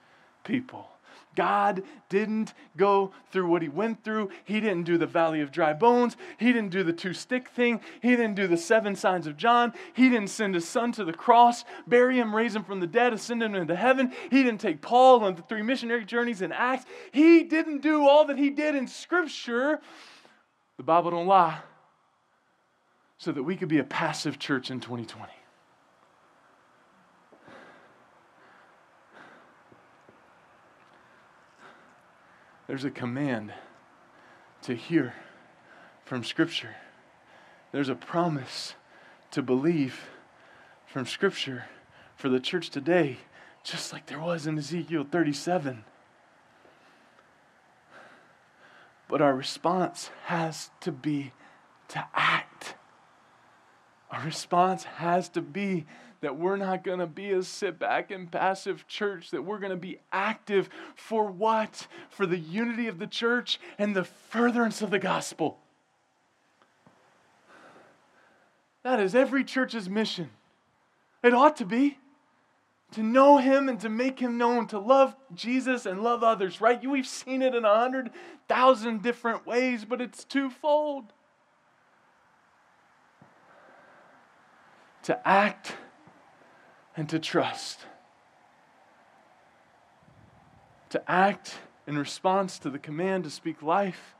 people. 0.43 0.87
God 1.35 1.83
didn't 2.09 2.53
go 2.75 3.11
through 3.31 3.47
what 3.47 3.61
he 3.61 3.69
went 3.69 4.03
through. 4.03 4.29
He 4.43 4.59
didn't 4.59 4.83
do 4.83 4.97
the 4.97 5.05
valley 5.05 5.41
of 5.41 5.51
dry 5.51 5.73
bones. 5.73 6.17
He 6.37 6.51
didn't 6.51 6.71
do 6.71 6.83
the 6.83 6.93
two 6.93 7.13
stick 7.13 7.49
thing. 7.49 7.81
He 8.01 8.11
didn't 8.11 8.35
do 8.35 8.47
the 8.47 8.57
seven 8.57 8.95
signs 8.95 9.27
of 9.27 9.37
John. 9.37 9.73
He 9.93 10.09
didn't 10.09 10.29
send 10.29 10.55
his 10.55 10.67
son 10.67 10.91
to 10.93 11.05
the 11.05 11.13
cross, 11.13 11.63
bury 11.87 12.19
him, 12.19 12.35
raise 12.35 12.55
him 12.55 12.63
from 12.63 12.79
the 12.79 12.87
dead, 12.87 13.13
ascend 13.13 13.43
him 13.43 13.55
into 13.55 13.75
heaven. 13.75 14.11
He 14.29 14.43
didn't 14.43 14.61
take 14.61 14.81
Paul 14.81 15.23
on 15.23 15.35
the 15.35 15.41
three 15.43 15.61
missionary 15.61 16.05
journeys 16.05 16.41
in 16.41 16.51
Acts. 16.51 16.85
He 17.11 17.43
didn't 17.43 17.81
do 17.81 18.07
all 18.07 18.25
that 18.25 18.37
he 18.37 18.49
did 18.49 18.75
in 18.75 18.87
Scripture. 18.87 19.79
The 20.77 20.83
Bible 20.83 21.11
don't 21.11 21.27
lie. 21.27 21.59
So 23.17 23.31
that 23.31 23.43
we 23.43 23.55
could 23.55 23.69
be 23.69 23.77
a 23.77 23.83
passive 23.83 24.39
church 24.39 24.71
in 24.71 24.79
2020. 24.79 25.31
There's 32.71 32.85
a 32.85 32.89
command 32.89 33.51
to 34.61 34.75
hear 34.75 35.13
from 36.05 36.23
Scripture. 36.23 36.77
There's 37.73 37.89
a 37.89 37.95
promise 37.95 38.75
to 39.31 39.41
believe 39.41 40.07
from 40.85 41.05
Scripture 41.05 41.65
for 42.15 42.29
the 42.29 42.39
church 42.39 42.69
today, 42.69 43.17
just 43.61 43.91
like 43.91 44.05
there 44.05 44.21
was 44.21 44.47
in 44.47 44.57
Ezekiel 44.57 45.05
37. 45.11 45.83
But 49.09 49.21
our 49.21 49.35
response 49.35 50.09
has 50.27 50.69
to 50.79 50.93
be 50.93 51.33
to 51.89 52.07
act. 52.15 52.75
Our 54.11 54.23
response 54.23 54.85
has 54.85 55.27
to 55.27 55.41
be 55.41 55.87
that 56.21 56.37
we're 56.37 56.55
not 56.55 56.83
going 56.83 56.99
to 56.99 57.07
be 57.07 57.31
a 57.31 57.43
sit 57.43 57.79
back 57.79 58.11
and 58.11 58.31
passive 58.31 58.87
church, 58.87 59.31
that 59.31 59.41
we're 59.41 59.59
going 59.59 59.71
to 59.71 59.75
be 59.75 59.99
active 60.11 60.69
for 60.95 61.25
what? 61.25 61.87
For 62.09 62.25
the 62.25 62.37
unity 62.37 62.87
of 62.87 62.99
the 62.99 63.07
church 63.07 63.59
and 63.77 63.95
the 63.95 64.03
furtherance 64.03 64.81
of 64.81 64.91
the 64.91 64.99
gospel. 64.99 65.57
That 68.83 68.99
is 68.99 69.13
every 69.15 69.43
church's 69.43 69.89
mission. 69.89 70.29
It 71.23 71.33
ought 71.33 71.57
to 71.57 71.65
be 71.65 71.97
to 72.91 73.01
know 73.01 73.37
him 73.37 73.69
and 73.69 73.79
to 73.79 73.89
make 73.89 74.19
him 74.19 74.37
known, 74.37 74.67
to 74.67 74.79
love 74.79 75.15
Jesus 75.33 75.85
and 75.85 76.03
love 76.03 76.23
others, 76.23 76.59
right? 76.59 76.83
We've 76.87 77.07
seen 77.07 77.41
it 77.41 77.55
in 77.55 77.63
a 77.63 77.75
hundred 77.75 78.11
thousand 78.47 79.01
different 79.01 79.45
ways, 79.45 79.85
but 79.85 80.01
it's 80.01 80.23
twofold. 80.23 81.13
To 85.03 85.27
act 85.27 85.75
and 86.95 87.07
to 87.09 87.19
trust. 87.19 87.85
To 90.89 91.01
act 91.09 91.59
in 91.87 91.97
response 91.97 92.59
to 92.59 92.69
the 92.69 92.79
command 92.79 93.23
to 93.23 93.29
speak 93.29 93.61
life 93.61 94.15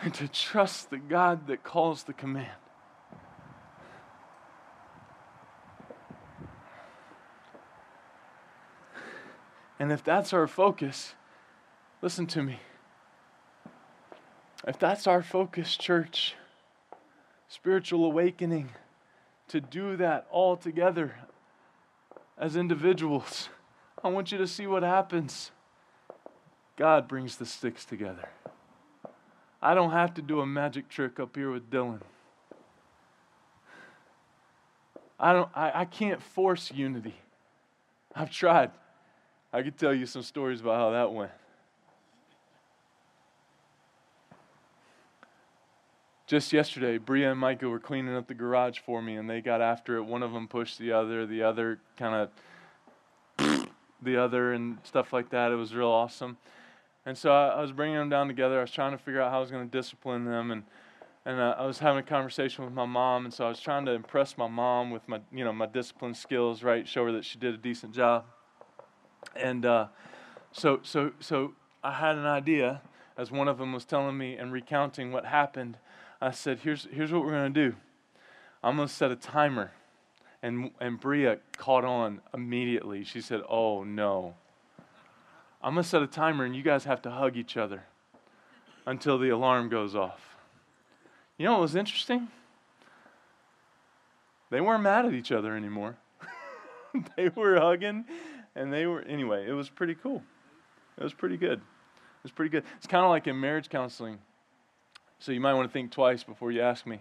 and 0.00 0.12
to 0.14 0.28
trust 0.28 0.90
the 0.90 0.98
God 0.98 1.46
that 1.46 1.62
calls 1.62 2.04
the 2.04 2.12
command. 2.12 2.50
And 9.78 9.90
if 9.90 10.04
that's 10.04 10.32
our 10.32 10.46
focus, 10.46 11.14
listen 12.02 12.26
to 12.28 12.42
me. 12.42 12.60
If 14.66 14.78
that's 14.78 15.06
our 15.06 15.22
focus, 15.22 15.74
church, 15.74 16.34
spiritual 17.48 18.04
awakening, 18.04 18.70
to 19.48 19.60
do 19.60 19.96
that 19.96 20.26
all 20.30 20.56
together 20.56 21.14
as 22.40 22.56
individuals. 22.56 23.50
I 24.02 24.08
want 24.08 24.32
you 24.32 24.38
to 24.38 24.46
see 24.46 24.66
what 24.66 24.82
happens. 24.82 25.52
God 26.76 27.06
brings 27.06 27.36
the 27.36 27.44
sticks 27.44 27.84
together. 27.84 28.30
I 29.62 29.74
don't 29.74 29.90
have 29.90 30.14
to 30.14 30.22
do 30.22 30.40
a 30.40 30.46
magic 30.46 30.88
trick 30.88 31.20
up 31.20 31.36
here 31.36 31.52
with 31.52 31.70
Dylan. 31.70 32.00
I 35.18 35.34
don't 35.34 35.50
I, 35.54 35.82
I 35.82 35.84
can't 35.84 36.22
force 36.22 36.72
unity. 36.72 37.14
I've 38.16 38.30
tried. 38.30 38.70
I 39.52 39.62
could 39.62 39.76
tell 39.76 39.92
you 39.92 40.06
some 40.06 40.22
stories 40.22 40.62
about 40.62 40.76
how 40.76 40.90
that 40.92 41.12
went. 41.12 41.30
Just 46.30 46.52
yesterday, 46.52 46.96
Bria 46.96 47.32
and 47.32 47.40
Micah 47.40 47.68
were 47.68 47.80
cleaning 47.80 48.14
up 48.14 48.28
the 48.28 48.34
garage 48.34 48.78
for 48.78 49.02
me, 49.02 49.16
and 49.16 49.28
they 49.28 49.40
got 49.40 49.60
after 49.60 49.96
it. 49.96 50.04
One 50.04 50.22
of 50.22 50.32
them 50.32 50.46
pushed 50.46 50.78
the 50.78 50.92
other, 50.92 51.26
the 51.26 51.42
other 51.42 51.80
kind 51.96 52.30
of 53.36 53.66
the 54.02 54.16
other, 54.16 54.52
and 54.52 54.78
stuff 54.84 55.12
like 55.12 55.30
that. 55.30 55.50
It 55.50 55.56
was 55.56 55.74
real 55.74 55.88
awesome. 55.88 56.36
And 57.04 57.18
so 57.18 57.32
I, 57.32 57.48
I 57.48 57.60
was 57.60 57.72
bringing 57.72 57.96
them 57.96 58.10
down 58.10 58.28
together. 58.28 58.58
I 58.58 58.60
was 58.60 58.70
trying 58.70 58.92
to 58.92 58.98
figure 58.98 59.20
out 59.20 59.32
how 59.32 59.38
I 59.38 59.40
was 59.40 59.50
going 59.50 59.68
to 59.68 59.76
discipline 59.76 60.24
them, 60.24 60.52
and 60.52 60.62
and 61.26 61.40
uh, 61.40 61.56
I 61.58 61.66
was 61.66 61.80
having 61.80 61.98
a 61.98 62.06
conversation 62.06 62.64
with 62.64 62.74
my 62.74 62.86
mom, 62.86 63.24
and 63.24 63.34
so 63.34 63.46
I 63.46 63.48
was 63.48 63.58
trying 63.58 63.84
to 63.86 63.92
impress 63.92 64.38
my 64.38 64.46
mom 64.46 64.92
with 64.92 65.08
my 65.08 65.18
you 65.32 65.42
know 65.42 65.52
my 65.52 65.66
discipline 65.66 66.14
skills, 66.14 66.62
right? 66.62 66.86
Show 66.86 67.06
her 67.06 67.12
that 67.12 67.24
she 67.24 67.40
did 67.40 67.54
a 67.54 67.58
decent 67.58 67.92
job. 67.92 68.24
And 69.34 69.66
uh, 69.66 69.88
so 70.52 70.78
so 70.84 71.10
so 71.18 71.54
I 71.82 71.90
had 71.94 72.14
an 72.14 72.26
idea 72.26 72.82
as 73.18 73.32
one 73.32 73.48
of 73.48 73.58
them 73.58 73.72
was 73.72 73.84
telling 73.84 74.16
me 74.16 74.36
and 74.36 74.52
recounting 74.52 75.10
what 75.10 75.26
happened. 75.26 75.76
I 76.20 76.30
said, 76.30 76.60
"Here's 76.60 76.86
here's 76.92 77.12
what 77.12 77.24
we're 77.24 77.30
going 77.30 77.52
to 77.52 77.70
do. 77.70 77.76
I'm 78.62 78.76
going 78.76 78.88
to 78.88 78.94
set 78.94 79.10
a 79.10 79.16
timer." 79.16 79.72
And 80.42 80.70
and 80.80 80.98
Bria 80.98 81.38
caught 81.56 81.84
on 81.84 82.20
immediately. 82.32 83.04
She 83.04 83.20
said, 83.20 83.42
"Oh 83.48 83.84
no." 83.84 84.34
I'm 85.62 85.74
going 85.74 85.82
to 85.82 85.88
set 85.88 86.02
a 86.02 86.06
timer 86.06 86.44
and 86.44 86.56
you 86.56 86.62
guys 86.62 86.84
have 86.84 87.02
to 87.02 87.10
hug 87.10 87.36
each 87.36 87.56
other 87.56 87.82
until 88.86 89.18
the 89.18 89.28
alarm 89.28 89.68
goes 89.68 89.94
off. 89.94 90.36
You 91.36 91.44
know 91.44 91.52
what 91.52 91.60
was 91.60 91.76
interesting? 91.76 92.28
They 94.50 94.60
weren't 94.60 94.82
mad 94.82 95.04
at 95.04 95.12
each 95.12 95.32
other 95.32 95.54
anymore. 95.54 95.96
they 97.16 97.28
were 97.28 97.60
hugging 97.60 98.04
and 98.56 98.72
they 98.72 98.86
were, 98.86 99.02
anyway, 99.02 99.46
it 99.46 99.52
was 99.52 99.68
pretty 99.68 99.94
cool. 99.94 100.22
It 100.98 101.04
was 101.04 101.12
pretty 101.12 101.36
good. 101.36 101.58
It 101.58 102.22
was 102.22 102.32
pretty 102.32 102.50
good. 102.50 102.64
It's 102.78 102.86
kind 102.86 103.04
of 103.04 103.10
like 103.10 103.26
in 103.26 103.38
marriage 103.38 103.68
counseling. 103.68 104.18
So 105.20 105.32
you 105.32 105.40
might 105.40 105.54
want 105.54 105.68
to 105.68 105.72
think 105.72 105.92
twice 105.92 106.24
before 106.24 106.50
you 106.50 106.60
ask 106.60 106.86
me. 106.86 107.00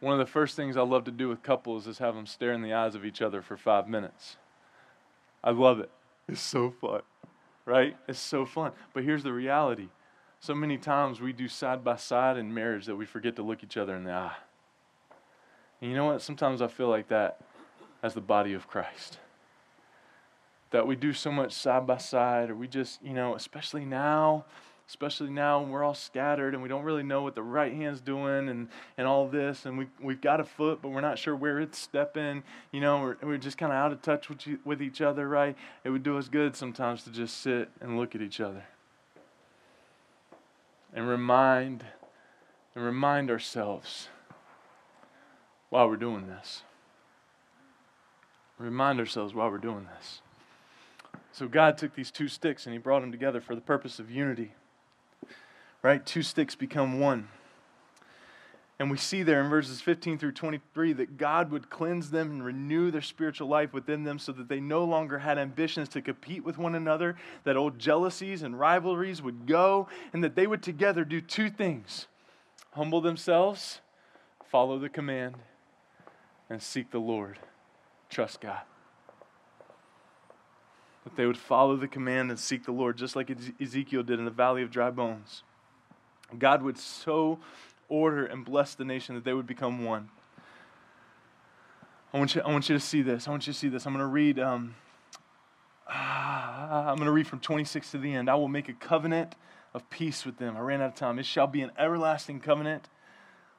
One 0.00 0.12
of 0.12 0.18
the 0.18 0.30
first 0.30 0.54
things 0.54 0.76
I 0.76 0.82
love 0.82 1.04
to 1.04 1.10
do 1.10 1.28
with 1.28 1.42
couples 1.42 1.86
is 1.86 1.98
have 1.98 2.14
them 2.14 2.26
stare 2.26 2.52
in 2.52 2.62
the 2.62 2.74
eyes 2.74 2.94
of 2.94 3.04
each 3.04 3.20
other 3.20 3.42
for 3.42 3.56
five 3.56 3.88
minutes. 3.88 4.36
I 5.42 5.50
love 5.50 5.80
it. 5.80 5.90
It's 6.28 6.40
so 6.40 6.70
fun, 6.70 7.00
right? 7.64 7.96
It's 8.06 8.18
so 8.18 8.44
fun. 8.44 8.72
But 8.92 9.04
here's 9.04 9.22
the 9.22 9.32
reality 9.32 9.88
so 10.38 10.54
many 10.54 10.76
times 10.76 11.20
we 11.20 11.32
do 11.32 11.48
side 11.48 11.82
by 11.82 11.96
side 11.96 12.36
in 12.36 12.52
marriage 12.52 12.86
that 12.86 12.96
we 12.96 13.06
forget 13.06 13.34
to 13.36 13.42
look 13.42 13.64
each 13.64 13.76
other 13.76 13.96
in 13.96 14.04
the 14.04 14.12
eye. 14.12 14.36
And 15.80 15.90
you 15.90 15.96
know 15.96 16.06
what? 16.06 16.22
Sometimes 16.22 16.60
I 16.60 16.68
feel 16.68 16.88
like 16.88 17.08
that 17.08 17.40
as 18.02 18.14
the 18.14 18.20
body 18.20 18.52
of 18.52 18.68
Christ 18.68 19.18
that 20.70 20.86
we 20.86 20.96
do 20.96 21.12
so 21.12 21.30
much 21.30 21.52
side 21.52 21.86
by 21.86 21.96
side, 21.96 22.50
or 22.50 22.54
we 22.54 22.68
just, 22.68 23.02
you 23.02 23.12
know, 23.12 23.34
especially 23.34 23.84
now, 23.84 24.44
especially 24.88 25.30
now 25.30 25.60
when 25.60 25.70
we're 25.70 25.82
all 25.82 25.94
scattered 25.94 26.54
and 26.54 26.62
we 26.62 26.68
don't 26.68 26.84
really 26.84 27.02
know 27.02 27.22
what 27.22 27.34
the 27.34 27.42
right 27.42 27.72
hand's 27.72 28.00
doing 28.00 28.48
and, 28.48 28.68
and 28.96 29.06
all 29.06 29.26
this, 29.26 29.66
and 29.66 29.76
we, 29.76 29.86
we've 30.00 30.20
got 30.20 30.40
a 30.40 30.44
foot, 30.44 30.80
but 30.80 30.90
we're 30.90 31.00
not 31.00 31.18
sure 31.18 31.34
where 31.34 31.58
it's 31.58 31.78
stepping, 31.78 32.42
you 32.70 32.80
know, 32.80 33.00
we're, 33.00 33.16
we're 33.22 33.38
just 33.38 33.58
kind 33.58 33.72
of 33.72 33.76
out 33.76 33.92
of 33.92 34.00
touch 34.00 34.28
with, 34.28 34.46
you, 34.46 34.58
with 34.64 34.80
each 34.80 35.00
other, 35.00 35.28
right? 35.28 35.56
It 35.82 35.90
would 35.90 36.02
do 36.02 36.18
us 36.18 36.28
good 36.28 36.54
sometimes 36.54 37.02
to 37.04 37.10
just 37.10 37.40
sit 37.40 37.68
and 37.80 37.98
look 37.98 38.14
at 38.14 38.22
each 38.22 38.40
other 38.40 38.64
and 40.92 41.08
remind 41.08 41.84
and 42.74 42.84
remind 42.84 43.30
ourselves 43.30 44.08
while 45.70 45.88
we're 45.88 45.96
doing 45.96 46.26
this. 46.26 46.62
Remind 48.58 49.00
ourselves 49.00 49.34
while 49.34 49.50
we're 49.50 49.58
doing 49.58 49.86
this. 49.96 50.20
So 51.32 51.48
God 51.48 51.76
took 51.76 51.94
these 51.94 52.10
two 52.10 52.28
sticks 52.28 52.66
and 52.66 52.72
he 52.72 52.78
brought 52.78 53.00
them 53.00 53.12
together 53.12 53.40
for 53.40 53.54
the 53.54 53.60
purpose 53.60 53.98
of 53.98 54.10
unity. 54.10 54.54
Right? 55.86 56.04
Two 56.04 56.24
sticks 56.24 56.56
become 56.56 56.98
one. 56.98 57.28
And 58.80 58.90
we 58.90 58.96
see 58.96 59.22
there 59.22 59.40
in 59.40 59.48
verses 59.48 59.80
15 59.80 60.18
through 60.18 60.32
23 60.32 60.94
that 60.94 61.16
God 61.16 61.52
would 61.52 61.70
cleanse 61.70 62.10
them 62.10 62.28
and 62.28 62.44
renew 62.44 62.90
their 62.90 63.00
spiritual 63.00 63.46
life 63.46 63.72
within 63.72 64.02
them 64.02 64.18
so 64.18 64.32
that 64.32 64.48
they 64.48 64.58
no 64.58 64.82
longer 64.82 65.20
had 65.20 65.38
ambitions 65.38 65.88
to 65.90 66.02
compete 66.02 66.44
with 66.44 66.58
one 66.58 66.74
another, 66.74 67.14
that 67.44 67.56
old 67.56 67.78
jealousies 67.78 68.42
and 68.42 68.58
rivalries 68.58 69.22
would 69.22 69.46
go, 69.46 69.86
and 70.12 70.24
that 70.24 70.34
they 70.34 70.48
would 70.48 70.60
together 70.60 71.04
do 71.04 71.20
two 71.20 71.48
things 71.48 72.08
humble 72.72 73.00
themselves, 73.00 73.80
follow 74.44 74.80
the 74.80 74.88
command, 74.88 75.36
and 76.50 76.60
seek 76.60 76.90
the 76.90 76.98
Lord. 76.98 77.38
Trust 78.10 78.40
God 78.40 78.62
that 81.04 81.14
they 81.14 81.26
would 81.26 81.38
follow 81.38 81.76
the 81.76 81.86
command 81.86 82.30
and 82.30 82.40
seek 82.40 82.64
the 82.64 82.72
Lord, 82.72 82.98
just 82.98 83.14
like 83.14 83.30
Ezekiel 83.62 84.02
did 84.02 84.18
in 84.18 84.24
the 84.24 84.30
valley 84.32 84.64
of 84.64 84.72
dry 84.72 84.90
bones. 84.90 85.44
God 86.38 86.62
would 86.62 86.78
so 86.78 87.38
order 87.88 88.26
and 88.26 88.44
bless 88.44 88.74
the 88.74 88.84
nation 88.84 89.14
that 89.14 89.24
they 89.24 89.32
would 89.32 89.46
become 89.46 89.84
one. 89.84 90.08
I 92.12 92.18
want 92.18 92.34
you, 92.34 92.42
I 92.42 92.50
want 92.50 92.68
you 92.68 92.76
to 92.76 92.80
see 92.80 93.02
this. 93.02 93.28
I 93.28 93.30
want 93.30 93.46
you 93.46 93.52
to 93.52 93.58
see 93.58 93.68
this. 93.68 93.86
I'm 93.86 93.92
going 93.92 94.02
to 94.02 94.06
read. 94.06 94.38
Um, 94.38 94.74
I'm 95.88 96.96
going 96.96 97.06
to 97.06 97.12
read 97.12 97.26
from 97.26 97.40
26 97.40 97.92
to 97.92 97.98
the 97.98 98.14
end. 98.14 98.28
I 98.28 98.34
will 98.34 98.48
make 98.48 98.68
a 98.68 98.72
covenant 98.72 99.34
of 99.72 99.88
peace 99.90 100.24
with 100.24 100.38
them. 100.38 100.56
I 100.56 100.60
ran 100.60 100.80
out 100.80 100.88
of 100.88 100.94
time. 100.94 101.18
It 101.18 101.26
shall 101.26 101.46
be 101.46 101.62
an 101.62 101.70
everlasting 101.78 102.40
covenant 102.40 102.88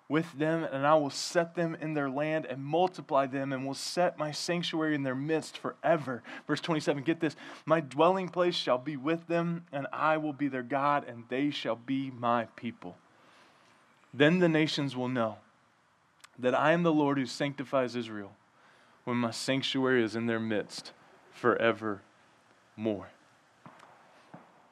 with 0.09 0.31
them, 0.37 0.63
and 0.63 0.87
I 0.87 0.95
will 0.95 1.09
set 1.09 1.55
them 1.55 1.75
in 1.81 1.93
their 1.93 2.09
land 2.09 2.45
and 2.45 2.63
multiply 2.63 3.25
them, 3.25 3.51
and 3.51 3.65
will 3.65 3.73
set 3.73 4.17
my 4.17 4.31
sanctuary 4.31 4.95
in 4.95 5.03
their 5.03 5.15
midst 5.15 5.57
forever. 5.57 6.23
Verse 6.47 6.61
27, 6.61 7.03
get 7.03 7.19
this 7.19 7.35
My 7.65 7.81
dwelling 7.81 8.29
place 8.29 8.55
shall 8.55 8.77
be 8.77 8.95
with 8.95 9.27
them, 9.27 9.65
and 9.71 9.87
I 9.91 10.17
will 10.17 10.33
be 10.33 10.47
their 10.47 10.63
God, 10.63 11.05
and 11.07 11.25
they 11.27 11.49
shall 11.49 11.75
be 11.75 12.11
my 12.11 12.45
people. 12.55 12.97
Then 14.13 14.39
the 14.39 14.49
nations 14.49 14.95
will 14.95 15.09
know 15.09 15.37
that 16.39 16.55
I 16.55 16.71
am 16.71 16.83
the 16.83 16.93
Lord 16.93 17.17
who 17.17 17.25
sanctifies 17.25 17.95
Israel, 17.95 18.31
when 19.03 19.17
my 19.17 19.31
sanctuary 19.31 20.03
is 20.03 20.15
in 20.15 20.25
their 20.25 20.39
midst 20.39 20.93
forevermore. 21.31 21.99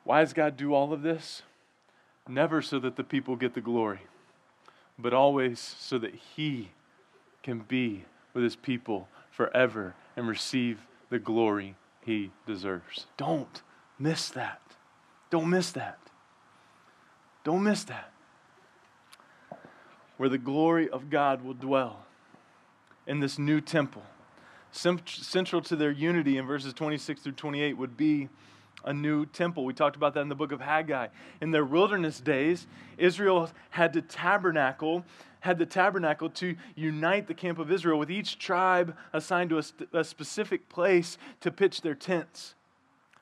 Why 0.03 0.21
does 0.21 0.33
God 0.33 0.55
do 0.55 0.73
all 0.73 0.93
of 0.93 1.01
this? 1.01 1.41
Never 2.27 2.61
so 2.61 2.79
that 2.79 2.95
the 2.95 3.03
people 3.03 3.35
get 3.35 3.53
the 3.53 3.61
glory 3.61 4.01
but 4.97 5.13
always 5.13 5.59
so 5.59 5.97
that 5.97 6.15
He 6.15 6.71
can 7.43 7.59
be 7.59 8.05
with 8.33 8.43
His 8.43 8.55
people 8.55 9.07
forever 9.29 9.95
and 10.15 10.27
receive 10.27 10.85
the 11.09 11.19
glory 11.19 11.75
He 12.01 12.31
deserves. 12.45 13.07
Don't 13.17 13.61
miss 13.99 14.29
that. 14.29 14.61
Don't 15.29 15.49
miss 15.49 15.71
that. 15.71 15.99
Don't 17.43 17.63
miss 17.63 17.83
that. 17.85 18.11
Where 20.17 20.29
the 20.29 20.37
glory 20.37 20.89
of 20.89 21.09
God 21.09 21.43
will 21.43 21.53
dwell 21.53 22.05
in 23.05 23.19
this 23.19 23.37
new 23.37 23.61
temple. 23.61 24.03
Central 24.71 25.61
to 25.61 25.75
their 25.75 25.91
unity 25.91 26.37
in 26.37 26.45
verses 26.45 26.73
26 26.73 27.21
through 27.21 27.31
28 27.33 27.77
would 27.77 27.95
be 27.95 28.29
a 28.85 28.93
new 28.93 29.25
temple. 29.25 29.65
We 29.65 29.73
talked 29.73 29.95
about 29.95 30.13
that 30.13 30.21
in 30.21 30.29
the 30.29 30.35
book 30.35 30.51
of 30.51 30.61
Haggai. 30.61 31.07
In 31.41 31.51
their 31.51 31.65
wilderness 31.65 32.19
days, 32.19 32.67
Israel 32.97 33.49
had 33.71 33.93
to 33.93 34.01
tabernacle, 34.01 35.03
had 35.41 35.57
the 35.57 35.65
tabernacle 35.65 36.29
to 36.29 36.55
unite 36.75 37.27
the 37.27 37.33
camp 37.33 37.59
of 37.59 37.71
Israel 37.71 37.99
with 37.99 38.11
each 38.11 38.39
tribe 38.39 38.95
assigned 39.11 39.49
to 39.49 39.59
a, 39.59 39.99
a 39.99 40.03
specific 40.03 40.69
place 40.69 41.17
to 41.41 41.51
pitch 41.51 41.81
their 41.81 41.95
tents. 41.95 42.55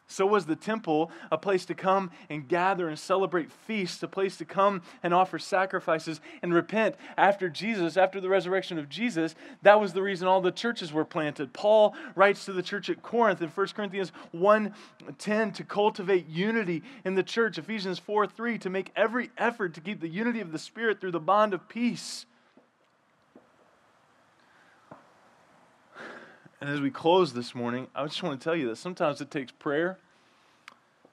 So 0.07 0.25
was 0.25 0.45
the 0.45 0.55
temple 0.55 1.11
a 1.31 1.37
place 1.37 1.65
to 1.65 1.73
come 1.73 2.11
and 2.29 2.47
gather 2.47 2.87
and 2.87 2.99
celebrate 2.99 3.51
feasts, 3.51 4.03
a 4.03 4.07
place 4.07 4.37
to 4.37 4.45
come 4.45 4.81
and 5.01 5.13
offer 5.13 5.39
sacrifices 5.39 6.21
and 6.41 6.53
repent. 6.53 6.95
After 7.17 7.49
Jesus, 7.49 7.97
after 7.97 8.21
the 8.21 8.29
resurrection 8.29 8.77
of 8.77 8.89
Jesus, 8.89 9.33
that 9.61 9.79
was 9.79 9.93
the 9.93 10.01
reason 10.01 10.27
all 10.27 10.41
the 10.41 10.51
churches 10.51 10.93
were 10.93 11.05
planted. 11.05 11.53
Paul 11.53 11.95
writes 12.15 12.45
to 12.45 12.53
the 12.53 12.63
church 12.63 12.89
at 12.89 13.01
Corinth 13.01 13.41
in 13.41 13.49
1 13.49 13.75
Corinthians 13.75 14.11
1:10 14.33 15.51
to 15.53 15.63
cultivate 15.63 16.27
unity 16.27 16.83
in 17.05 17.15
the 17.15 17.23
church, 17.23 17.57
Ephesians 17.57 17.99
4:3 17.99 18.59
to 18.59 18.69
make 18.69 18.91
every 18.95 19.31
effort 19.37 19.73
to 19.73 19.81
keep 19.81 19.99
the 19.99 20.09
unity 20.09 20.41
of 20.41 20.51
the 20.51 20.59
Spirit 20.59 20.99
through 20.99 21.11
the 21.11 21.19
bond 21.19 21.53
of 21.53 21.67
peace. 21.67 22.25
And 26.63 26.71
as 26.71 26.79
we 26.79 26.91
close 26.91 27.33
this 27.33 27.53
morning, 27.53 27.87
I 27.93 28.05
just 28.05 28.23
want 28.23 28.39
to 28.39 28.41
tell 28.41 28.55
you 28.55 28.69
that 28.69 28.77
sometimes 28.77 29.19
it 29.19 29.29
takes 29.29 29.51
prayer, 29.51 29.97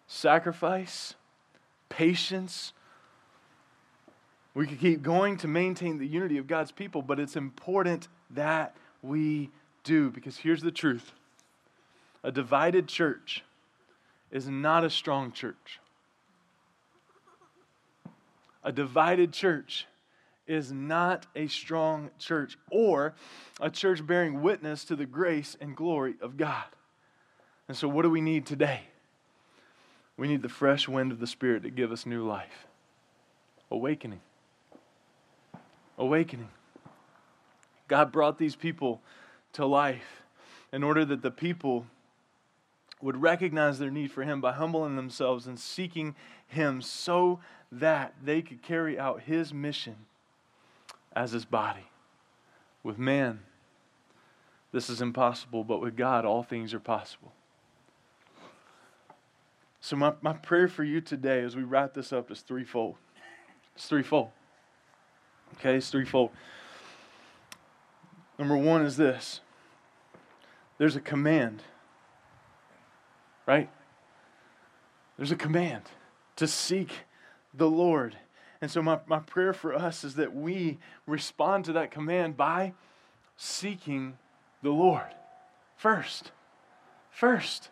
sacrifice, 0.06 1.16
patience. 1.88 2.72
We 4.54 4.68
could 4.68 4.78
keep 4.78 5.02
going 5.02 5.38
to 5.38 5.48
maintain 5.48 5.98
the 5.98 6.06
unity 6.06 6.38
of 6.38 6.46
God's 6.46 6.70
people, 6.70 7.02
but 7.02 7.18
it's 7.18 7.34
important 7.34 8.06
that 8.30 8.76
we 9.02 9.50
do 9.82 10.10
because 10.10 10.36
here's 10.36 10.62
the 10.62 10.70
truth 10.70 11.10
a 12.22 12.30
divided 12.30 12.86
church 12.86 13.42
is 14.30 14.46
not 14.46 14.84
a 14.84 14.88
strong 14.88 15.32
church. 15.32 15.80
A 18.62 18.70
divided 18.70 19.32
church 19.32 19.88
is 20.50 20.72
not 20.72 21.26
a 21.36 21.46
strong 21.46 22.10
church 22.18 22.58
or 22.72 23.14
a 23.60 23.70
church 23.70 24.04
bearing 24.04 24.42
witness 24.42 24.84
to 24.84 24.96
the 24.96 25.06
grace 25.06 25.56
and 25.60 25.76
glory 25.76 26.16
of 26.20 26.36
God. 26.36 26.64
And 27.68 27.76
so, 27.76 27.86
what 27.86 28.02
do 28.02 28.10
we 28.10 28.20
need 28.20 28.46
today? 28.46 28.80
We 30.16 30.26
need 30.26 30.42
the 30.42 30.48
fresh 30.48 30.88
wind 30.88 31.12
of 31.12 31.20
the 31.20 31.26
Spirit 31.28 31.62
to 31.62 31.70
give 31.70 31.92
us 31.92 32.04
new 32.04 32.26
life, 32.26 32.66
awakening. 33.70 34.20
awakening. 35.96 36.48
God 37.86 38.10
brought 38.10 38.36
these 38.36 38.56
people 38.56 39.00
to 39.52 39.64
life 39.64 40.24
in 40.72 40.82
order 40.82 41.04
that 41.04 41.22
the 41.22 41.30
people 41.30 41.86
would 43.00 43.22
recognize 43.22 43.78
their 43.78 43.90
need 43.90 44.10
for 44.10 44.24
Him 44.24 44.40
by 44.40 44.52
humbling 44.52 44.96
themselves 44.96 45.46
and 45.46 45.60
seeking 45.60 46.16
Him 46.48 46.82
so 46.82 47.38
that 47.70 48.14
they 48.22 48.42
could 48.42 48.62
carry 48.62 48.98
out 48.98 49.22
His 49.22 49.54
mission 49.54 50.06
as 51.14 51.32
His 51.32 51.44
body. 51.44 51.86
With 52.82 52.98
man, 52.98 53.40
this 54.72 54.88
is 54.88 55.02
impossible, 55.02 55.64
but 55.64 55.80
with 55.80 55.96
God, 55.96 56.24
all 56.24 56.42
things 56.42 56.72
are 56.72 56.80
possible. 56.80 57.32
So, 59.80 59.96
my, 59.96 60.12
my 60.20 60.34
prayer 60.34 60.68
for 60.68 60.84
you 60.84 61.00
today 61.00 61.42
as 61.42 61.56
we 61.56 61.62
wrap 61.62 61.94
this 61.94 62.12
up 62.12 62.30
is 62.30 62.40
threefold. 62.40 62.96
It's 63.74 63.86
threefold. 63.86 64.30
Okay, 65.54 65.76
it's 65.76 65.90
threefold. 65.90 66.30
Number 68.38 68.56
one 68.56 68.82
is 68.82 68.96
this 68.96 69.40
there's 70.78 70.96
a 70.96 71.00
command, 71.00 71.62
right? 73.46 73.68
There's 75.18 75.30
a 75.30 75.36
command 75.36 75.82
to 76.36 76.46
seek 76.46 76.90
the 77.52 77.68
Lord. 77.68 78.16
And 78.60 78.70
so, 78.70 78.82
my, 78.82 79.00
my 79.06 79.20
prayer 79.20 79.52
for 79.52 79.74
us 79.74 80.04
is 80.04 80.16
that 80.16 80.34
we 80.34 80.78
respond 81.06 81.64
to 81.66 81.72
that 81.72 81.90
command 81.90 82.36
by 82.36 82.74
seeking 83.36 84.18
the 84.62 84.70
Lord 84.70 85.14
first. 85.76 86.32
First. 87.10 87.70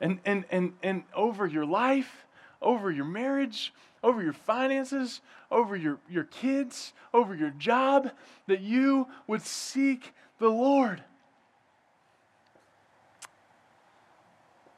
And, 0.00 0.20
and, 0.24 0.44
and, 0.50 0.74
and 0.82 1.02
over 1.14 1.46
your 1.46 1.66
life, 1.66 2.26
over 2.62 2.90
your 2.90 3.04
marriage, 3.04 3.72
over 4.02 4.22
your 4.22 4.32
finances, 4.32 5.20
over 5.50 5.74
your, 5.74 5.98
your 6.08 6.24
kids, 6.24 6.92
over 7.12 7.34
your 7.34 7.50
job, 7.50 8.12
that 8.46 8.60
you 8.60 9.08
would 9.26 9.42
seek 9.42 10.12
the 10.38 10.48
Lord. 10.48 11.02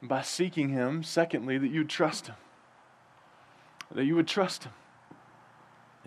By 0.01 0.21
seeking 0.21 0.69
Him, 0.69 1.03
secondly, 1.03 1.57
that 1.57 1.67
you 1.67 1.81
would 1.81 1.89
trust 1.89 2.27
Him. 2.27 2.35
That 3.91 4.05
you 4.05 4.15
would 4.15 4.27
trust 4.27 4.63
Him. 4.63 4.71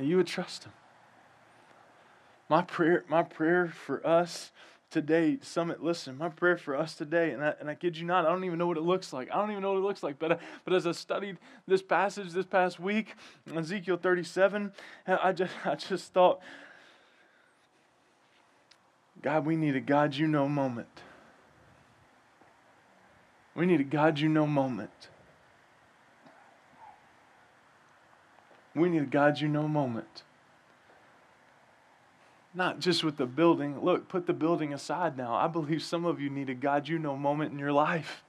That 0.03 0.09
you 0.09 0.17
would 0.17 0.27
trust 0.27 0.65
Him. 0.65 0.73
My 2.49 2.63
prayer, 2.63 3.05
my 3.09 3.23
prayer 3.23 3.69
for 3.69 4.05
us 4.05 4.51
today, 4.91 5.39
Summit, 5.43 5.81
listen, 5.81 6.19
my 6.19 6.29
prayer 6.29 6.57
for 6.57 6.77
us 6.77 6.97
today, 6.97 7.31
and 7.31 7.45
I, 7.45 7.55
and 7.61 7.71
I 7.71 7.77
kid 7.77 7.97
you 7.97 8.05
not, 8.05 8.27
I 8.27 8.31
don't 8.31 8.43
even 8.43 8.59
know 8.59 8.67
what 8.67 8.79
it 8.79 8.83
looks 8.83 9.13
like. 9.13 9.31
I 9.31 9.37
don't 9.37 9.53
even 9.53 9.63
know 9.63 9.75
what 9.75 9.79
it 9.79 9.83
looks 9.83 10.03
like. 10.03 10.19
But, 10.19 10.33
uh, 10.33 10.37
but 10.65 10.75
as 10.75 10.89
I 10.89 10.91
studied 10.91 11.39
this 11.69 11.83
passage 11.83 12.33
this 12.33 12.47
past 12.47 12.81
week, 12.81 13.15
Ezekiel 13.57 13.97
37, 13.97 14.73
I 15.07 15.31
just, 15.31 15.55
I 15.65 15.77
just 15.77 16.13
thought, 16.13 16.41
God, 19.23 19.47
we 19.47 19.55
need 19.55 19.77
a 19.77 19.81
God 19.81 20.17
you 20.17 20.27
know 20.27 20.49
moment. 20.49 21.01
We 23.55 23.67
need 23.67 23.81
a 23.81 23.85
God 23.85 24.19
you 24.19 24.29
know 24.29 24.49
moment. 24.49 25.11
We 28.75 28.89
need 28.89 29.03
a 29.03 29.07
God 29.07 29.41
you 29.41 29.49
know 29.49 29.69
moment. 29.69 30.23
Not 32.55 32.81
just 32.81 33.03
with 33.03 33.17
the 33.17 33.27
building. 33.27 33.83
Look, 33.83 34.09
put 34.09 34.27
the 34.27 34.33
building 34.33 34.73
aside 34.73 35.17
now. 35.17 35.35
I 35.35 35.47
believe 35.47 35.83
some 35.83 36.05
of 36.05 36.21
you 36.21 36.31
need 36.31 36.51
a 36.51 36.55
God 36.55 36.89
you 36.89 36.99
know 36.99 37.17
moment 37.17 37.53
in 37.53 37.59
your 37.59 37.73
life. 37.73 38.23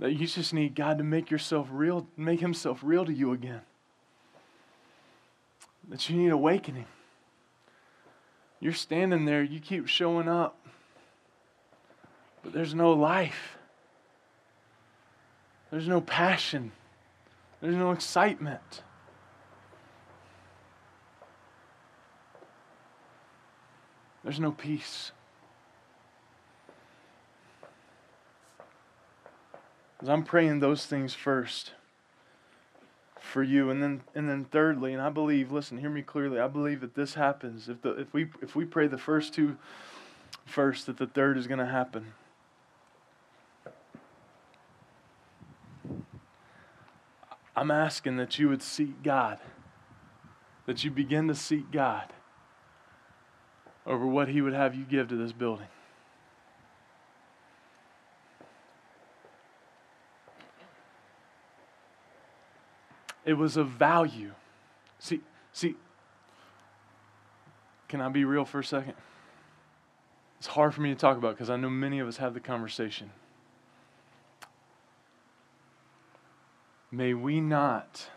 That 0.00 0.12
you 0.12 0.26
just 0.26 0.54
need 0.54 0.74
God 0.74 0.98
to 0.98 1.04
make 1.04 1.30
yourself 1.30 1.68
real, 1.70 2.06
make 2.16 2.40
himself 2.40 2.80
real 2.82 3.04
to 3.04 3.12
you 3.12 3.32
again. 3.32 3.62
That 5.88 6.08
you 6.08 6.16
need 6.16 6.30
awakening. 6.30 6.86
You're 8.60 8.72
standing 8.72 9.24
there, 9.24 9.42
you 9.42 9.60
keep 9.60 9.86
showing 9.86 10.28
up, 10.28 10.58
but 12.42 12.52
there's 12.52 12.74
no 12.74 12.92
life. 12.92 13.56
There's 15.70 15.86
no 15.86 16.00
passion. 16.00 16.72
There's 17.60 17.74
no 17.74 17.90
excitement. 17.90 18.82
There's 24.22 24.38
no 24.38 24.52
peace. 24.52 25.12
As 30.00 30.08
I'm 30.08 30.22
praying 30.22 30.60
those 30.60 30.86
things 30.86 31.14
first 31.14 31.72
for 33.20 33.42
you 33.42 33.68
and 33.70 33.82
then 33.82 34.00
and 34.14 34.28
then 34.28 34.44
thirdly 34.44 34.92
and 34.94 35.02
I 35.02 35.10
believe 35.10 35.52
listen 35.52 35.76
hear 35.78 35.90
me 35.90 36.00
clearly 36.00 36.40
I 36.40 36.46
believe 36.46 36.80
that 36.80 36.94
this 36.94 37.14
happens 37.14 37.68
if 37.68 37.82
the 37.82 37.90
if 37.90 38.14
we 38.14 38.28
if 38.40 38.56
we 38.56 38.64
pray 38.64 38.86
the 38.86 38.96
first 38.96 39.34
two 39.34 39.56
first 40.46 40.86
that 40.86 40.96
the 40.96 41.06
third 41.06 41.36
is 41.36 41.46
going 41.46 41.58
to 41.58 41.66
happen 41.66 42.14
I'm 47.58 47.72
asking 47.72 48.18
that 48.18 48.38
you 48.38 48.48
would 48.50 48.62
seek 48.62 49.02
God 49.02 49.40
that 50.66 50.84
you 50.84 50.92
begin 50.92 51.26
to 51.26 51.34
seek 51.34 51.72
God 51.72 52.12
over 53.84 54.06
what 54.06 54.28
He 54.28 54.40
would 54.40 54.52
have 54.52 54.76
you 54.76 54.84
give 54.84 55.08
to 55.08 55.16
this 55.16 55.32
building. 55.32 55.66
It 63.24 63.32
was 63.32 63.56
of 63.56 63.70
value. 63.70 64.34
See, 65.00 65.20
see, 65.52 65.74
can 67.88 68.00
I 68.00 68.08
be 68.08 68.24
real 68.24 68.44
for 68.44 68.60
a 68.60 68.64
second? 68.64 68.94
It's 70.38 70.46
hard 70.46 70.74
for 70.74 70.80
me 70.80 70.90
to 70.90 70.94
talk 70.94 71.16
about 71.16 71.34
because 71.34 71.50
I 71.50 71.56
know 71.56 71.70
many 71.70 71.98
of 71.98 72.06
us 72.06 72.18
have 72.18 72.34
the 72.34 72.40
conversation. 72.40 73.10
May 76.90 77.14
we 77.14 77.40
not 77.40 78.08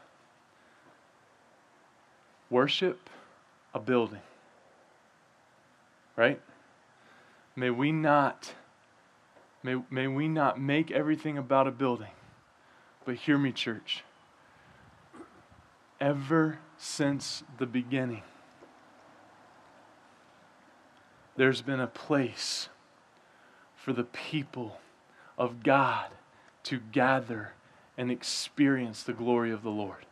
worship 2.49 3.09
a 3.73 3.79
building 3.79 4.21
right? 6.21 6.39
May 7.55 7.69
we 7.69 7.91
not 7.91 8.53
may, 9.63 9.81
may 9.89 10.07
we 10.07 10.27
not 10.27 10.59
make 10.59 10.91
everything 10.91 11.37
about 11.37 11.67
a 11.67 11.71
building. 11.71 12.11
But 13.05 13.15
hear 13.15 13.37
me, 13.37 13.51
church. 13.51 14.03
Ever 15.99 16.59
since 16.77 17.43
the 17.57 17.65
beginning, 17.65 18.23
there's 21.35 21.61
been 21.61 21.79
a 21.79 21.87
place 21.87 22.69
for 23.75 23.93
the 23.93 24.03
people 24.03 24.79
of 25.37 25.63
God 25.63 26.11
to 26.63 26.79
gather 26.91 27.53
and 27.97 28.11
experience 28.11 29.03
the 29.03 29.13
glory 29.13 29.51
of 29.51 29.63
the 29.63 29.69
Lord. 29.69 30.05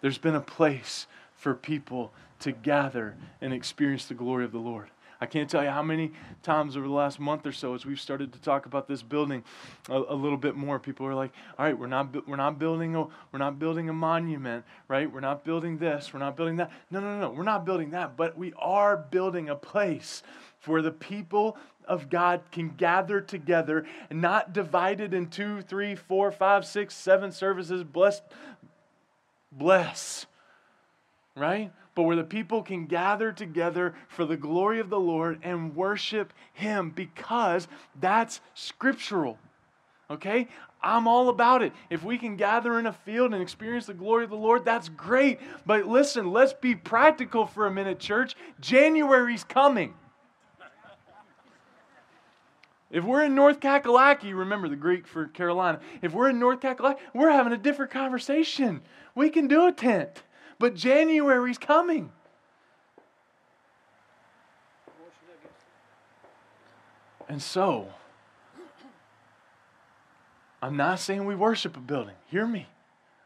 There's 0.00 0.18
been 0.18 0.34
a 0.34 0.40
place 0.40 1.06
for 1.34 1.54
people 1.54 2.12
to 2.40 2.52
gather 2.52 3.16
and 3.40 3.52
experience 3.52 4.06
the 4.06 4.14
glory 4.14 4.44
of 4.44 4.52
the 4.52 4.58
Lord. 4.58 4.88
I 5.22 5.26
can't 5.26 5.50
tell 5.50 5.62
you 5.62 5.68
how 5.68 5.82
many 5.82 6.12
times 6.42 6.78
over 6.78 6.86
the 6.86 6.94
last 6.94 7.20
month 7.20 7.46
or 7.46 7.52
so, 7.52 7.74
as 7.74 7.84
we've 7.84 8.00
started 8.00 8.32
to 8.32 8.40
talk 8.40 8.64
about 8.64 8.88
this 8.88 9.02
building 9.02 9.44
a, 9.90 9.98
a 10.08 10.14
little 10.14 10.38
bit 10.38 10.56
more, 10.56 10.78
people 10.78 11.06
are 11.06 11.14
like, 11.14 11.32
"All 11.58 11.66
right, 11.66 11.78
we're 11.78 11.88
not 11.88 12.26
we're 12.26 12.36
not 12.36 12.58
building 12.58 12.96
a 12.96 13.04
we're 13.30 13.38
not 13.38 13.58
building 13.58 13.90
a 13.90 13.92
monument, 13.92 14.64
right? 14.88 15.12
We're 15.12 15.20
not 15.20 15.44
building 15.44 15.76
this, 15.76 16.14
we're 16.14 16.20
not 16.20 16.36
building 16.36 16.56
that. 16.56 16.72
No, 16.90 17.00
no, 17.00 17.18
no, 17.18 17.20
no, 17.20 17.30
we're 17.32 17.42
not 17.42 17.66
building 17.66 17.90
that, 17.90 18.16
but 18.16 18.38
we 18.38 18.54
are 18.58 18.96
building 18.96 19.50
a 19.50 19.56
place 19.56 20.22
where 20.66 20.82
the 20.82 20.90
people 20.90 21.56
of 21.86 22.08
God 22.08 22.42
can 22.52 22.70
gather 22.70 23.20
together, 23.20 23.84
and 24.10 24.20
not 24.20 24.52
divided 24.52 25.12
in 25.12 25.28
two, 25.28 25.62
three, 25.62 25.94
four, 25.94 26.30
five, 26.30 26.64
six, 26.64 26.94
seven 26.94 27.32
services. 27.32 27.82
Bless, 27.82 28.22
bless, 29.52 30.26
right? 31.36 31.72
but 31.94 32.04
where 32.04 32.16
the 32.16 32.24
people 32.24 32.62
can 32.62 32.86
gather 32.86 33.32
together 33.32 33.94
for 34.08 34.24
the 34.24 34.36
glory 34.36 34.80
of 34.80 34.90
the 34.90 34.98
Lord 34.98 35.38
and 35.42 35.74
worship 35.76 36.32
Him 36.52 36.90
because 36.90 37.68
that's 38.00 38.40
scriptural. 38.54 39.38
Okay? 40.10 40.48
I'm 40.82 41.06
all 41.06 41.28
about 41.28 41.62
it. 41.62 41.72
If 41.90 42.02
we 42.02 42.16
can 42.16 42.36
gather 42.36 42.78
in 42.78 42.86
a 42.86 42.92
field 42.92 43.34
and 43.34 43.42
experience 43.42 43.86
the 43.86 43.94
glory 43.94 44.24
of 44.24 44.30
the 44.30 44.36
Lord, 44.36 44.64
that's 44.64 44.88
great. 44.88 45.40
But 45.66 45.86
listen, 45.86 46.32
let's 46.32 46.54
be 46.54 46.74
practical 46.74 47.46
for 47.46 47.66
a 47.66 47.70
minute, 47.70 47.98
church. 47.98 48.34
January's 48.60 49.44
coming. 49.44 49.94
If 52.90 53.04
we're 53.04 53.24
in 53.24 53.34
North 53.36 53.60
Kakalaki, 53.60 54.34
remember 54.36 54.68
the 54.68 54.76
Greek 54.76 55.06
for 55.06 55.26
Carolina, 55.28 55.80
if 56.02 56.12
we're 56.12 56.30
in 56.30 56.40
North 56.40 56.60
Kakalaki, 56.60 56.98
we're 57.14 57.30
having 57.30 57.52
a 57.52 57.58
different 57.58 57.92
conversation. 57.92 58.82
We 59.14 59.30
can 59.30 59.46
do 59.46 59.66
a 59.66 59.72
tent. 59.72 60.24
But 60.58 60.74
January's 60.74 61.56
coming. 61.56 62.10
And 67.28 67.40
so, 67.40 67.86
I'm 70.60 70.76
not 70.76 70.98
saying 70.98 71.24
we 71.24 71.36
worship 71.36 71.76
a 71.76 71.80
building. 71.80 72.16
Hear 72.26 72.46
me. 72.46 72.66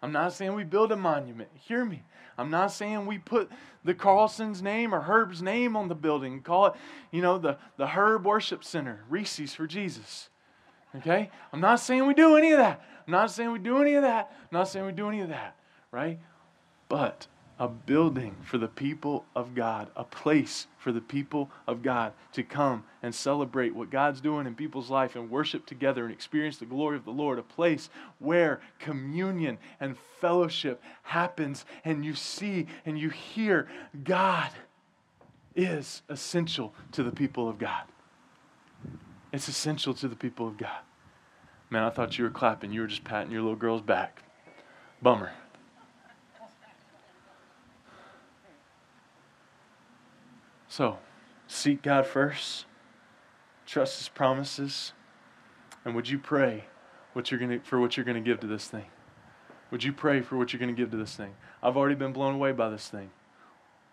I'm 0.02 0.12
not 0.12 0.34
saying 0.34 0.54
we 0.54 0.64
build 0.64 0.92
a 0.92 0.96
monument. 0.96 1.48
Hear 1.54 1.86
me. 1.86 2.02
I'm 2.36 2.50
not 2.50 2.72
saying 2.72 3.06
we 3.06 3.18
put 3.18 3.50
the 3.84 3.94
Carlson's 3.94 4.62
name 4.62 4.94
or 4.94 5.02
Herb's 5.02 5.42
name 5.42 5.76
on 5.76 5.88
the 5.88 5.94
building. 5.94 6.40
Call 6.40 6.66
it, 6.66 6.72
you 7.10 7.22
know, 7.22 7.38
the, 7.38 7.58
the 7.76 7.86
Herb 7.88 8.24
Worship 8.24 8.64
Center, 8.64 9.04
Reese's 9.08 9.54
for 9.54 9.66
Jesus. 9.66 10.30
Okay? 10.96 11.30
I'm 11.52 11.60
not 11.60 11.80
saying 11.80 12.06
we 12.06 12.14
do 12.14 12.36
any 12.36 12.52
of 12.52 12.58
that. 12.58 12.82
I'm 13.06 13.12
not 13.12 13.30
saying 13.30 13.52
we 13.52 13.58
do 13.58 13.80
any 13.80 13.94
of 13.94 14.02
that. 14.02 14.32
I'm 14.40 14.58
not 14.58 14.68
saying 14.68 14.86
we 14.86 14.92
do 14.92 15.08
any 15.08 15.20
of 15.20 15.28
that, 15.28 15.56
right? 15.90 16.18
But 16.88 17.26
a 17.58 17.68
building 17.68 18.34
for 18.42 18.58
the 18.58 18.68
people 18.68 19.24
of 19.36 19.54
God, 19.54 19.88
a 19.94 20.04
place 20.04 20.66
for 20.78 20.90
the 20.90 21.00
people 21.00 21.50
of 21.66 21.82
God 21.82 22.12
to 22.32 22.42
come 22.42 22.84
and 23.02 23.14
celebrate 23.14 23.74
what 23.74 23.90
God's 23.90 24.20
doing 24.20 24.46
in 24.46 24.54
people's 24.54 24.90
life 24.90 25.14
and 25.14 25.30
worship 25.30 25.64
together 25.64 26.04
and 26.04 26.12
experience 26.12 26.56
the 26.56 26.66
glory 26.66 26.96
of 26.96 27.04
the 27.04 27.12
Lord, 27.12 27.38
a 27.38 27.42
place 27.42 27.90
where 28.18 28.60
communion 28.80 29.58
and 29.78 29.96
fellowship 30.20 30.82
happens 31.02 31.64
and 31.84 32.04
you 32.04 32.14
see 32.14 32.66
and 32.84 32.98
you 32.98 33.10
hear 33.10 33.68
God 34.02 34.50
is 35.54 36.02
essential 36.08 36.74
to 36.92 37.04
the 37.04 37.12
people 37.12 37.48
of 37.48 37.58
God. 37.58 37.84
It's 39.32 39.48
essential 39.48 39.94
to 39.94 40.08
the 40.08 40.16
people 40.16 40.48
of 40.48 40.58
God. 40.58 40.80
Man, 41.70 41.84
I 41.84 41.90
thought 41.90 42.18
you 42.18 42.24
were 42.24 42.30
clapping. 42.30 42.72
You 42.72 42.82
were 42.82 42.86
just 42.86 43.04
patting 43.04 43.32
your 43.32 43.42
little 43.42 43.56
girl's 43.56 43.82
back. 43.82 44.22
Bummer. 45.02 45.32
So, 50.76 50.98
seek 51.46 51.82
God 51.82 52.04
first, 52.04 52.66
trust 53.64 53.98
His 53.98 54.08
promises, 54.08 54.92
and 55.84 55.94
would 55.94 56.08
you 56.08 56.18
pray 56.18 56.64
what 57.12 57.30
you're 57.30 57.38
gonna, 57.38 57.60
for 57.60 57.78
what 57.78 57.96
you're 57.96 58.02
going 58.02 58.16
to 58.16 58.28
give 58.28 58.40
to 58.40 58.48
this 58.48 58.66
thing? 58.66 58.86
Would 59.70 59.84
you 59.84 59.92
pray 59.92 60.20
for 60.20 60.36
what 60.36 60.52
you're 60.52 60.58
going 60.58 60.74
to 60.74 60.82
give 60.82 60.90
to 60.90 60.96
this 60.96 61.14
thing? 61.14 61.34
I've 61.62 61.76
already 61.76 61.94
been 61.94 62.12
blown 62.12 62.34
away 62.34 62.50
by 62.50 62.70
this 62.70 62.88
thing. 62.88 63.10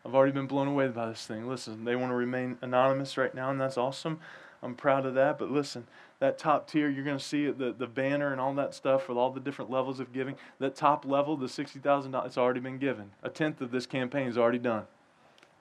I've 0.04 0.16
already 0.16 0.32
been 0.32 0.48
blown 0.48 0.68
away 0.68 0.88
by 0.88 1.10
this 1.10 1.24
thing. 1.24 1.48
Listen, 1.48 1.86
they 1.86 1.96
want 1.96 2.10
to 2.14 2.16
remain 2.16 2.58
anonymous 2.64 3.16
right 3.16 3.36
now, 3.36 3.52
and 3.52 3.62
that's 3.62 3.78
awesome. 3.78 4.20
I'm 4.64 4.74
proud 4.74 5.06
of 5.06 5.14
that. 5.14 5.38
But 5.38 5.52
listen, 5.52 5.86
that 6.18 6.40
top 6.40 6.68
tier, 6.68 6.90
you're 6.90 7.06
going 7.06 7.20
to 7.20 7.24
see 7.24 7.46
it, 7.46 7.60
the, 7.60 7.72
the 7.74 7.86
banner 7.86 8.32
and 8.32 8.42
all 8.42 8.56
that 8.56 8.74
stuff 8.74 9.08
with 9.08 9.20
all 9.20 9.30
the 9.30 9.40
different 9.40 9.70
levels 9.70 10.00
of 10.00 10.12
giving. 10.12 10.34
That 10.58 10.76
top 10.76 11.06
level, 11.06 11.38
the 11.38 11.46
$60,000, 11.46 12.26
it's 12.26 12.40
already 12.40 12.60
been 12.60 12.80
given. 12.80 13.12
A 13.22 13.30
tenth 13.30 13.62
of 13.62 13.70
this 13.70 13.86
campaign 13.86 14.26
is 14.26 14.36
already 14.36 14.58
done. 14.58 14.88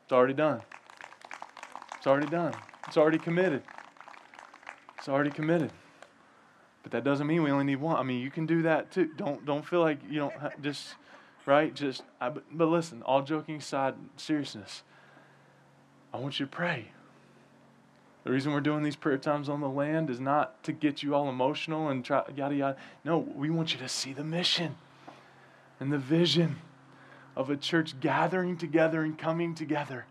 It's 0.04 0.12
already 0.12 0.32
done. 0.32 0.62
It's 2.00 2.06
already 2.06 2.28
done. 2.28 2.54
It's 2.88 2.96
already 2.96 3.18
committed. 3.18 3.62
It's 4.96 5.06
already 5.06 5.28
committed. 5.28 5.70
But 6.82 6.92
that 6.92 7.04
doesn't 7.04 7.26
mean 7.26 7.42
we 7.42 7.50
only 7.50 7.64
need 7.64 7.76
one. 7.76 7.96
I 7.96 8.02
mean, 8.02 8.22
you 8.22 8.30
can 8.30 8.46
do 8.46 8.62
that 8.62 8.90
too. 8.90 9.10
Don't 9.18 9.44
don't 9.44 9.66
feel 9.66 9.80
like 9.80 9.98
you 10.08 10.18
don't 10.18 10.32
ha- 10.32 10.52
just 10.62 10.94
right. 11.44 11.74
Just 11.74 12.02
I, 12.18 12.30
but 12.30 12.68
listen. 12.68 13.02
All 13.02 13.20
joking 13.20 13.56
aside, 13.56 13.96
seriousness. 14.16 14.82
I 16.14 16.16
want 16.16 16.40
you 16.40 16.46
to 16.46 16.50
pray. 16.50 16.92
The 18.24 18.30
reason 18.30 18.52
we're 18.52 18.60
doing 18.60 18.82
these 18.82 18.96
prayer 18.96 19.18
times 19.18 19.50
on 19.50 19.60
the 19.60 19.68
land 19.68 20.08
is 20.08 20.20
not 20.20 20.62
to 20.62 20.72
get 20.72 21.02
you 21.02 21.14
all 21.14 21.28
emotional 21.28 21.90
and 21.90 22.02
try 22.02 22.22
yada 22.34 22.54
yada. 22.54 22.76
No, 23.04 23.18
we 23.18 23.50
want 23.50 23.74
you 23.74 23.78
to 23.78 23.90
see 23.90 24.14
the 24.14 24.24
mission 24.24 24.76
and 25.78 25.92
the 25.92 25.98
vision 25.98 26.60
of 27.36 27.50
a 27.50 27.58
church 27.58 28.00
gathering 28.00 28.56
together 28.56 29.02
and 29.02 29.18
coming 29.18 29.54
together 29.54 30.06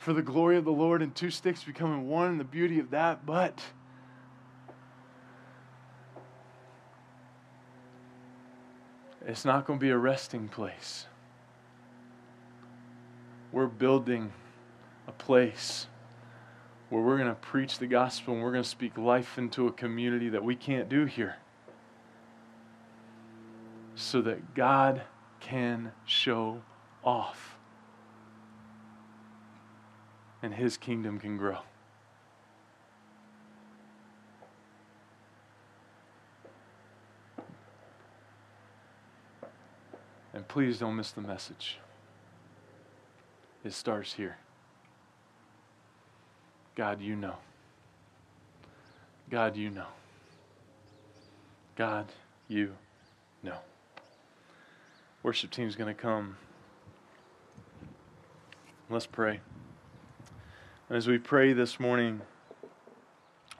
for 0.00 0.14
the 0.14 0.22
glory 0.22 0.56
of 0.56 0.64
the 0.64 0.72
Lord 0.72 1.02
and 1.02 1.14
two 1.14 1.30
sticks 1.30 1.62
becoming 1.62 2.08
one 2.08 2.28
and 2.30 2.40
the 2.40 2.44
beauty 2.44 2.80
of 2.80 2.90
that, 2.90 3.26
but 3.26 3.62
it's 9.26 9.44
not 9.44 9.66
going 9.66 9.78
to 9.78 9.80
be 9.80 9.90
a 9.90 9.98
resting 9.98 10.48
place. 10.48 11.04
We're 13.52 13.66
building 13.66 14.32
a 15.06 15.12
place 15.12 15.86
where 16.88 17.02
we're 17.02 17.18
going 17.18 17.28
to 17.28 17.34
preach 17.34 17.78
the 17.78 17.86
gospel 17.86 18.32
and 18.32 18.42
we're 18.42 18.52
going 18.52 18.64
to 18.64 18.68
speak 18.68 18.96
life 18.96 19.36
into 19.36 19.66
a 19.66 19.72
community 19.72 20.30
that 20.30 20.42
we 20.42 20.56
can't 20.56 20.88
do 20.88 21.04
here 21.04 21.36
so 23.94 24.22
that 24.22 24.54
God 24.54 25.02
can 25.40 25.92
show 26.06 26.62
off 27.04 27.58
and 30.42 30.54
his 30.54 30.76
kingdom 30.76 31.18
can 31.18 31.36
grow. 31.36 31.58
And 40.32 40.46
please 40.48 40.78
don't 40.78 40.96
miss 40.96 41.10
the 41.10 41.20
message. 41.20 41.78
It 43.64 43.72
starts 43.72 44.14
here. 44.14 44.38
God, 46.74 47.00
you 47.00 47.14
know. 47.14 47.36
God, 49.28 49.56
you 49.56 49.70
know. 49.70 49.86
God, 51.76 52.06
you 52.48 52.72
know. 53.42 53.58
Worship 55.22 55.50
team's 55.50 55.76
going 55.76 55.94
to 55.94 56.00
come. 56.00 56.36
Let's 58.88 59.06
pray. 59.06 59.40
And 60.90 60.96
as 60.96 61.06
we 61.06 61.18
pray 61.18 61.52
this 61.52 61.78
morning, 61.78 62.20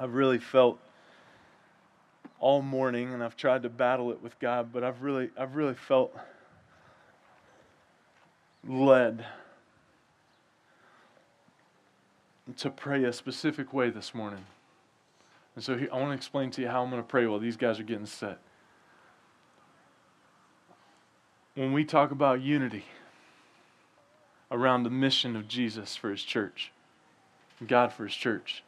I've 0.00 0.14
really 0.14 0.40
felt 0.40 0.80
all 2.40 2.60
morning, 2.60 3.14
and 3.14 3.22
I've 3.22 3.36
tried 3.36 3.62
to 3.62 3.68
battle 3.68 4.10
it 4.10 4.20
with 4.20 4.36
God, 4.40 4.72
but 4.72 4.82
I've 4.82 5.00
really, 5.02 5.30
I've 5.38 5.54
really 5.54 5.74
felt 5.74 6.12
led 8.66 9.24
to 12.56 12.68
pray 12.68 13.04
a 13.04 13.12
specific 13.12 13.72
way 13.72 13.90
this 13.90 14.12
morning. 14.12 14.44
And 15.54 15.62
so 15.62 15.74
I 15.74 15.96
want 15.96 16.10
to 16.10 16.16
explain 16.16 16.50
to 16.50 16.62
you 16.62 16.66
how 16.66 16.82
I'm 16.82 16.90
going 16.90 17.00
to 17.00 17.08
pray 17.08 17.28
while 17.28 17.38
these 17.38 17.56
guys 17.56 17.78
are 17.78 17.84
getting 17.84 18.06
set. 18.06 18.38
When 21.54 21.72
we 21.72 21.84
talk 21.84 22.10
about 22.10 22.40
unity 22.40 22.86
around 24.50 24.82
the 24.82 24.90
mission 24.90 25.36
of 25.36 25.46
Jesus 25.46 25.94
for 25.94 26.10
his 26.10 26.24
church, 26.24 26.72
God 27.66 27.92
for 27.92 28.04
His 28.04 28.14
church. 28.14 28.62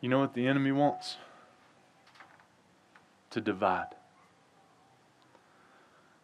You 0.00 0.08
know 0.08 0.18
what 0.18 0.34
the 0.34 0.46
enemy 0.46 0.72
wants? 0.72 1.16
To 3.30 3.40
divide. 3.40 3.94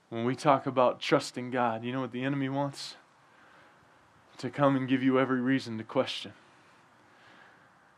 When 0.08 0.24
we 0.24 0.36
talk 0.36 0.66
about 0.66 1.00
trusting 1.00 1.50
God, 1.50 1.84
you 1.84 1.92
know 1.92 2.00
what 2.00 2.12
the 2.12 2.22
enemy 2.22 2.48
wants? 2.48 2.96
To 4.38 4.50
come 4.50 4.76
and 4.76 4.88
give 4.88 5.02
you 5.02 5.18
every 5.18 5.40
reason 5.40 5.78
to 5.78 5.84
question. 5.84 6.32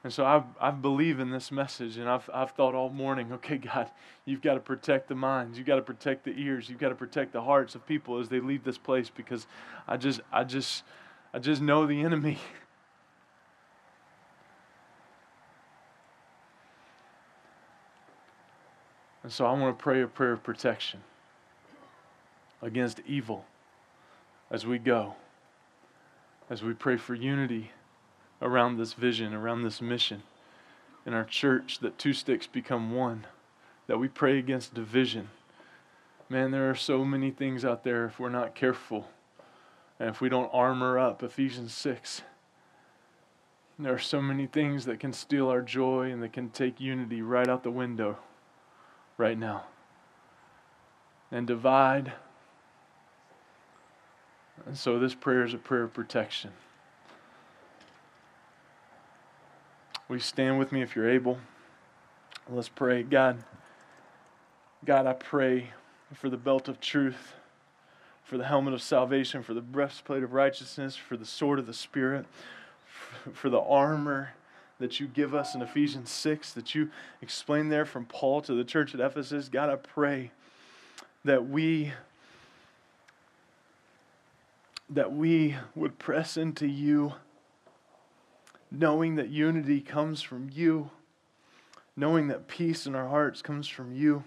And 0.05 0.13
so 0.13 0.27
I've, 0.27 0.45
I've 0.61 0.83
believed 0.83 1.19
in 1.19 1.31
this 1.31 1.51
message, 1.51 1.97
and 1.97 2.09
I've, 2.09 2.29
I've 2.33 2.51
thought 2.51 2.75
all 2.75 2.91
morning, 2.91 3.33
okay, 3.33 3.57
God, 3.57 3.91
you've 4.27 4.43
got 4.43 4.55
to 4.55 4.61
protect 4.61 5.09
the 5.09 5.15
minds, 5.15 5.57
you've 5.57 5.67
got 5.67 5.77
to 5.77 5.83
protect 5.83 6.25
the 6.25 6.39
ears, 6.39 6.69
you've 6.69 6.79
got 6.79 6.91
to 6.91 6.95
protect 6.95 7.33
the 7.33 7.43
hearts 7.43 7.75
of 7.75 7.87
people 7.87 8.19
as 8.19 8.29
they 8.29 8.39
leave 8.39 8.65
this 8.65 8.77
place 8.77 9.09
because 9.09 9.47
I 9.89 9.97
just, 9.97 10.21
I 10.31 10.45
just, 10.45 10.85
I 11.33 11.39
just 11.39 11.63
know 11.63 11.87
the 11.87 12.03
enemy. 12.03 12.39
And 19.25 19.33
so 19.33 19.47
I 19.47 19.53
want 19.53 19.77
to 19.77 19.83
pray 19.83 20.03
a 20.03 20.07
prayer 20.07 20.33
of 20.33 20.43
protection 20.43 21.01
against 22.61 23.01
evil 23.07 23.47
as 24.51 24.67
we 24.67 24.79
go, 24.79 25.15
as 26.51 26.63
we 26.63 26.75
pray 26.75 26.99
for 26.99 27.15
unity 27.15 27.73
around 28.43 28.77
this 28.77 28.93
vision, 28.93 29.33
around 29.33 29.63
this 29.63 29.81
mission 29.81 30.23
in 31.07 31.15
our 31.15 31.25
church, 31.25 31.79
that 31.79 31.99
two 31.99 32.13
sticks 32.13 32.47
become 32.47 32.95
one, 32.95 33.27
that 33.87 33.99
we 33.99 34.09
pray 34.09 34.39
against 34.39 34.75
division. 34.75 35.31
Man, 36.29 36.51
there 36.51 36.69
are 36.69 36.75
so 36.75 37.03
many 37.03 37.31
things 37.31 37.65
out 37.65 37.83
there 37.83 38.05
if 38.05 38.21
we're 38.21 38.29
not 38.29 38.55
careful 38.55 39.09
and 39.99 40.11
if 40.11 40.21
we 40.21 40.29
don't 40.29 40.51
armor 40.53 40.99
up. 40.99 41.23
Ephesians 41.23 41.73
6. 41.73 42.21
There 43.79 43.95
are 43.95 43.99
so 43.99 44.21
many 44.21 44.47
things 44.47 44.85
that 44.85 45.01
can 45.01 45.15
steal 45.15 45.49
our 45.49 45.63
joy 45.63 46.11
and 46.11 46.23
that 46.23 46.35
can 46.35 46.51
take 46.51 46.79
unity 46.79 47.23
right 47.23 47.49
out 47.49 47.63
the 47.63 47.71
window 47.71 48.19
right 49.17 49.39
now 49.39 49.65
and 51.31 51.47
divide. 51.47 52.13
And 54.67 54.77
so 54.77 54.99
this 54.99 55.15
prayer 55.15 55.45
is 55.45 55.55
a 55.55 55.59
prayer 55.59 55.83
of 55.83 55.93
protection. 55.93 56.51
We 60.09 60.21
stand 60.21 60.59
with 60.59 60.71
me 60.71 60.83
if 60.83 60.95
you're 60.95 61.11
able? 61.11 61.39
Let's 62.49 62.69
pray. 62.69 63.03
God, 63.03 63.43
God, 64.85 65.07
I 65.07 65.15
pray 65.15 65.71
for 66.13 66.29
the 66.29 66.37
belt 66.37 66.69
of 66.69 66.79
truth, 66.79 67.35
for 68.23 68.37
the 68.37 68.45
helmet 68.45 68.75
of 68.75 68.83
salvation, 68.83 69.43
for 69.43 69.55
the 69.55 69.63
breastplate 69.63 70.23
of 70.23 70.35
righteousness, 70.35 70.95
for 70.95 71.17
the 71.17 71.25
sword 71.25 71.59
of 71.59 71.67
the 71.67 71.75
Spirit, 71.75 72.27
for 73.33 73.49
the 73.49 73.61
armor 73.61 74.35
that 74.85 75.01
you 75.01 75.07
give 75.07 75.35
us 75.35 75.55
in 75.55 75.63
Ephesians 75.63 76.11
6, 76.11 76.53
that 76.53 76.75
you 76.75 76.91
explain 77.23 77.71
there 77.71 77.87
from 77.87 78.05
Paul 78.05 78.43
to 78.43 78.53
the 78.53 78.65
church 78.65 78.95
at 78.95 79.01
Ephesus. 79.01 79.49
God, 79.49 79.71
I 79.71 79.77
pray 79.77 80.31
that 81.25 81.49
we 81.49 81.95
that 84.91 85.11
we 85.11 85.57
would 85.75 85.99
press 85.99 86.37
into 86.37 86.67
you 86.67 87.15
knowing 88.71 89.15
that 89.15 89.31
unity 89.31 89.81
comes 89.81 90.21
from 90.21 90.51
you 90.53 90.91
knowing 91.97 92.29
that 92.29 92.47
peace 92.47 92.85
in 92.85 92.95
our 92.95 93.09
hearts 93.09 93.41
comes 93.41 93.67
from 93.67 93.95
you 93.95 94.23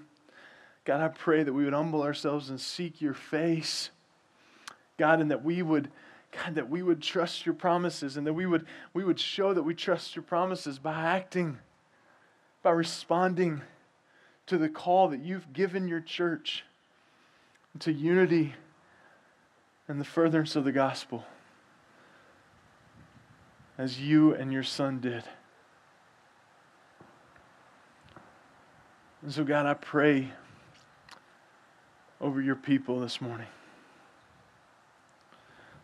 god 0.83 0.99
i 0.99 1.07
pray 1.07 1.43
that 1.43 1.53
we 1.53 1.63
would 1.65 1.73
humble 1.73 2.01
ourselves 2.01 2.49
and 2.49 2.59
seek 2.59 2.99
your 2.99 3.13
face 3.13 3.91
god 4.97 5.21
and 5.21 5.29
that 5.29 5.43
we 5.43 5.61
would 5.61 5.91
god 6.31 6.55
that 6.55 6.69
we 6.69 6.81
would 6.81 7.01
trust 7.01 7.45
your 7.45 7.55
promises 7.55 8.17
and 8.17 8.27
that 8.27 8.33
we 8.33 8.45
would 8.45 8.65
we 8.93 9.03
would 9.03 9.19
show 9.19 9.53
that 9.53 9.63
we 9.63 9.73
trust 9.73 10.15
your 10.15 10.23
promises 10.23 10.79
by 10.79 10.93
acting 10.93 11.57
by 12.63 12.71
responding 12.71 13.61
to 14.45 14.57
the 14.57 14.69
call 14.69 15.09
that 15.09 15.23
you've 15.23 15.53
given 15.53 15.87
your 15.87 16.01
church 16.01 16.63
to 17.79 17.91
unity 17.91 18.55
and 19.87 19.99
the 19.99 20.05
furtherance 20.05 20.55
of 20.55 20.63
the 20.63 20.71
gospel 20.71 21.23
as 23.77 23.99
you 23.99 24.33
and 24.33 24.51
your 24.51 24.63
son 24.63 24.99
did. 24.99 25.23
And 29.21 29.31
so, 29.31 29.43
God, 29.43 29.65
I 29.65 29.75
pray 29.75 30.31
over 32.19 32.41
your 32.41 32.55
people 32.55 32.99
this 32.99 33.21
morning 33.21 33.47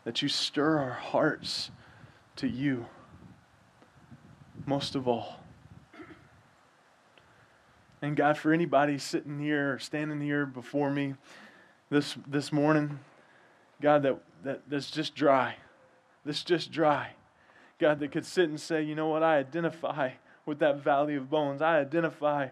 that 0.04 0.22
you 0.22 0.28
stir 0.28 0.80
our 0.80 0.92
hearts 0.92 1.72
to 2.36 2.48
you 2.48 2.86
most 4.66 4.96
of 4.96 5.08
all. 5.08 5.40
And 8.02 8.18
God, 8.18 8.38
for 8.38 8.52
anybody 8.52 8.98
sitting 8.98 9.40
here 9.40 9.74
or 9.74 9.80
standing 9.80 10.20
here 10.20 10.46
before 10.46 10.92
me 10.92 11.16
this, 11.90 12.18
this 12.28 12.52
morning, 12.52 13.00
God, 13.82 14.04
that, 14.04 14.20
that 14.44 14.62
that's 14.68 14.92
just 14.92 15.16
dry. 15.16 15.56
That's 16.26 16.44
just 16.44 16.72
dry. 16.72 17.12
God, 17.80 18.00
that 18.00 18.12
could 18.12 18.26
sit 18.26 18.50
and 18.50 18.60
say, 18.60 18.82
you 18.84 18.96
know 18.96 19.08
what, 19.08 19.24
I 19.24 19.38
identify 19.38 20.12
with 20.46 20.60
that 20.60 20.84
valley 20.84 21.16
of 21.16 21.30
bones. 21.30 21.62
I 21.62 21.80
identify 21.80 22.50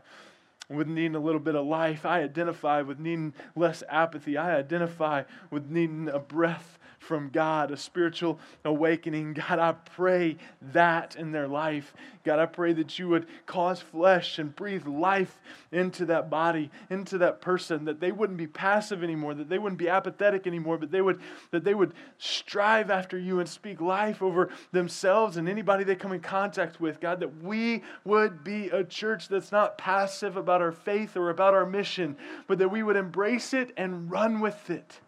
with 0.69 0.87
needing 0.87 1.15
a 1.15 1.19
little 1.19 1.39
bit 1.39 1.55
of 1.55 1.65
life. 1.65 2.05
I 2.05 2.21
identify 2.21 2.81
with 2.81 2.99
needing 2.99 3.33
less 3.55 3.83
apathy. 3.89 4.37
I 4.37 4.57
identify 4.57 5.23
with 5.49 5.69
needing 5.69 6.07
a 6.07 6.19
breath 6.19 6.79
from 7.01 7.29
God, 7.29 7.71
a 7.71 7.77
spiritual 7.77 8.39
awakening. 8.63 9.33
God, 9.33 9.57
I 9.57 9.71
pray 9.71 10.37
that 10.71 11.15
in 11.15 11.31
their 11.31 11.47
life. 11.47 11.93
God, 12.23 12.37
I 12.37 12.45
pray 12.45 12.73
that 12.73 12.99
you 12.99 13.09
would 13.09 13.25
cause 13.47 13.81
flesh 13.81 14.37
and 14.37 14.55
breathe 14.55 14.85
life 14.85 15.39
into 15.71 16.05
that 16.05 16.29
body, 16.29 16.69
into 16.91 17.17
that 17.17 17.41
person, 17.41 17.85
that 17.85 17.99
they 17.99 18.11
wouldn't 18.11 18.37
be 18.37 18.45
passive 18.45 19.03
anymore, 19.03 19.33
that 19.33 19.49
they 19.49 19.57
wouldn't 19.57 19.79
be 19.79 19.89
apathetic 19.89 20.45
anymore, 20.45 20.77
but 20.77 20.91
they 20.91 21.01
would 21.01 21.19
that 21.49 21.63
they 21.63 21.73
would 21.73 21.93
strive 22.19 22.91
after 22.91 23.17
you 23.17 23.39
and 23.39 23.49
speak 23.49 23.81
life 23.81 24.21
over 24.21 24.49
themselves 24.71 25.37
and 25.37 25.49
anybody 25.49 25.83
they 25.83 25.95
come 25.95 26.11
in 26.11 26.19
contact 26.21 26.79
with. 26.79 26.99
God, 26.99 27.19
that 27.21 27.41
we 27.43 27.81
would 28.05 28.43
be 28.43 28.69
a 28.69 28.83
church 28.83 29.27
that's 29.27 29.51
not 29.51 29.79
passive 29.79 30.37
about 30.37 30.61
our 30.61 30.71
faith 30.71 31.17
or 31.17 31.31
about 31.31 31.55
our 31.55 31.65
mission, 31.65 32.15
but 32.45 32.59
that 32.59 32.69
we 32.69 32.83
would 32.83 32.95
embrace 32.95 33.55
it 33.55 33.73
and 33.75 34.11
run 34.11 34.39
with 34.39 34.69
it 34.69 34.99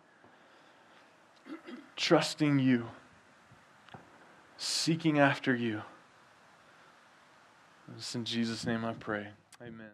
trusting 1.95 2.59
you, 2.59 2.87
seeking 4.57 5.19
after 5.19 5.55
you. 5.55 5.81
It's 7.97 8.15
in 8.15 8.25
Jesus' 8.25 8.65
name 8.65 8.85
I 8.85 8.93
pray. 8.93 9.27
Amen. 9.61 9.87